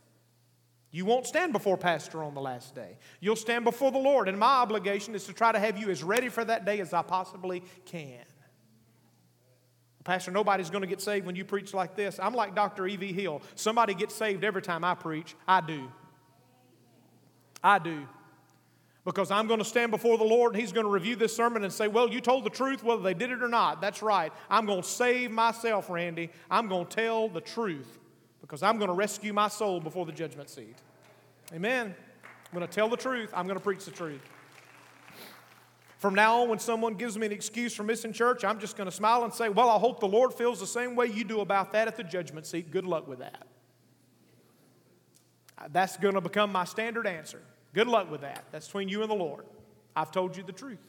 You 0.91 1.05
won't 1.05 1.25
stand 1.25 1.53
before 1.53 1.75
Pastor 1.75 2.23
on 2.23 2.35
the 2.35 2.41
last 2.41 2.75
day. 2.75 2.99
You'll 3.19 3.35
stand 3.35 3.63
before 3.63 3.91
the 3.91 3.97
Lord, 3.97 4.29
and 4.29 4.37
my 4.37 4.57
obligation 4.57 5.15
is 5.15 5.25
to 5.25 5.33
try 5.33 5.51
to 5.51 5.57
have 5.57 5.75
you 5.75 5.89
as 5.89 6.03
ready 6.03 6.29
for 6.29 6.45
that 6.45 6.65
day 6.65 6.79
as 6.81 6.93
I 6.93 7.01
possibly 7.01 7.63
can. 7.85 8.19
Pastor, 10.03 10.31
nobody's 10.31 10.69
going 10.69 10.81
to 10.81 10.87
get 10.87 11.01
saved 11.01 11.25
when 11.25 11.35
you 11.35 11.45
preach 11.45 11.73
like 11.73 11.95
this. 11.95 12.19
I'm 12.21 12.33
like 12.33 12.55
Dr. 12.55 12.85
E.V. 12.87 13.13
Hill. 13.13 13.41
Somebody 13.55 13.93
gets 13.93 14.13
saved 14.13 14.43
every 14.43 14.61
time 14.61 14.83
I 14.83 14.95
preach. 14.95 15.35
I 15.47 15.61
do. 15.61 15.89
I 17.63 17.79
do. 17.79 18.05
Because 19.05 19.31
I'm 19.31 19.47
going 19.47 19.59
to 19.59 19.65
stand 19.65 19.91
before 19.91 20.17
the 20.17 20.23
Lord 20.23 20.53
and 20.53 20.61
He's 20.61 20.71
going 20.71 20.85
to 20.85 20.91
review 20.91 21.15
this 21.15 21.35
sermon 21.35 21.63
and 21.63 21.71
say, 21.71 21.87
Well, 21.87 22.09
you 22.09 22.21
told 22.21 22.45
the 22.45 22.49
truth 22.49 22.83
whether 22.83 23.01
they 23.01 23.13
did 23.13 23.31
it 23.31 23.41
or 23.41 23.47
not. 23.47 23.81
That's 23.81 24.01
right. 24.01 24.31
I'm 24.49 24.65
going 24.65 24.81
to 24.81 24.87
save 24.87 25.31
myself, 25.31 25.89
Randy. 25.89 26.29
I'm 26.49 26.67
going 26.67 26.87
to 26.87 26.95
tell 26.95 27.29
the 27.29 27.41
truth 27.41 27.99
because 28.41 28.63
I'm 28.63 28.77
going 28.77 28.89
to 28.89 28.93
rescue 28.93 29.33
my 29.33 29.47
soul 29.47 29.79
before 29.79 30.05
the 30.05 30.11
judgment 30.11 30.49
seat. 30.49 30.75
Amen. 31.53 31.95
I'm 32.53 32.57
going 32.57 32.67
to 32.67 32.73
tell 32.73 32.89
the 32.89 32.97
truth. 32.97 33.29
I'm 33.33 33.45
going 33.45 33.57
to 33.57 33.63
preach 33.63 33.85
the 33.85 33.91
truth. 33.91 34.21
From 36.03 36.15
now 36.15 36.41
on, 36.41 36.49
when 36.49 36.59
someone 36.59 36.95
gives 36.95 37.17
me 37.17 37.27
an 37.27 37.31
excuse 37.31 37.73
for 37.73 37.83
missing 37.83 38.11
church, 38.11 38.43
I'm 38.43 38.59
just 38.59 38.75
going 38.75 38.89
to 38.89 38.91
smile 38.91 39.23
and 39.23 39.33
say, 39.33 39.47
Well, 39.47 39.69
I 39.69 39.79
hope 39.79 40.01
the 40.01 40.05
Lord 40.05 40.33
feels 40.33 40.59
the 40.59 40.67
same 40.67 40.97
way 40.97 41.05
you 41.05 41.23
do 41.23 41.39
about 41.39 41.71
that 41.71 41.87
at 41.87 41.95
the 41.95 42.03
judgment 42.03 42.45
seat. 42.45 42.71
Good 42.71 42.83
luck 42.83 43.07
with 43.07 43.19
that. 43.19 43.47
Uh, 45.57 45.69
that's 45.71 45.95
going 45.95 46.15
to 46.15 46.19
become 46.19 46.51
my 46.51 46.65
standard 46.65 47.07
answer. 47.07 47.41
Good 47.73 47.87
luck 47.87 48.11
with 48.11 48.19
that. 48.19 48.43
That's 48.51 48.67
between 48.67 48.89
you 48.89 49.01
and 49.01 49.09
the 49.09 49.15
Lord. 49.15 49.45
I've 49.95 50.11
told 50.11 50.35
you 50.35 50.43
the 50.43 50.51
truth. 50.51 50.85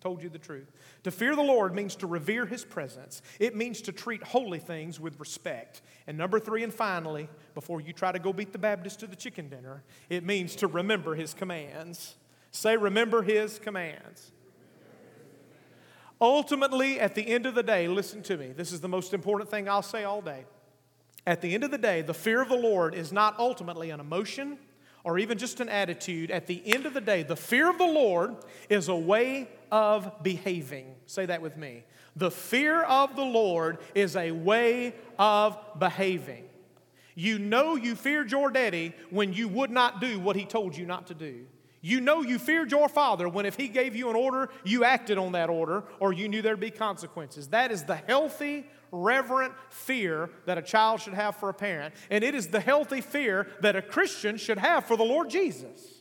Told 0.00 0.22
you 0.22 0.30
the 0.30 0.38
truth. 0.38 0.72
To 1.02 1.10
fear 1.10 1.36
the 1.36 1.42
Lord 1.42 1.74
means 1.74 1.94
to 1.96 2.06
revere 2.06 2.46
his 2.46 2.64
presence. 2.64 3.20
It 3.38 3.54
means 3.54 3.82
to 3.82 3.92
treat 3.92 4.22
holy 4.22 4.58
things 4.58 4.98
with 4.98 5.20
respect. 5.20 5.82
And 6.06 6.16
number 6.16 6.40
three, 6.40 6.64
and 6.64 6.72
finally, 6.72 7.28
before 7.54 7.82
you 7.82 7.92
try 7.92 8.10
to 8.10 8.18
go 8.18 8.32
beat 8.32 8.52
the 8.52 8.58
Baptist 8.58 9.00
to 9.00 9.06
the 9.06 9.16
chicken 9.16 9.50
dinner, 9.50 9.82
it 10.08 10.24
means 10.24 10.56
to 10.56 10.66
remember 10.66 11.14
his 11.14 11.34
commands. 11.34 12.16
Say, 12.50 12.76
remember 12.76 13.22
his 13.22 13.58
commands. 13.58 14.32
Ultimately, 16.20 17.00
at 17.00 17.14
the 17.14 17.26
end 17.26 17.46
of 17.46 17.54
the 17.54 17.62
day, 17.62 17.88
listen 17.88 18.22
to 18.24 18.36
me. 18.36 18.52
This 18.52 18.72
is 18.72 18.80
the 18.80 18.88
most 18.88 19.14
important 19.14 19.50
thing 19.50 19.68
I'll 19.68 19.82
say 19.82 20.04
all 20.04 20.20
day. 20.20 20.44
At 21.26 21.40
the 21.40 21.54
end 21.54 21.64
of 21.64 21.70
the 21.70 21.78
day, 21.78 22.02
the 22.02 22.14
fear 22.14 22.42
of 22.42 22.48
the 22.48 22.56
Lord 22.56 22.94
is 22.94 23.12
not 23.12 23.38
ultimately 23.38 23.90
an 23.90 24.00
emotion 24.00 24.58
or 25.04 25.18
even 25.18 25.38
just 25.38 25.60
an 25.60 25.68
attitude. 25.68 26.30
At 26.30 26.46
the 26.46 26.62
end 26.66 26.86
of 26.86 26.92
the 26.92 27.00
day, 27.00 27.22
the 27.22 27.36
fear 27.36 27.70
of 27.70 27.78
the 27.78 27.86
Lord 27.86 28.36
is 28.68 28.88
a 28.88 28.96
way 28.96 29.48
of 29.70 30.22
behaving. 30.22 30.94
Say 31.06 31.26
that 31.26 31.40
with 31.40 31.56
me. 31.56 31.84
The 32.16 32.30
fear 32.30 32.82
of 32.82 33.16
the 33.16 33.24
Lord 33.24 33.78
is 33.94 34.16
a 34.16 34.32
way 34.32 34.94
of 35.18 35.58
behaving. 35.78 36.44
You 37.14 37.38
know 37.38 37.76
you 37.76 37.94
feared 37.94 38.30
your 38.30 38.50
daddy 38.50 38.94
when 39.10 39.32
you 39.32 39.48
would 39.48 39.70
not 39.70 40.00
do 40.00 40.18
what 40.18 40.36
he 40.36 40.44
told 40.44 40.76
you 40.76 40.84
not 40.84 41.06
to 41.08 41.14
do. 41.14 41.46
You 41.82 42.00
know 42.00 42.22
you 42.22 42.38
feared 42.38 42.70
your 42.70 42.88
father 42.88 43.28
when 43.28 43.46
if 43.46 43.56
he 43.56 43.68
gave 43.68 43.96
you 43.96 44.10
an 44.10 44.16
order, 44.16 44.50
you 44.64 44.84
acted 44.84 45.16
on 45.16 45.32
that 45.32 45.48
order 45.48 45.84
or 45.98 46.12
you 46.12 46.28
knew 46.28 46.42
there'd 46.42 46.60
be 46.60 46.70
consequences. 46.70 47.48
That 47.48 47.72
is 47.72 47.84
the 47.84 47.96
healthy, 47.96 48.66
reverent 48.92 49.54
fear 49.70 50.30
that 50.44 50.58
a 50.58 50.62
child 50.62 51.00
should 51.00 51.14
have 51.14 51.36
for 51.36 51.48
a 51.48 51.54
parent. 51.54 51.94
And 52.10 52.22
it 52.22 52.34
is 52.34 52.48
the 52.48 52.60
healthy 52.60 53.00
fear 53.00 53.46
that 53.60 53.76
a 53.76 53.82
Christian 53.82 54.36
should 54.36 54.58
have 54.58 54.84
for 54.84 54.96
the 54.96 55.04
Lord 55.04 55.30
Jesus. 55.30 56.00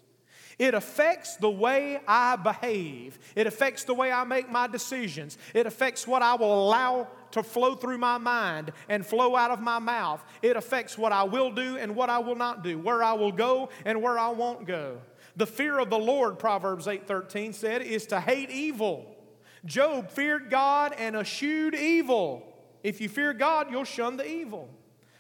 It 0.58 0.74
affects 0.74 1.38
the 1.38 1.50
way 1.50 2.02
I 2.06 2.36
behave. 2.36 3.18
It 3.34 3.48
affects 3.48 3.86
the 3.86 3.94
way 3.94 4.12
I 4.12 4.26
make 4.26 4.52
my 4.52 4.68
decisions. 4.68 5.38
It 5.54 5.66
affects 5.66 6.06
what 6.06 6.22
I 6.22 6.36
will 6.36 6.68
allow 6.68 7.08
to 7.32 7.44
flow 7.44 7.76
through 7.76 8.00
my 8.00 8.18
mind 8.18 8.74
and 8.90 9.06
flow 9.06 9.38
out 9.38 9.52
of 9.52 9.62
my 9.62 9.80
mouth. 9.80 10.22
It 10.42 10.58
affects 10.58 10.98
what 10.98 11.14
I 11.14 11.24
will 11.24 11.52
do 11.52 11.78
and 11.78 11.96
what 11.96 12.10
I 12.10 12.20
will 12.20 12.36
not 12.36 12.62
do, 12.62 12.78
where 12.78 13.02
I 13.02 13.14
will 13.14 13.32
go 13.32 13.70
and 13.86 14.02
where 14.02 14.20
I 14.20 14.30
won't 14.30 14.68
go. 14.68 15.00
The 15.40 15.48
fear 15.48 15.80
of 15.80 15.90
the 15.90 15.98
Lord, 15.98 16.38
Proverbs 16.38 16.86
8:13 16.86 17.54
said, 17.54 17.82
is 17.82 18.06
to 18.08 18.20
hate 18.20 18.50
evil. 18.50 19.16
Job 19.64 20.12
feared 20.12 20.50
God 20.50 20.94
and 20.98 21.16
eschewed 21.16 21.74
evil. 21.74 22.44
If 22.84 23.00
you 23.00 23.08
fear 23.08 23.32
God, 23.32 23.72
you'll 23.72 23.86
shun 23.86 24.18
the 24.18 24.28
evil. 24.28 24.70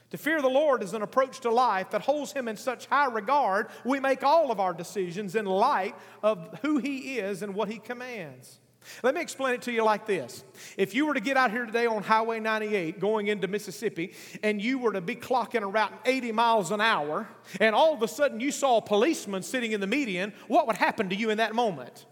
To 0.09 0.17
fear 0.17 0.41
the 0.41 0.49
Lord 0.49 0.83
is 0.83 0.93
an 0.93 1.03
approach 1.03 1.39
to 1.41 1.49
life 1.49 1.91
that 1.91 2.01
holds 2.01 2.33
Him 2.33 2.49
in 2.49 2.57
such 2.57 2.87
high 2.87 3.05
regard, 3.05 3.67
we 3.85 4.01
make 4.01 4.21
all 4.21 4.51
of 4.51 4.59
our 4.59 4.73
decisions 4.73 5.35
in 5.35 5.45
light 5.45 5.95
of 6.21 6.59
who 6.63 6.79
He 6.79 7.19
is 7.19 7.41
and 7.41 7.55
what 7.55 7.69
He 7.69 7.79
commands. 7.79 8.59
Let 9.03 9.15
me 9.15 9.21
explain 9.21 9.53
it 9.53 9.61
to 9.63 9.71
you 9.71 9.83
like 9.83 10.05
this. 10.05 10.43
If 10.77 10.93
you 10.93 11.05
were 11.05 11.13
to 11.13 11.19
get 11.19 11.37
out 11.37 11.51
here 11.51 11.65
today 11.65 11.85
on 11.85 12.03
Highway 12.03 12.39
98 12.39 12.99
going 12.99 13.27
into 13.27 13.47
Mississippi 13.47 14.13
and 14.43 14.61
you 14.61 14.79
were 14.79 14.93
to 14.93 15.01
be 15.01 15.15
clocking 15.15 15.61
around 15.61 15.93
80 16.05 16.31
miles 16.31 16.71
an 16.71 16.81
hour 16.81 17.27
and 17.59 17.75
all 17.75 17.93
of 17.93 18.01
a 18.01 18.07
sudden 18.07 18.39
you 18.39 18.51
saw 18.51 18.77
a 18.77 18.81
policeman 18.81 19.43
sitting 19.43 19.71
in 19.71 19.81
the 19.81 19.87
median, 19.87 20.33
what 20.47 20.67
would 20.67 20.77
happen 20.77 21.09
to 21.09 21.15
you 21.15 21.29
in 21.29 21.37
that 21.37 21.55
moment? 21.55 22.05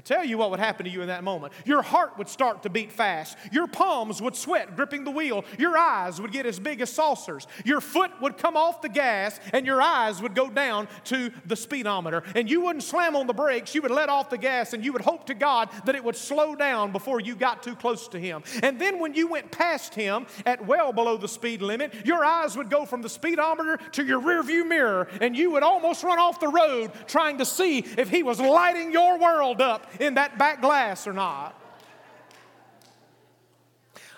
I 0.00 0.02
tell 0.02 0.24
you 0.24 0.38
what 0.38 0.50
would 0.50 0.60
happen 0.60 0.86
to 0.86 0.90
you 0.90 1.02
in 1.02 1.08
that 1.08 1.22
moment. 1.22 1.52
Your 1.66 1.82
heart 1.82 2.16
would 2.16 2.30
start 2.30 2.62
to 2.62 2.70
beat 2.70 2.90
fast. 2.90 3.36
Your 3.52 3.66
palms 3.66 4.22
would 4.22 4.34
sweat 4.34 4.74
gripping 4.74 5.04
the 5.04 5.10
wheel. 5.10 5.44
Your 5.58 5.76
eyes 5.76 6.18
would 6.22 6.32
get 6.32 6.46
as 6.46 6.58
big 6.58 6.80
as 6.80 6.90
saucers. 6.90 7.46
Your 7.66 7.82
foot 7.82 8.10
would 8.22 8.38
come 8.38 8.56
off 8.56 8.80
the 8.80 8.88
gas 8.88 9.38
and 9.52 9.66
your 9.66 9.82
eyes 9.82 10.22
would 10.22 10.34
go 10.34 10.48
down 10.48 10.88
to 11.04 11.30
the 11.44 11.54
speedometer. 11.54 12.22
And 12.34 12.50
you 12.50 12.62
wouldn't 12.62 12.82
slam 12.82 13.14
on 13.14 13.26
the 13.26 13.34
brakes. 13.34 13.74
You 13.74 13.82
would 13.82 13.90
let 13.90 14.08
off 14.08 14.30
the 14.30 14.38
gas 14.38 14.72
and 14.72 14.82
you 14.82 14.94
would 14.94 15.02
hope 15.02 15.26
to 15.26 15.34
God 15.34 15.68
that 15.84 15.94
it 15.94 16.02
would 16.02 16.16
slow 16.16 16.54
down 16.54 16.92
before 16.92 17.20
you 17.20 17.36
got 17.36 17.62
too 17.62 17.76
close 17.76 18.08
to 18.08 18.18
Him. 18.18 18.42
And 18.62 18.80
then 18.80 19.00
when 19.00 19.12
you 19.12 19.28
went 19.28 19.50
past 19.50 19.94
Him 19.94 20.24
at 20.46 20.64
well 20.64 20.94
below 20.94 21.18
the 21.18 21.28
speed 21.28 21.60
limit, 21.60 22.06
your 22.06 22.24
eyes 22.24 22.56
would 22.56 22.70
go 22.70 22.86
from 22.86 23.02
the 23.02 23.10
speedometer 23.10 23.76
to 23.92 24.02
your 24.02 24.22
rearview 24.22 24.66
mirror 24.66 25.08
and 25.20 25.36
you 25.36 25.50
would 25.50 25.62
almost 25.62 26.02
run 26.02 26.18
off 26.18 26.40
the 26.40 26.48
road 26.48 26.90
trying 27.06 27.36
to 27.36 27.44
see 27.44 27.80
if 27.98 28.08
He 28.08 28.22
was 28.22 28.40
lighting 28.40 28.92
your 28.92 29.18
world 29.18 29.60
up 29.60 29.88
in 29.98 30.14
that 30.14 30.38
back 30.38 30.60
glass 30.60 31.06
or 31.06 31.12
not. 31.12 31.58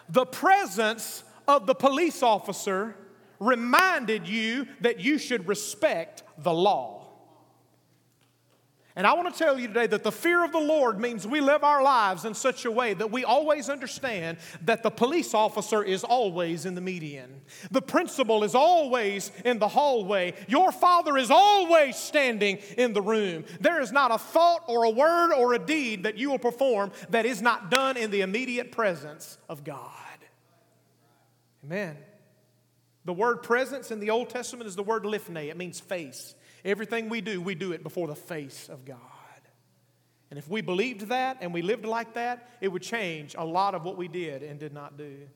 The 0.08 0.26
presence 0.26 1.24
of 1.48 1.66
the 1.66 1.74
police 1.74 2.22
officer 2.22 2.96
reminded 3.40 4.28
you 4.28 4.68
that 4.80 5.00
you 5.00 5.18
should 5.18 5.48
respect 5.48 6.22
the 6.38 6.52
law. 6.52 7.01
And 8.94 9.06
I 9.06 9.14
want 9.14 9.32
to 9.32 9.38
tell 9.38 9.58
you 9.58 9.68
today 9.68 9.86
that 9.86 10.04
the 10.04 10.12
fear 10.12 10.44
of 10.44 10.52
the 10.52 10.60
Lord 10.60 11.00
means 11.00 11.26
we 11.26 11.40
live 11.40 11.64
our 11.64 11.82
lives 11.82 12.26
in 12.26 12.34
such 12.34 12.66
a 12.66 12.70
way 12.70 12.92
that 12.92 13.10
we 13.10 13.24
always 13.24 13.70
understand 13.70 14.36
that 14.66 14.82
the 14.82 14.90
police 14.90 15.32
officer 15.32 15.82
is 15.82 16.04
always 16.04 16.66
in 16.66 16.74
the 16.74 16.82
median. 16.82 17.40
The 17.70 17.80
principal 17.80 18.44
is 18.44 18.54
always 18.54 19.32
in 19.46 19.58
the 19.58 19.68
hallway. 19.68 20.34
Your 20.46 20.72
father 20.72 21.16
is 21.16 21.30
always 21.30 21.96
standing 21.96 22.58
in 22.76 22.92
the 22.92 23.00
room. 23.00 23.44
There 23.60 23.80
is 23.80 23.92
not 23.92 24.10
a 24.10 24.18
thought 24.18 24.64
or 24.66 24.84
a 24.84 24.90
word 24.90 25.32
or 25.32 25.54
a 25.54 25.58
deed 25.58 26.02
that 26.02 26.18
you 26.18 26.30
will 26.30 26.38
perform 26.38 26.92
that 27.08 27.24
is 27.24 27.40
not 27.40 27.70
done 27.70 27.96
in 27.96 28.10
the 28.10 28.20
immediate 28.20 28.72
presence 28.72 29.38
of 29.48 29.64
God. 29.64 29.90
Amen. 31.64 31.96
The 33.04 33.12
word 33.12 33.42
presence 33.42 33.90
in 33.90 34.00
the 34.00 34.10
Old 34.10 34.28
Testament 34.28 34.68
is 34.68 34.76
the 34.76 34.82
word 34.82 35.04
lifne, 35.04 35.48
it 35.48 35.56
means 35.56 35.80
face. 35.80 36.34
Everything 36.64 37.08
we 37.08 37.20
do, 37.20 37.40
we 37.40 37.54
do 37.54 37.72
it 37.72 37.82
before 37.82 38.06
the 38.06 38.14
face 38.14 38.68
of 38.68 38.84
God. 38.84 38.98
And 40.30 40.38
if 40.38 40.48
we 40.48 40.60
believed 40.60 41.08
that 41.08 41.38
and 41.40 41.52
we 41.52 41.60
lived 41.60 41.84
like 41.84 42.14
that, 42.14 42.48
it 42.60 42.68
would 42.68 42.82
change 42.82 43.34
a 43.36 43.44
lot 43.44 43.74
of 43.74 43.84
what 43.84 43.96
we 43.96 44.08
did 44.08 44.42
and 44.42 44.58
did 44.58 44.72
not 44.72 44.96
do. 44.96 45.28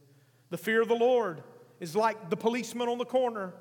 The 0.51 0.57
fear 0.57 0.81
of 0.81 0.89
the 0.89 0.95
Lord 0.95 1.43
is 1.81 1.95
like 1.95 2.31
the 2.31 2.37
policeman 2.37 2.89
on 2.89 2.99
the 2.99 3.05
corner 3.05 3.53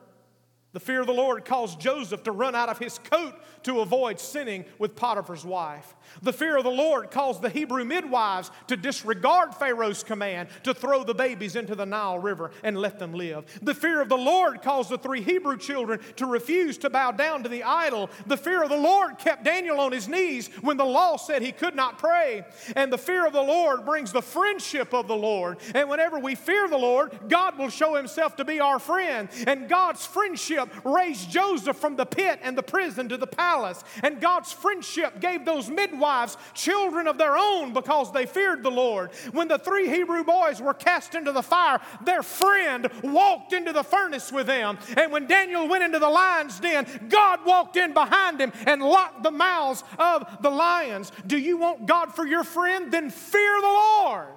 the 0.76 0.82
fear 0.82 1.00
of 1.00 1.08
the 1.08 1.14
Lord 1.14 1.46
caused 1.46 1.80
Joseph 1.80 2.24
to 2.24 2.34
run 2.34 2.54
out 2.54 2.68
of 2.68 2.78
his 2.78 2.98
coat 2.98 3.34
to 3.64 3.80
avoid 3.80 4.20
sinning 4.20 4.66
with 4.78 4.94
Potiphar's 4.94 5.46
wife. 5.46 5.96
The 6.22 6.34
fear 6.34 6.58
of 6.58 6.66
the 6.66 6.70
Lord 6.70 7.12
caused 7.12 7.42
the 7.42 7.50
Hebrew 7.50 7.86
midwives 7.86 8.52
to 8.68 8.76
disregard 8.76 9.56
Pharaoh's 9.56 10.04
command 10.04 10.50
to 10.64 10.74
throw 10.74 11.06
the 11.06 11.16
babies 11.16 11.56
into 11.56 11.76
the 11.76 11.86
Nile 11.86 12.20
River 12.20 12.52
and 12.62 12.78
let 12.78 13.00
them 13.00 13.14
live. 13.14 13.46
The 13.62 13.74
fear 13.74 14.02
of 14.02 14.10
the 14.10 14.18
Lord 14.18 14.62
caused 14.62 14.90
the 14.90 14.98
three 14.98 15.22
Hebrew 15.22 15.56
children 15.58 16.02
to 16.18 16.26
refuse 16.26 16.78
to 16.80 16.90
bow 16.90 17.12
down 17.12 17.44
to 17.44 17.50
the 17.50 17.64
idol. 17.64 18.10
The 18.28 18.36
fear 18.36 18.62
of 18.62 18.68
the 18.68 18.76
Lord 18.76 19.18
kept 19.18 19.46
Daniel 19.46 19.80
on 19.80 19.94
his 19.94 20.10
knees 20.10 20.50
when 20.60 20.76
the 20.76 20.84
law 20.84 21.16
said 21.16 21.42
he 21.42 21.54
could 21.54 21.76
not 21.76 22.00
pray. 22.00 22.44
And 22.76 22.92
the 22.92 22.98
fear 22.98 23.26
of 23.26 23.32
the 23.32 23.42
Lord 23.42 23.86
brings 23.86 24.12
the 24.12 24.22
friendship 24.22 24.94
of 24.94 25.08
the 25.08 25.16
Lord. 25.16 25.58
And 25.74 25.90
whenever 25.90 26.20
we 26.20 26.36
fear 26.36 26.68
the 26.68 26.78
Lord, 26.78 27.18
God 27.30 27.58
will 27.58 27.70
show 27.70 27.96
himself 27.96 28.36
to 28.36 28.44
be 28.44 28.60
our 28.60 28.78
friend. 28.78 29.30
And 29.48 29.70
God's 29.70 30.06
friendship 30.06 30.65
raised 30.84 31.30
Joseph 31.30 31.78
from 31.78 31.96
the 31.96 32.06
pit 32.06 32.40
and 32.44 32.58
the 32.58 32.64
prison 32.64 33.10
to 33.10 33.18
the 33.18 33.28
palace. 33.28 33.84
And 34.04 34.22
God's 34.22 34.52
friendship 34.52 35.20
gave 35.20 35.46
those 35.46 35.70
midwives 35.70 36.38
children 36.54 37.08
of 37.08 37.18
their 37.18 37.38
own 37.38 37.74
because 37.74 38.12
they 38.12 38.26
feared 38.26 38.64
the 38.64 38.72
Lord. 38.72 39.12
When 39.32 39.48
the 39.48 39.60
three 39.60 39.90
Hebrew 39.90 40.24
boys 40.24 40.62
were 40.62 40.74
cast 40.74 41.16
into 41.16 41.32
the 41.32 41.44
fire, 41.44 41.80
their 42.04 42.24
friend 42.24 42.90
walked 43.04 43.54
into 43.54 43.74
the 43.74 43.84
furnace 43.84 44.32
with 44.32 44.48
them. 44.48 44.78
And 44.98 45.12
when 45.12 45.28
Daniel 45.28 45.68
went 45.68 45.84
into 45.84 46.00
the 46.00 46.10
lion's 46.10 46.60
den, 46.60 47.08
God 47.10 47.46
walked 47.46 47.78
in 47.78 47.94
behind 47.94 48.40
him 48.40 48.52
and 48.66 48.82
locked 48.82 49.24
the 49.24 49.32
mouths 49.32 49.84
of 49.98 50.42
the 50.42 50.50
lions. 50.50 51.12
Do 51.26 51.38
you 51.38 51.58
want 51.58 51.86
God 51.86 52.14
for 52.14 52.26
your 52.26 52.44
friend? 52.44 52.92
Then 52.92 53.10
fear 53.10 53.62
the 53.62 53.68
Lord. 53.68 54.28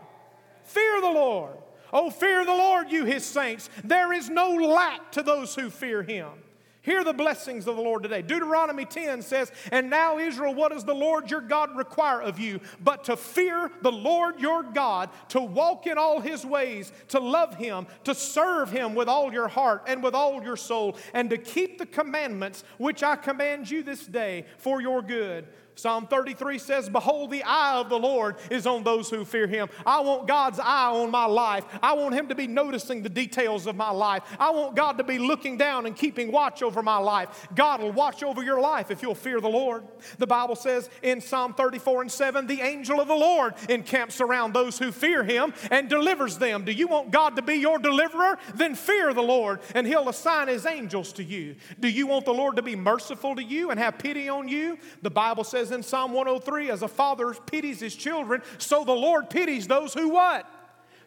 Fear 0.64 1.00
the 1.00 1.10
Lord. 1.10 1.56
Oh, 1.92 2.10
fear 2.10 2.44
the 2.44 2.52
Lord, 2.52 2.90
you 2.90 3.04
his 3.04 3.24
saints. 3.24 3.70
There 3.84 4.12
is 4.12 4.28
no 4.28 4.50
lack 4.50 5.12
to 5.12 5.22
those 5.22 5.54
who 5.54 5.70
fear 5.70 6.02
him. 6.02 6.28
Hear 6.88 7.04
the 7.04 7.12
blessings 7.12 7.66
of 7.66 7.76
the 7.76 7.82
Lord 7.82 8.02
today. 8.02 8.22
Deuteronomy 8.22 8.86
10 8.86 9.20
says, 9.20 9.52
And 9.70 9.90
now, 9.90 10.18
Israel, 10.18 10.54
what 10.54 10.72
does 10.72 10.84
the 10.84 10.94
Lord 10.94 11.30
your 11.30 11.42
God 11.42 11.76
require 11.76 12.22
of 12.22 12.38
you? 12.38 12.60
But 12.82 13.04
to 13.04 13.16
fear 13.18 13.70
the 13.82 13.92
Lord 13.92 14.40
your 14.40 14.62
God, 14.62 15.10
to 15.28 15.40
walk 15.40 15.86
in 15.86 15.98
all 15.98 16.20
his 16.20 16.46
ways, 16.46 16.90
to 17.08 17.20
love 17.20 17.56
him, 17.56 17.86
to 18.04 18.14
serve 18.14 18.70
him 18.70 18.94
with 18.94 19.06
all 19.06 19.30
your 19.30 19.48
heart 19.48 19.82
and 19.86 20.02
with 20.02 20.14
all 20.14 20.42
your 20.42 20.56
soul, 20.56 20.96
and 21.12 21.28
to 21.28 21.36
keep 21.36 21.76
the 21.76 21.84
commandments 21.84 22.64
which 22.78 23.02
I 23.02 23.16
command 23.16 23.70
you 23.70 23.82
this 23.82 24.06
day 24.06 24.46
for 24.56 24.80
your 24.80 25.02
good. 25.02 25.46
Psalm 25.78 26.08
33 26.08 26.58
says, 26.58 26.88
Behold, 26.88 27.30
the 27.30 27.44
eye 27.44 27.76
of 27.76 27.88
the 27.88 27.98
Lord 27.98 28.34
is 28.50 28.66
on 28.66 28.82
those 28.82 29.08
who 29.08 29.24
fear 29.24 29.46
him. 29.46 29.68
I 29.86 30.00
want 30.00 30.26
God's 30.26 30.58
eye 30.58 30.90
on 30.90 31.12
my 31.12 31.24
life. 31.24 31.64
I 31.80 31.92
want 31.92 32.16
him 32.16 32.26
to 32.28 32.34
be 32.34 32.48
noticing 32.48 33.00
the 33.00 33.08
details 33.08 33.68
of 33.68 33.76
my 33.76 33.90
life. 33.90 34.24
I 34.40 34.50
want 34.50 34.74
God 34.74 34.98
to 34.98 35.04
be 35.04 35.20
looking 35.20 35.56
down 35.56 35.86
and 35.86 35.94
keeping 35.94 36.32
watch 36.32 36.64
over 36.64 36.82
my 36.82 36.96
life. 36.96 37.46
God 37.54 37.80
will 37.80 37.92
watch 37.92 38.24
over 38.24 38.42
your 38.42 38.60
life 38.60 38.90
if 38.90 39.02
you'll 39.02 39.14
fear 39.14 39.40
the 39.40 39.48
Lord. 39.48 39.84
The 40.18 40.26
Bible 40.26 40.56
says 40.56 40.90
in 41.00 41.20
Psalm 41.20 41.54
34 41.54 42.02
and 42.02 42.10
7, 42.10 42.48
The 42.48 42.60
angel 42.60 43.00
of 43.00 43.06
the 43.06 43.14
Lord 43.14 43.54
encamps 43.68 44.20
around 44.20 44.54
those 44.54 44.80
who 44.80 44.90
fear 44.90 45.22
him 45.22 45.54
and 45.70 45.88
delivers 45.88 46.38
them. 46.38 46.64
Do 46.64 46.72
you 46.72 46.88
want 46.88 47.12
God 47.12 47.36
to 47.36 47.42
be 47.42 47.54
your 47.54 47.78
deliverer? 47.78 48.36
Then 48.52 48.74
fear 48.74 49.14
the 49.14 49.22
Lord, 49.22 49.60
and 49.76 49.86
he'll 49.86 50.08
assign 50.08 50.48
his 50.48 50.66
angels 50.66 51.12
to 51.12 51.22
you. 51.22 51.54
Do 51.78 51.88
you 51.88 52.08
want 52.08 52.24
the 52.24 52.34
Lord 52.34 52.56
to 52.56 52.62
be 52.62 52.74
merciful 52.74 53.36
to 53.36 53.44
you 53.44 53.70
and 53.70 53.78
have 53.78 53.96
pity 53.96 54.28
on 54.28 54.48
you? 54.48 54.76
The 55.02 55.10
Bible 55.10 55.44
says 55.44 55.67
says 55.68 55.76
in 55.76 55.82
Psalm 55.82 56.12
103 56.12 56.70
as 56.70 56.82
a 56.82 56.88
father 56.88 57.34
pities 57.34 57.80
his 57.80 57.94
children, 57.94 58.42
so 58.58 58.84
the 58.84 58.92
Lord 58.92 59.30
pities 59.30 59.66
those 59.66 59.94
who 59.94 60.08
what? 60.08 60.50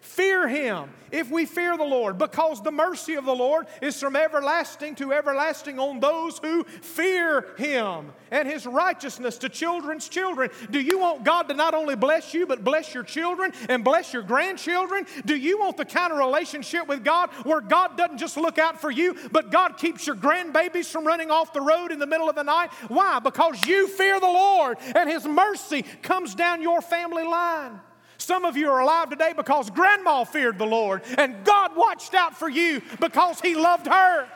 Fear 0.01 0.47
him 0.47 0.89
if 1.11 1.29
we 1.29 1.45
fear 1.45 1.77
the 1.77 1.83
Lord, 1.83 2.17
because 2.17 2.61
the 2.63 2.71
mercy 2.71 3.15
of 3.15 3.25
the 3.25 3.35
Lord 3.35 3.67
is 3.83 3.99
from 3.99 4.15
everlasting 4.15 4.95
to 4.95 5.13
everlasting 5.13 5.77
on 5.77 5.99
those 5.99 6.39
who 6.39 6.63
fear 6.63 7.53
him, 7.57 8.11
and 8.31 8.47
his 8.47 8.65
righteousness 8.65 9.37
to 9.39 9.49
children's 9.49 10.09
children. 10.09 10.49
Do 10.71 10.81
you 10.81 10.97
want 10.97 11.23
God 11.23 11.43
to 11.49 11.53
not 11.53 11.75
only 11.75 11.95
bless 11.95 12.33
you, 12.33 12.47
but 12.47 12.63
bless 12.63 12.95
your 12.95 13.03
children 13.03 13.53
and 13.69 13.83
bless 13.83 14.11
your 14.11 14.23
grandchildren? 14.23 15.05
Do 15.25 15.35
you 15.35 15.59
want 15.59 15.77
the 15.77 15.85
kind 15.85 16.11
of 16.11 16.17
relationship 16.17 16.87
with 16.87 17.03
God 17.03 17.29
where 17.43 17.61
God 17.61 17.95
doesn't 17.95 18.17
just 18.17 18.37
look 18.37 18.57
out 18.57 18.81
for 18.81 18.89
you, 18.89 19.15
but 19.31 19.51
God 19.51 19.77
keeps 19.77 20.07
your 20.07 20.15
grandbabies 20.15 20.87
from 20.87 21.05
running 21.05 21.29
off 21.29 21.53
the 21.53 21.61
road 21.61 21.91
in 21.91 21.99
the 21.99 22.07
middle 22.07 22.27
of 22.27 22.35
the 22.35 22.43
night? 22.43 22.71
Why? 22.87 23.19
Because 23.19 23.63
you 23.67 23.87
fear 23.87 24.19
the 24.19 24.25
Lord, 24.25 24.79
and 24.95 25.07
his 25.07 25.25
mercy 25.25 25.83
comes 26.01 26.33
down 26.33 26.63
your 26.63 26.81
family 26.81 27.23
line. 27.23 27.81
Some 28.21 28.45
of 28.45 28.55
you 28.55 28.69
are 28.69 28.79
alive 28.79 29.09
today 29.09 29.33
because 29.35 29.69
grandma 29.69 30.23
feared 30.23 30.59
the 30.59 30.65
Lord 30.65 31.01
and 31.17 31.43
God 31.43 31.75
watched 31.75 32.13
out 32.13 32.37
for 32.37 32.47
you 32.47 32.81
because 32.99 33.41
He 33.41 33.55
loved 33.55 33.87
her. 33.87 34.27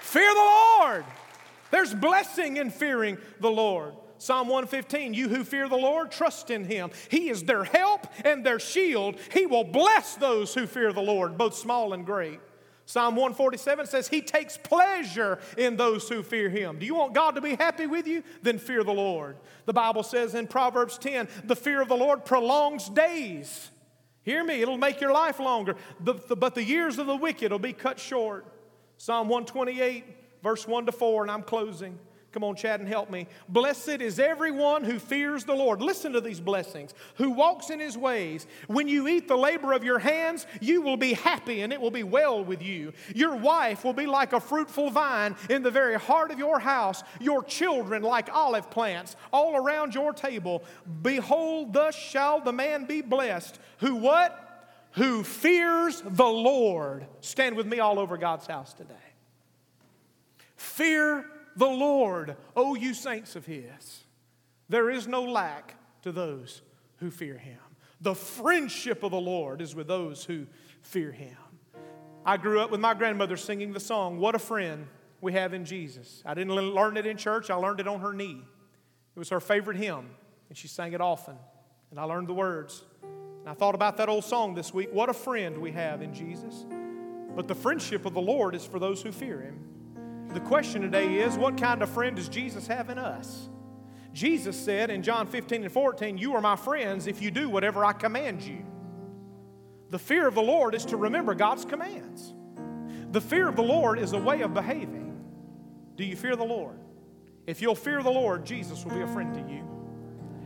Fear 0.00 0.34
the 0.34 0.40
Lord. 0.40 1.04
There's 1.70 1.94
blessing 1.94 2.56
in 2.56 2.70
fearing 2.70 3.18
the 3.38 3.50
Lord. 3.50 3.94
Psalm 4.18 4.48
115, 4.48 5.14
you 5.14 5.28
who 5.28 5.44
fear 5.44 5.68
the 5.68 5.76
Lord, 5.76 6.10
trust 6.10 6.50
in 6.50 6.64
him. 6.64 6.90
He 7.08 7.30
is 7.30 7.44
their 7.44 7.64
help 7.64 8.06
and 8.24 8.44
their 8.44 8.58
shield. 8.58 9.16
He 9.32 9.46
will 9.46 9.64
bless 9.64 10.16
those 10.16 10.52
who 10.52 10.66
fear 10.66 10.92
the 10.92 11.00
Lord, 11.00 11.38
both 11.38 11.54
small 11.54 11.94
and 11.94 12.04
great. 12.04 12.40
Psalm 12.90 13.14
147 13.14 13.86
says, 13.86 14.08
He 14.08 14.20
takes 14.20 14.56
pleasure 14.56 15.38
in 15.56 15.76
those 15.76 16.08
who 16.08 16.24
fear 16.24 16.48
Him. 16.48 16.80
Do 16.80 16.86
you 16.86 16.96
want 16.96 17.14
God 17.14 17.36
to 17.36 17.40
be 17.40 17.54
happy 17.54 17.86
with 17.86 18.04
you? 18.08 18.24
Then 18.42 18.58
fear 18.58 18.82
the 18.82 18.90
Lord. 18.90 19.36
The 19.66 19.72
Bible 19.72 20.02
says 20.02 20.34
in 20.34 20.48
Proverbs 20.48 20.98
10, 20.98 21.28
the 21.44 21.54
fear 21.54 21.80
of 21.80 21.86
the 21.86 21.96
Lord 21.96 22.24
prolongs 22.24 22.88
days. 22.88 23.70
Hear 24.24 24.42
me, 24.42 24.60
it'll 24.60 24.76
make 24.76 25.00
your 25.00 25.12
life 25.12 25.38
longer, 25.38 25.76
but 26.00 26.56
the 26.56 26.64
years 26.64 26.98
of 26.98 27.06
the 27.06 27.14
wicked 27.14 27.52
will 27.52 27.60
be 27.60 27.72
cut 27.72 28.00
short. 28.00 28.44
Psalm 28.98 29.28
128, 29.28 30.04
verse 30.42 30.66
1 30.66 30.86
to 30.86 30.92
4, 30.92 31.22
and 31.22 31.30
I'm 31.30 31.44
closing. 31.44 31.96
Come 32.32 32.44
on, 32.44 32.54
Chad, 32.54 32.78
and 32.78 32.88
help 32.88 33.10
me. 33.10 33.26
Blessed 33.48 34.00
is 34.00 34.20
everyone 34.20 34.84
who 34.84 35.00
fears 35.00 35.44
the 35.44 35.54
Lord. 35.54 35.82
Listen 35.82 36.12
to 36.12 36.20
these 36.20 36.38
blessings. 36.38 36.94
Who 37.16 37.30
walks 37.30 37.70
in 37.70 37.80
his 37.80 37.98
ways. 37.98 38.46
When 38.68 38.86
you 38.86 39.08
eat 39.08 39.26
the 39.26 39.36
labor 39.36 39.72
of 39.72 39.82
your 39.82 39.98
hands, 39.98 40.46
you 40.60 40.80
will 40.80 40.96
be 40.96 41.14
happy 41.14 41.62
and 41.62 41.72
it 41.72 41.80
will 41.80 41.90
be 41.90 42.04
well 42.04 42.44
with 42.44 42.62
you. 42.62 42.92
Your 43.16 43.34
wife 43.34 43.82
will 43.82 43.94
be 43.94 44.06
like 44.06 44.32
a 44.32 44.38
fruitful 44.38 44.90
vine 44.90 45.34
in 45.48 45.64
the 45.64 45.72
very 45.72 45.98
heart 45.98 46.30
of 46.30 46.38
your 46.38 46.60
house. 46.60 47.02
Your 47.20 47.42
children 47.42 48.02
like 48.02 48.32
olive 48.32 48.70
plants 48.70 49.16
all 49.32 49.56
around 49.56 49.96
your 49.96 50.12
table. 50.12 50.62
Behold, 51.02 51.72
thus 51.72 51.96
shall 51.96 52.40
the 52.40 52.52
man 52.52 52.84
be 52.84 53.02
blessed. 53.02 53.58
Who 53.78 53.96
what? 53.96 54.46
Who 54.92 55.24
fears 55.24 56.00
the 56.04 56.24
Lord. 56.24 57.06
Stand 57.22 57.56
with 57.56 57.66
me 57.66 57.80
all 57.80 57.98
over 57.98 58.16
God's 58.16 58.46
house 58.46 58.72
today. 58.72 58.94
Fear 60.56 61.24
the 61.56 61.66
Lord, 61.66 62.36
O 62.56 62.74
you 62.74 62.94
saints 62.94 63.36
of 63.36 63.46
His. 63.46 64.04
There 64.68 64.90
is 64.90 65.06
no 65.06 65.22
lack 65.22 65.74
to 66.02 66.12
those 66.12 66.62
who 66.96 67.10
fear 67.10 67.36
Him. 67.36 67.58
The 68.00 68.14
friendship 68.14 69.02
of 69.02 69.10
the 69.10 69.20
Lord 69.20 69.60
is 69.60 69.74
with 69.74 69.88
those 69.88 70.24
who 70.24 70.46
fear 70.82 71.12
Him. 71.12 71.36
I 72.24 72.36
grew 72.36 72.60
up 72.60 72.70
with 72.70 72.80
my 72.80 72.94
grandmother 72.94 73.36
singing 73.36 73.72
the 73.72 73.80
song, 73.80 74.18
What 74.18 74.34
a 74.34 74.38
Friend 74.38 74.86
We 75.20 75.32
Have 75.32 75.54
in 75.54 75.64
Jesus. 75.64 76.22
I 76.24 76.34
didn't 76.34 76.54
learn 76.54 76.96
it 76.96 77.06
in 77.06 77.16
church, 77.16 77.50
I 77.50 77.56
learned 77.56 77.80
it 77.80 77.88
on 77.88 78.00
her 78.00 78.12
knee. 78.12 78.42
It 79.14 79.18
was 79.18 79.30
her 79.30 79.40
favorite 79.40 79.76
hymn, 79.76 80.10
and 80.48 80.56
she 80.56 80.68
sang 80.68 80.92
it 80.92 81.00
often. 81.00 81.36
And 81.90 81.98
I 81.98 82.04
learned 82.04 82.28
the 82.28 82.34
words. 82.34 82.84
And 83.40 83.48
I 83.48 83.54
thought 83.54 83.74
about 83.74 83.96
that 83.96 84.08
old 84.08 84.24
song 84.24 84.54
this 84.54 84.72
week 84.72 84.90
What 84.92 85.08
a 85.08 85.14
friend 85.14 85.58
we 85.58 85.72
have 85.72 86.02
in 86.02 86.14
Jesus. 86.14 86.64
But 87.34 87.48
the 87.48 87.54
friendship 87.54 88.06
of 88.06 88.14
the 88.14 88.20
Lord 88.20 88.54
is 88.54 88.64
for 88.64 88.78
those 88.78 89.02
who 89.02 89.12
fear 89.12 89.40
Him. 89.40 89.69
The 90.32 90.40
question 90.40 90.82
today 90.82 91.16
is 91.16 91.36
what 91.36 91.58
kind 91.58 91.82
of 91.82 91.88
friend 91.88 92.14
does 92.14 92.28
Jesus 92.28 92.66
have 92.68 92.88
in 92.88 92.98
us? 92.98 93.48
Jesus 94.12 94.58
said 94.58 94.90
in 94.90 95.02
John 95.02 95.26
15 95.26 95.64
and 95.64 95.72
14, 95.72 96.18
You 96.18 96.34
are 96.34 96.40
my 96.40 96.56
friends 96.56 97.06
if 97.06 97.20
you 97.20 97.30
do 97.30 97.48
whatever 97.48 97.84
I 97.84 97.92
command 97.92 98.42
you. 98.42 98.64
The 99.90 99.98
fear 99.98 100.28
of 100.28 100.34
the 100.34 100.42
Lord 100.42 100.74
is 100.74 100.84
to 100.86 100.96
remember 100.96 101.34
God's 101.34 101.64
commands. 101.64 102.32
The 103.10 103.20
fear 103.20 103.48
of 103.48 103.56
the 103.56 103.62
Lord 103.62 103.98
is 103.98 104.12
a 104.12 104.18
way 104.18 104.42
of 104.42 104.54
behaving. 104.54 105.20
Do 105.96 106.04
you 106.04 106.14
fear 106.14 106.36
the 106.36 106.44
Lord? 106.44 106.78
If 107.46 107.60
you'll 107.60 107.74
fear 107.74 108.02
the 108.02 108.10
Lord, 108.10 108.46
Jesus 108.46 108.84
will 108.84 108.92
be 108.92 109.02
a 109.02 109.08
friend 109.08 109.34
to 109.34 109.40
you. 109.52 109.68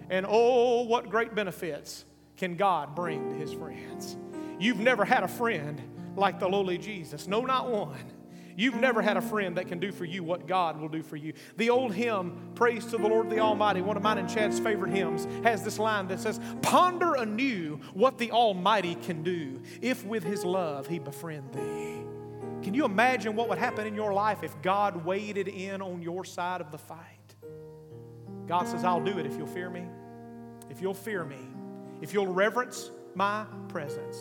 And 0.08 0.24
oh, 0.28 0.84
what 0.84 1.10
great 1.10 1.34
benefits 1.34 2.06
can 2.36 2.56
God 2.56 2.94
bring 2.94 3.30
to 3.30 3.36
his 3.36 3.52
friends. 3.52 4.16
You've 4.58 4.80
never 4.80 5.04
had 5.04 5.22
a 5.24 5.28
friend 5.28 5.80
like 6.16 6.38
the 6.40 6.48
lowly 6.48 6.78
Jesus. 6.78 7.28
No, 7.28 7.42
not 7.42 7.70
one. 7.70 7.98
You've 8.56 8.76
never 8.76 9.02
had 9.02 9.16
a 9.16 9.20
friend 9.20 9.56
that 9.56 9.68
can 9.68 9.80
do 9.80 9.90
for 9.90 10.04
you 10.04 10.22
what 10.22 10.46
God 10.46 10.80
will 10.80 10.88
do 10.88 11.02
for 11.02 11.16
you. 11.16 11.32
The 11.56 11.70
old 11.70 11.94
hymn, 11.94 12.52
Praise 12.54 12.84
to 12.86 12.98
the 12.98 13.08
Lord 13.08 13.30
the 13.30 13.40
Almighty, 13.40 13.80
one 13.80 13.96
of 13.96 14.02
mine 14.02 14.18
and 14.18 14.28
Chad's 14.28 14.60
favorite 14.60 14.92
hymns, 14.92 15.26
has 15.44 15.64
this 15.64 15.78
line 15.78 16.08
that 16.08 16.20
says, 16.20 16.40
Ponder 16.62 17.14
anew 17.14 17.80
what 17.92 18.18
the 18.18 18.30
Almighty 18.30 18.94
can 18.94 19.22
do 19.22 19.60
if 19.82 20.04
with 20.04 20.22
His 20.22 20.44
love 20.44 20.86
He 20.86 20.98
befriend 20.98 21.52
thee. 21.52 22.04
Can 22.62 22.74
you 22.74 22.84
imagine 22.84 23.36
what 23.36 23.48
would 23.48 23.58
happen 23.58 23.86
in 23.86 23.94
your 23.94 24.14
life 24.14 24.42
if 24.42 24.60
God 24.62 25.04
waded 25.04 25.48
in 25.48 25.82
on 25.82 26.00
your 26.00 26.24
side 26.24 26.60
of 26.60 26.70
the 26.70 26.78
fight? 26.78 27.34
God 28.46 28.68
says, 28.68 28.84
I'll 28.84 29.04
do 29.04 29.18
it 29.18 29.26
if 29.26 29.36
you'll 29.36 29.46
fear 29.46 29.68
me. 29.68 29.84
If 30.70 30.80
you'll 30.80 30.94
fear 30.94 31.24
me. 31.24 31.38
If 32.00 32.14
you'll 32.14 32.32
reverence 32.32 32.90
my 33.14 33.46
presence 33.68 34.16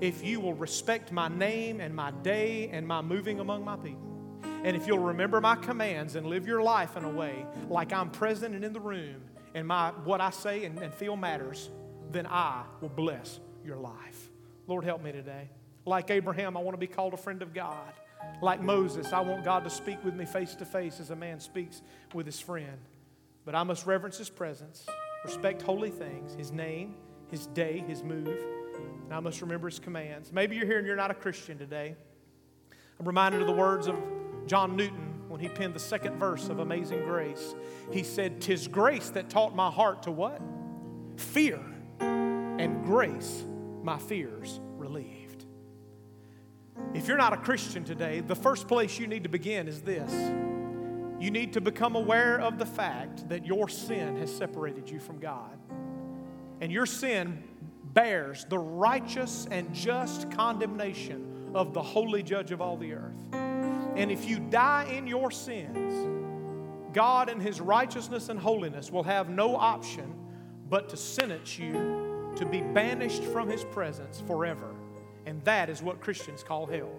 if 0.00 0.24
you 0.24 0.40
will 0.40 0.54
respect 0.54 1.12
my 1.12 1.28
name 1.28 1.80
and 1.80 1.94
my 1.94 2.10
day 2.10 2.70
and 2.72 2.86
my 2.86 3.02
moving 3.02 3.40
among 3.40 3.64
my 3.64 3.76
people. 3.76 4.10
And 4.64 4.76
if 4.76 4.86
you'll 4.86 4.98
remember 4.98 5.40
my 5.40 5.56
commands 5.56 6.16
and 6.16 6.26
live 6.26 6.46
your 6.46 6.62
life 6.62 6.96
in 6.96 7.04
a 7.04 7.10
way 7.10 7.46
like 7.68 7.92
I'm 7.92 8.10
present 8.10 8.54
and 8.54 8.64
in 8.64 8.72
the 8.72 8.80
room 8.80 9.22
and 9.54 9.66
my, 9.66 9.90
what 10.04 10.20
I 10.20 10.30
say 10.30 10.64
and, 10.64 10.78
and 10.78 10.92
feel 10.92 11.16
matters, 11.16 11.70
then 12.10 12.26
I 12.26 12.64
will 12.80 12.90
bless 12.90 13.40
your 13.64 13.76
life. 13.76 14.30
Lord, 14.66 14.84
help 14.84 15.02
me 15.02 15.12
today. 15.12 15.50
Like 15.86 16.10
Abraham, 16.10 16.56
I 16.56 16.60
want 16.60 16.74
to 16.74 16.78
be 16.78 16.86
called 16.86 17.14
a 17.14 17.18
friend 17.18 17.42
of 17.42 17.54
God. 17.54 17.92
Like 18.42 18.60
Moses, 18.60 19.12
I 19.12 19.20
want 19.20 19.44
God 19.44 19.64
to 19.64 19.70
speak 19.70 20.04
with 20.04 20.14
me 20.14 20.26
face 20.26 20.54
to 20.56 20.64
face 20.64 21.00
as 21.00 21.10
a 21.10 21.16
man 21.16 21.40
speaks 21.40 21.80
with 22.12 22.26
his 22.26 22.38
friend. 22.38 22.78
But 23.44 23.54
I 23.54 23.62
must 23.62 23.86
reverence 23.86 24.18
his 24.18 24.28
presence, 24.28 24.86
respect 25.24 25.62
holy 25.62 25.90
things, 25.90 26.34
his 26.34 26.52
name, 26.52 26.96
his 27.30 27.46
day, 27.46 27.82
his 27.86 28.02
move. 28.02 28.38
And 29.04 29.14
I 29.14 29.20
must 29.20 29.40
remember 29.40 29.68
his 29.68 29.78
commands. 29.78 30.32
Maybe 30.32 30.56
you're 30.56 30.66
here 30.66 30.78
and 30.78 30.86
you're 30.86 30.96
not 30.96 31.10
a 31.10 31.14
Christian 31.14 31.58
today. 31.58 31.94
I'm 32.98 33.06
reminded 33.06 33.40
of 33.40 33.46
the 33.46 33.54
words 33.54 33.86
of 33.86 33.96
John 34.46 34.76
Newton 34.76 35.14
when 35.28 35.40
he 35.40 35.48
penned 35.48 35.74
the 35.74 35.80
second 35.80 36.18
verse 36.18 36.48
of 36.48 36.58
Amazing 36.58 37.04
Grace. 37.04 37.54
He 37.92 38.02
said, 38.02 38.40
Tis 38.40 38.68
grace 38.68 39.10
that 39.10 39.30
taught 39.30 39.54
my 39.54 39.70
heart 39.70 40.02
to 40.04 40.10
what? 40.10 40.40
Fear, 41.16 41.60
and 42.00 42.84
grace 42.84 43.44
my 43.82 43.98
fears 43.98 44.60
relieved. 44.76 45.46
If 46.94 47.06
you're 47.08 47.18
not 47.18 47.32
a 47.32 47.36
Christian 47.36 47.84
today, 47.84 48.20
the 48.20 48.34
first 48.34 48.66
place 48.66 48.98
you 48.98 49.06
need 49.06 49.22
to 49.22 49.28
begin 49.28 49.68
is 49.68 49.82
this. 49.82 50.12
You 51.20 51.30
need 51.30 51.52
to 51.52 51.60
become 51.60 51.96
aware 51.96 52.40
of 52.40 52.58
the 52.58 52.66
fact 52.66 53.28
that 53.28 53.46
your 53.46 53.68
sin 53.68 54.16
has 54.16 54.34
separated 54.34 54.88
you 54.90 54.98
from 54.98 55.18
God. 55.20 55.58
And 56.60 56.72
your 56.72 56.86
sin 56.86 57.44
bears 57.94 58.44
the 58.48 58.58
righteous 58.58 59.46
and 59.50 59.72
just 59.74 60.30
condemnation 60.30 61.50
of 61.54 61.74
the 61.74 61.82
holy 61.82 62.22
judge 62.22 62.50
of 62.50 62.60
all 62.60 62.76
the 62.76 62.92
earth. 62.92 63.16
And 63.32 64.10
if 64.10 64.28
you 64.28 64.38
die 64.38 64.84
in 64.84 65.06
your 65.06 65.30
sins, 65.30 66.94
God 66.94 67.28
in 67.28 67.40
His 67.40 67.60
righteousness 67.60 68.28
and 68.28 68.38
holiness 68.38 68.90
will 68.90 69.02
have 69.02 69.28
no 69.28 69.56
option 69.56 70.14
but 70.68 70.88
to 70.90 70.96
sentence 70.96 71.58
you 71.58 72.32
to 72.36 72.46
be 72.46 72.60
banished 72.60 73.24
from 73.24 73.48
His 73.48 73.64
presence 73.64 74.22
forever. 74.26 74.74
And 75.26 75.42
that 75.44 75.68
is 75.68 75.82
what 75.82 76.00
Christians 76.00 76.42
call 76.42 76.66
hell. 76.66 76.92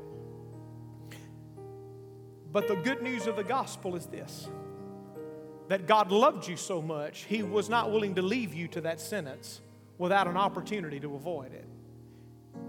But 2.51 2.67
the 2.67 2.75
good 2.75 3.01
news 3.01 3.27
of 3.27 3.37
the 3.37 3.43
gospel 3.43 3.95
is 3.95 4.05
this 4.07 4.49
that 5.69 5.87
God 5.87 6.11
loved 6.11 6.49
you 6.49 6.57
so 6.57 6.81
much, 6.81 7.23
He 7.23 7.43
was 7.43 7.69
not 7.69 7.91
willing 7.93 8.15
to 8.15 8.21
leave 8.21 8.53
you 8.53 8.67
to 8.69 8.81
that 8.81 8.99
sentence 8.99 9.61
without 10.01 10.25
an 10.25 10.35
opportunity 10.35 10.99
to 10.99 11.13
avoid 11.13 11.53
it. 11.53 11.67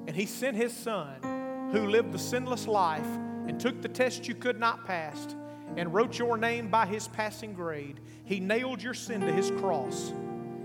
And 0.07 0.15
He 0.15 0.27
sent 0.27 0.55
His 0.55 0.77
Son, 0.77 1.71
who 1.73 1.87
lived 1.87 2.13
the 2.13 2.19
sinless 2.19 2.69
life 2.69 3.07
and 3.49 3.59
took 3.59 3.81
the 3.81 3.89
test 3.89 4.29
you 4.29 4.35
could 4.35 4.61
not 4.61 4.85
pass 4.85 5.35
and 5.79 5.95
wrote 5.95 6.19
your 6.19 6.37
name 6.37 6.69
by 6.69 6.85
His 6.85 7.09
passing 7.09 7.55
grade. 7.55 8.01
He 8.27 8.39
nailed 8.39 8.83
your 8.83 8.93
sin 8.93 9.23
to 9.23 9.33
His 9.33 9.51
cross. 9.53 10.13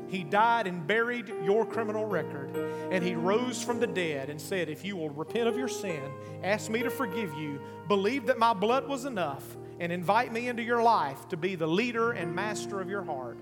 He 0.09 0.25
died 0.25 0.67
and 0.67 0.85
buried 0.85 1.29
your 1.41 1.65
criminal 1.65 2.03
record. 2.03 2.53
And 2.91 3.01
He 3.01 3.15
rose 3.15 3.63
from 3.63 3.79
the 3.79 3.87
dead 3.87 4.29
and 4.29 4.39
said, 4.39 4.67
If 4.67 4.83
you 4.83 4.97
will 4.97 5.09
repent 5.09 5.47
of 5.47 5.57
your 5.57 5.69
sin, 5.69 6.03
ask 6.43 6.69
me 6.69 6.83
to 6.83 6.89
forgive 6.89 7.33
you, 7.35 7.61
believe 7.87 8.25
that 8.25 8.39
my 8.39 8.53
blood 8.53 8.89
was 8.89 9.05
enough, 9.05 9.55
and 9.79 9.89
invite 9.89 10.33
me 10.33 10.49
into 10.49 10.63
your 10.63 10.83
life 10.83 11.29
to 11.29 11.37
be 11.37 11.55
the 11.55 11.67
leader 11.67 12.11
and 12.11 12.35
master 12.35 12.81
of 12.81 12.89
your 12.89 13.03
heart, 13.03 13.37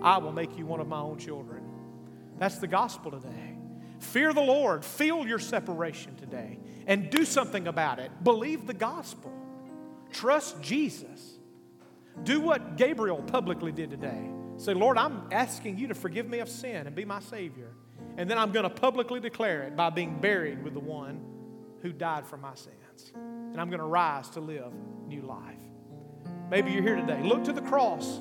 I 0.00 0.16
will 0.16 0.32
make 0.32 0.56
you 0.56 0.64
one 0.64 0.80
of 0.80 0.88
my 0.88 1.00
own 1.00 1.18
children. 1.18 1.61
That's 2.42 2.58
the 2.58 2.66
gospel 2.66 3.12
today. 3.12 3.56
Fear 4.00 4.32
the 4.32 4.40
Lord, 4.40 4.84
feel 4.84 5.24
your 5.24 5.38
separation 5.38 6.16
today, 6.16 6.58
and 6.88 7.08
do 7.08 7.24
something 7.24 7.68
about 7.68 8.00
it. 8.00 8.10
Believe 8.24 8.66
the 8.66 8.74
gospel, 8.74 9.32
trust 10.10 10.60
Jesus. 10.60 11.38
Do 12.24 12.40
what 12.40 12.76
Gabriel 12.76 13.22
publicly 13.22 13.70
did 13.70 13.90
today. 13.90 14.28
Say, 14.56 14.74
Lord, 14.74 14.98
I'm 14.98 15.28
asking 15.30 15.78
you 15.78 15.86
to 15.86 15.94
forgive 15.94 16.28
me 16.28 16.40
of 16.40 16.48
sin 16.48 16.88
and 16.88 16.96
be 16.96 17.04
my 17.04 17.20
Savior. 17.20 17.76
And 18.16 18.28
then 18.28 18.38
I'm 18.38 18.50
going 18.50 18.64
to 18.64 18.70
publicly 18.70 19.20
declare 19.20 19.62
it 19.62 19.76
by 19.76 19.90
being 19.90 20.18
buried 20.18 20.64
with 20.64 20.74
the 20.74 20.80
one 20.80 21.24
who 21.80 21.92
died 21.92 22.26
for 22.26 22.38
my 22.38 22.56
sins. 22.56 23.12
And 23.14 23.60
I'm 23.60 23.68
going 23.68 23.78
to 23.78 23.86
rise 23.86 24.28
to 24.30 24.40
live 24.40 24.72
new 25.06 25.22
life. 25.22 25.54
Maybe 26.50 26.72
you're 26.72 26.82
here 26.82 26.96
today. 26.96 27.22
Look 27.22 27.44
to 27.44 27.52
the 27.52 27.62
cross. 27.62 28.18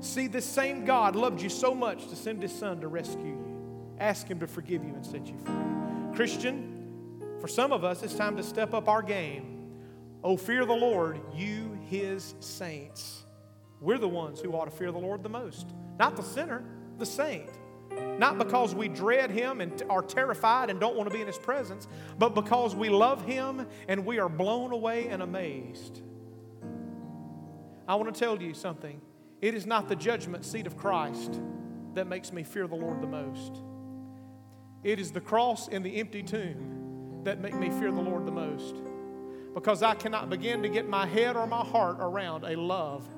See, 0.00 0.26
this 0.26 0.44
same 0.44 0.84
God 0.84 1.14
loved 1.14 1.40
you 1.40 1.48
so 1.48 1.72
much 1.72 2.08
to 2.08 2.16
send 2.16 2.42
his 2.42 2.52
son 2.52 2.80
to 2.80 2.88
rescue 2.88 3.26
you. 3.26 3.43
Ask 4.04 4.28
him 4.28 4.38
to 4.40 4.46
forgive 4.46 4.84
you 4.84 4.94
and 4.94 5.06
set 5.06 5.26
you 5.28 5.38
free. 5.38 6.14
Christian, 6.14 7.22
for 7.40 7.48
some 7.48 7.72
of 7.72 7.84
us, 7.84 8.02
it's 8.02 8.14
time 8.14 8.36
to 8.36 8.42
step 8.42 8.74
up 8.74 8.86
our 8.86 9.00
game. 9.00 9.72
Oh, 10.22 10.36
fear 10.36 10.66
the 10.66 10.74
Lord, 10.74 11.18
you 11.34 11.78
his 11.88 12.34
saints. 12.38 13.24
We're 13.80 13.96
the 13.96 14.06
ones 14.06 14.40
who 14.40 14.52
ought 14.52 14.66
to 14.66 14.70
fear 14.70 14.92
the 14.92 14.98
Lord 14.98 15.22
the 15.22 15.30
most. 15.30 15.68
Not 15.98 16.16
the 16.16 16.22
sinner, 16.22 16.62
the 16.98 17.06
saint. 17.06 17.48
Not 18.18 18.36
because 18.36 18.74
we 18.74 18.88
dread 18.88 19.30
him 19.30 19.62
and 19.62 19.82
are 19.88 20.02
terrified 20.02 20.68
and 20.68 20.78
don't 20.78 20.96
want 20.96 21.08
to 21.08 21.14
be 21.14 21.22
in 21.22 21.26
his 21.26 21.38
presence, 21.38 21.88
but 22.18 22.34
because 22.34 22.76
we 22.76 22.90
love 22.90 23.24
him 23.24 23.66
and 23.88 24.04
we 24.04 24.18
are 24.18 24.28
blown 24.28 24.72
away 24.72 25.08
and 25.08 25.22
amazed. 25.22 26.02
I 27.88 27.94
want 27.94 28.12
to 28.12 28.20
tell 28.20 28.36
you 28.42 28.52
something. 28.52 29.00
It 29.40 29.54
is 29.54 29.64
not 29.64 29.88
the 29.88 29.96
judgment 29.96 30.44
seat 30.44 30.66
of 30.66 30.76
Christ 30.76 31.40
that 31.94 32.06
makes 32.06 32.34
me 32.34 32.42
fear 32.42 32.66
the 32.66 32.76
Lord 32.76 33.00
the 33.00 33.06
most. 33.06 33.62
It 34.84 35.00
is 35.00 35.10
the 35.10 35.20
cross 35.20 35.68
and 35.68 35.84
the 35.84 35.98
empty 35.98 36.22
tomb 36.22 37.22
that 37.24 37.40
make 37.40 37.54
me 37.54 37.70
fear 37.70 37.90
the 37.90 38.02
Lord 38.02 38.26
the 38.26 38.32
most. 38.32 38.76
Because 39.54 39.82
I 39.82 39.94
cannot 39.94 40.28
begin 40.28 40.62
to 40.62 40.68
get 40.68 40.86
my 40.86 41.06
head 41.06 41.36
or 41.36 41.46
my 41.46 41.64
heart 41.64 41.96
around 42.00 42.44
a 42.44 42.54
love 42.54 43.08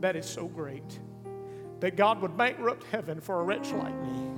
that 0.00 0.16
is 0.16 0.26
so 0.26 0.46
great 0.46 1.00
that 1.80 1.96
God 1.96 2.20
would 2.20 2.36
bankrupt 2.36 2.84
heaven 2.84 3.20
for 3.20 3.40
a 3.40 3.42
wretch 3.42 3.72
like 3.72 3.98
me. 4.02 4.30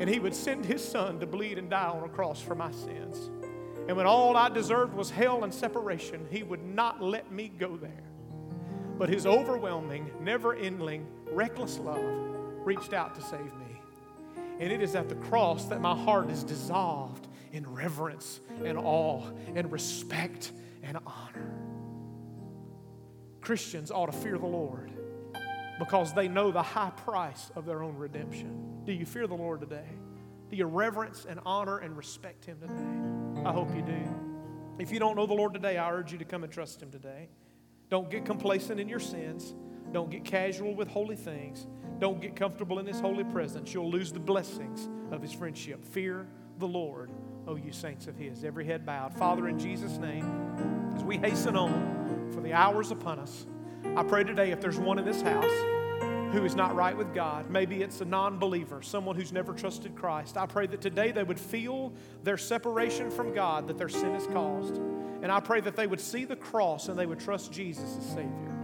And 0.00 0.08
He 0.08 0.18
would 0.18 0.34
send 0.34 0.64
His 0.64 0.86
Son 0.86 1.20
to 1.20 1.26
bleed 1.26 1.58
and 1.58 1.70
die 1.70 1.88
on 1.88 2.02
a 2.02 2.08
cross 2.08 2.40
for 2.40 2.54
my 2.54 2.72
sins. 2.72 3.30
And 3.86 3.96
when 3.96 4.06
all 4.06 4.36
I 4.36 4.48
deserved 4.48 4.94
was 4.94 5.10
hell 5.10 5.44
and 5.44 5.52
separation, 5.54 6.26
He 6.30 6.42
would 6.42 6.64
not 6.64 7.02
let 7.02 7.30
me 7.30 7.52
go 7.56 7.76
there. 7.76 8.04
But 8.98 9.08
His 9.08 9.26
overwhelming, 9.26 10.10
never 10.20 10.54
ending, 10.54 11.06
reckless 11.30 11.78
love 11.78 12.02
reached 12.64 12.92
out 12.92 13.14
to 13.14 13.22
save 13.22 13.54
me. 13.56 13.59
And 14.60 14.70
it 14.70 14.82
is 14.82 14.94
at 14.94 15.08
the 15.08 15.14
cross 15.16 15.64
that 15.64 15.80
my 15.80 15.96
heart 15.96 16.30
is 16.30 16.44
dissolved 16.44 17.26
in 17.52 17.66
reverence 17.72 18.40
and 18.62 18.78
awe 18.78 19.24
and 19.54 19.72
respect 19.72 20.52
and 20.82 20.98
honor. 21.06 21.54
Christians 23.40 23.90
ought 23.90 24.06
to 24.06 24.12
fear 24.12 24.36
the 24.38 24.46
Lord 24.46 24.92
because 25.78 26.12
they 26.12 26.28
know 26.28 26.52
the 26.52 26.62
high 26.62 26.90
price 26.90 27.50
of 27.56 27.64
their 27.64 27.82
own 27.82 27.96
redemption. 27.96 28.82
Do 28.84 28.92
you 28.92 29.06
fear 29.06 29.26
the 29.26 29.34
Lord 29.34 29.60
today? 29.60 29.88
Do 30.50 30.56
you 30.56 30.66
reverence 30.66 31.26
and 31.28 31.40
honor 31.46 31.78
and 31.78 31.96
respect 31.96 32.44
Him 32.44 32.60
today? 32.60 33.48
I 33.48 33.52
hope 33.52 33.74
you 33.74 33.80
do. 33.80 34.02
If 34.78 34.92
you 34.92 34.98
don't 34.98 35.16
know 35.16 35.26
the 35.26 35.34
Lord 35.34 35.54
today, 35.54 35.78
I 35.78 35.90
urge 35.90 36.12
you 36.12 36.18
to 36.18 36.24
come 36.24 36.44
and 36.44 36.52
trust 36.52 36.82
Him 36.82 36.90
today. 36.90 37.30
Don't 37.88 38.10
get 38.10 38.26
complacent 38.26 38.78
in 38.78 38.88
your 38.88 39.00
sins. 39.00 39.54
Don't 39.90 40.10
get 40.10 40.24
casual 40.24 40.74
with 40.74 40.88
holy 40.88 41.16
things. 41.16 41.66
Don't 42.00 42.20
get 42.20 42.34
comfortable 42.34 42.78
in 42.78 42.86
His 42.86 42.98
holy 42.98 43.24
presence. 43.24 43.74
You'll 43.74 43.90
lose 43.90 44.10
the 44.10 44.18
blessings 44.18 44.88
of 45.12 45.20
His 45.20 45.32
friendship. 45.32 45.84
Fear 45.84 46.26
the 46.58 46.66
Lord, 46.66 47.10
O 47.46 47.56
you 47.56 47.72
saints 47.72 48.06
of 48.06 48.16
His. 48.16 48.42
Every 48.42 48.64
head 48.64 48.86
bowed. 48.86 49.14
Father, 49.14 49.48
in 49.48 49.58
Jesus' 49.58 49.98
name, 49.98 50.24
as 50.96 51.04
we 51.04 51.18
hasten 51.18 51.56
on 51.56 52.30
for 52.32 52.40
the 52.40 52.54
hours 52.54 52.90
upon 52.90 53.18
us, 53.18 53.46
I 53.96 54.02
pray 54.02 54.24
today 54.24 54.50
if 54.50 54.62
there's 54.62 54.78
one 54.78 54.98
in 54.98 55.04
this 55.04 55.20
house 55.20 55.44
who 56.32 56.44
is 56.44 56.54
not 56.54 56.74
right 56.74 56.96
with 56.96 57.12
God, 57.12 57.50
maybe 57.50 57.82
it's 57.82 58.00
a 58.00 58.04
non 58.06 58.38
believer, 58.38 58.80
someone 58.80 59.14
who's 59.14 59.32
never 59.32 59.52
trusted 59.52 59.94
Christ, 59.94 60.38
I 60.38 60.46
pray 60.46 60.66
that 60.68 60.80
today 60.80 61.12
they 61.12 61.24
would 61.24 61.40
feel 61.40 61.92
their 62.24 62.38
separation 62.38 63.10
from 63.10 63.34
God 63.34 63.68
that 63.68 63.76
their 63.76 63.88
sin 63.90 64.14
has 64.14 64.26
caused. 64.28 64.76
And 64.76 65.30
I 65.30 65.40
pray 65.40 65.60
that 65.60 65.76
they 65.76 65.86
would 65.86 66.00
see 66.00 66.24
the 66.24 66.36
cross 66.36 66.88
and 66.88 66.98
they 66.98 67.04
would 67.04 67.20
trust 67.20 67.52
Jesus 67.52 67.96
as 67.98 68.06
Savior. 68.06 68.56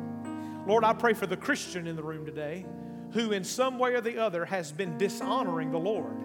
Lord, 0.67 0.85
I 0.85 0.95
pray 0.95 1.13
for 1.13 1.27
the 1.27 1.37
Christian 1.37 1.87
in 1.87 1.97
the 1.97 2.03
room 2.03 2.25
today 2.25 2.65
who, 3.13 3.33
in 3.33 3.45
some 3.45 3.79
way 3.79 3.95
or 3.95 4.01
the 4.01 4.19
other, 4.19 4.45
has 4.45 4.73
been 4.73 4.99
dishonoring 4.99 5.71
the 5.71 5.79
Lord 5.79 6.17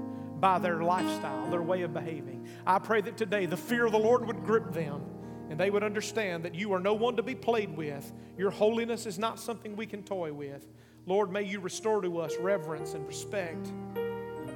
by 0.41 0.59
their 0.59 0.83
lifestyle, 0.83 1.49
their 1.49 1.61
way 1.61 1.83
of 1.83 1.93
behaving. 1.93 2.47
I 2.65 2.79
pray 2.79 3.01
that 3.01 3.17
today 3.17 3.45
the 3.45 3.57
fear 3.57 3.85
of 3.85 3.91
the 3.91 3.99
Lord 3.99 4.25
would 4.25 4.43
grip 4.43 4.73
them 4.73 5.03
and 5.49 5.59
they 5.59 5.69
would 5.69 5.83
understand 5.83 6.45
that 6.45 6.55
you 6.55 6.73
are 6.73 6.79
no 6.79 6.93
one 6.93 7.17
to 7.17 7.23
be 7.23 7.35
played 7.35 7.75
with. 7.75 8.11
Your 8.37 8.49
holiness 8.51 9.05
is 9.05 9.19
not 9.19 9.39
something 9.39 9.75
we 9.75 9.85
can 9.85 10.01
toy 10.01 10.33
with. 10.33 10.65
Lord, 11.05 11.31
may 11.31 11.43
you 11.43 11.59
restore 11.59 12.01
to 12.01 12.19
us 12.19 12.35
reverence 12.39 12.93
and 12.93 13.05
respect 13.05 13.67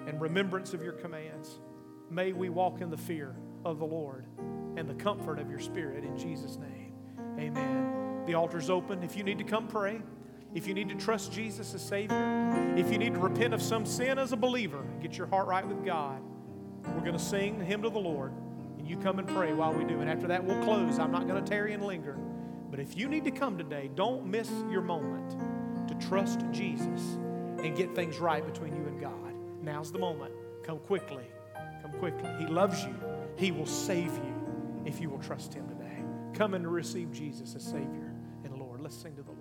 and 0.08 0.20
remembrance 0.22 0.74
of 0.74 0.82
your 0.82 0.94
commands. 0.94 1.60
May 2.10 2.32
we 2.32 2.50
walk 2.50 2.82
in 2.82 2.90
the 2.90 2.98
fear 2.98 3.36
of 3.66 3.80
the 3.80 3.86
Lord 3.86 4.26
and 4.78 4.88
the 4.90 4.94
comfort 4.94 5.38
of 5.40 5.50
your 5.50 5.60
Spirit 5.60 6.04
in 6.04 6.18
Jesus' 6.18 6.58
name. 6.58 6.94
Amen. 7.40 8.24
The 8.26 8.36
altar's 8.36 8.70
open. 8.70 9.04
If 9.04 9.18
you 9.18 9.24
need 9.24 9.38
to 9.40 9.44
come 9.44 9.68
pray, 9.68 10.02
if 10.56 10.66
you 10.68 10.74
need 10.74 10.88
to 10.88 10.96
trust 10.96 11.34
Jesus 11.34 11.74
as 11.76 11.82
Savior, 11.82 12.74
if 12.78 12.90
you 12.90 12.98
need 12.98 13.14
to 13.14 13.20
repent 13.20 13.54
of 13.54 13.62
some 13.62 13.86
sin 13.86 14.18
as 14.18 14.32
a 14.32 14.38
believer 14.38 14.84
get 15.02 15.18
your 15.18 15.28
heart 15.28 15.48
right 15.48 15.68
with 15.68 15.86
God, 15.86 16.22
we're 16.88 17.02
going 17.02 17.14
to 17.14 17.20
sing 17.20 17.60
the 17.60 17.66
hymn 17.66 17.82
to 17.82 17.90
the 17.90 18.00
Lord. 18.00 18.32
And 18.78 18.88
you 18.88 18.98
come 18.98 19.20
and 19.20 19.28
pray 19.28 19.54
while 19.54 19.74
we 19.74 19.84
do. 19.84 20.00
And 20.00 20.10
after 20.10 20.28
that, 20.28 20.44
we'll 20.44 20.64
close. 20.64 20.98
I'm 20.98 21.12
not 21.12 21.28
going 21.28 21.44
to 21.44 21.48
tarry 21.48 21.74
and 21.74 21.84
linger. 21.84 22.18
But 22.72 22.80
if 22.80 22.98
you 22.98 23.10
need 23.10 23.26
to 23.26 23.32
come 23.32 23.58
today, 23.58 23.90
don't 23.96 24.26
miss 24.26 24.50
your 24.70 24.82
moment 24.82 25.36
to 25.90 26.08
trust 26.08 26.40
Jesus 26.52 27.02
and 27.64 27.76
get 27.76 27.94
things 27.94 28.20
right 28.20 28.46
between 28.46 28.76
you 28.76 28.86
and 28.86 29.00
God. 29.00 29.34
Now's 29.62 29.92
the 29.92 30.00
moment. 30.00 30.34
Come 30.64 30.80
quickly. 30.80 31.26
Come 31.82 31.92
quickly. 32.00 32.30
He 32.40 32.46
loves 32.46 32.84
you. 32.84 32.96
He 33.38 33.52
will 33.52 33.66
save 33.66 34.14
you 34.14 34.84
if 34.86 35.02
you 35.02 35.10
will 35.10 35.20
trust 35.20 35.54
Him 35.54 35.68
today. 35.68 36.04
Come 36.34 36.54
and 36.54 36.66
receive 36.72 37.12
Jesus 37.12 37.56
as 37.56 37.64
Savior 37.64 38.14
and 38.44 38.58
Lord. 38.58 38.80
Let's 38.80 38.96
sing 38.96 39.16
to 39.16 39.22
the 39.22 39.32
Lord. 39.32 39.35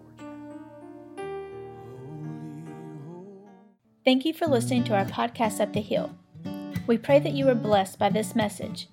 Thank 4.05 4.27
you 4.27 4.35
for 4.35 4.47
listening 4.47 4.85
to 4.85 4.95
our 4.95 5.07
podcast, 5.07 5.61
Up 5.61 5.73
the 5.73 5.81
Hill. 5.81 6.15
We 6.87 6.99
pray 6.99 7.21
that 7.21 7.33
you 7.33 7.49
are 7.49 7.55
blessed 7.55 7.99
by 7.99 8.11
this 8.11 8.37
message. 8.37 8.89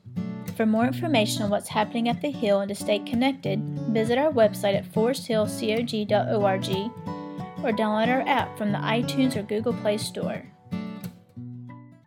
For 0.55 0.65
more 0.65 0.85
information 0.85 1.43
on 1.43 1.49
what's 1.49 1.67
happening 1.67 2.07
at 2.07 2.21
the 2.21 2.31
Hill 2.31 2.61
and 2.61 2.69
to 2.69 2.75
stay 2.75 2.99
connected, 2.99 3.61
visit 3.89 4.17
our 4.17 4.31
website 4.31 4.77
at 4.77 4.85
foresthillcog.org 4.85 6.69
or 7.61 7.71
download 7.71 8.07
our 8.07 8.21
app 8.21 8.57
from 8.57 8.71
the 8.71 8.77
iTunes 8.77 9.35
or 9.35 9.43
Google 9.43 9.73
Play 9.73 9.97
Store. 9.97 10.43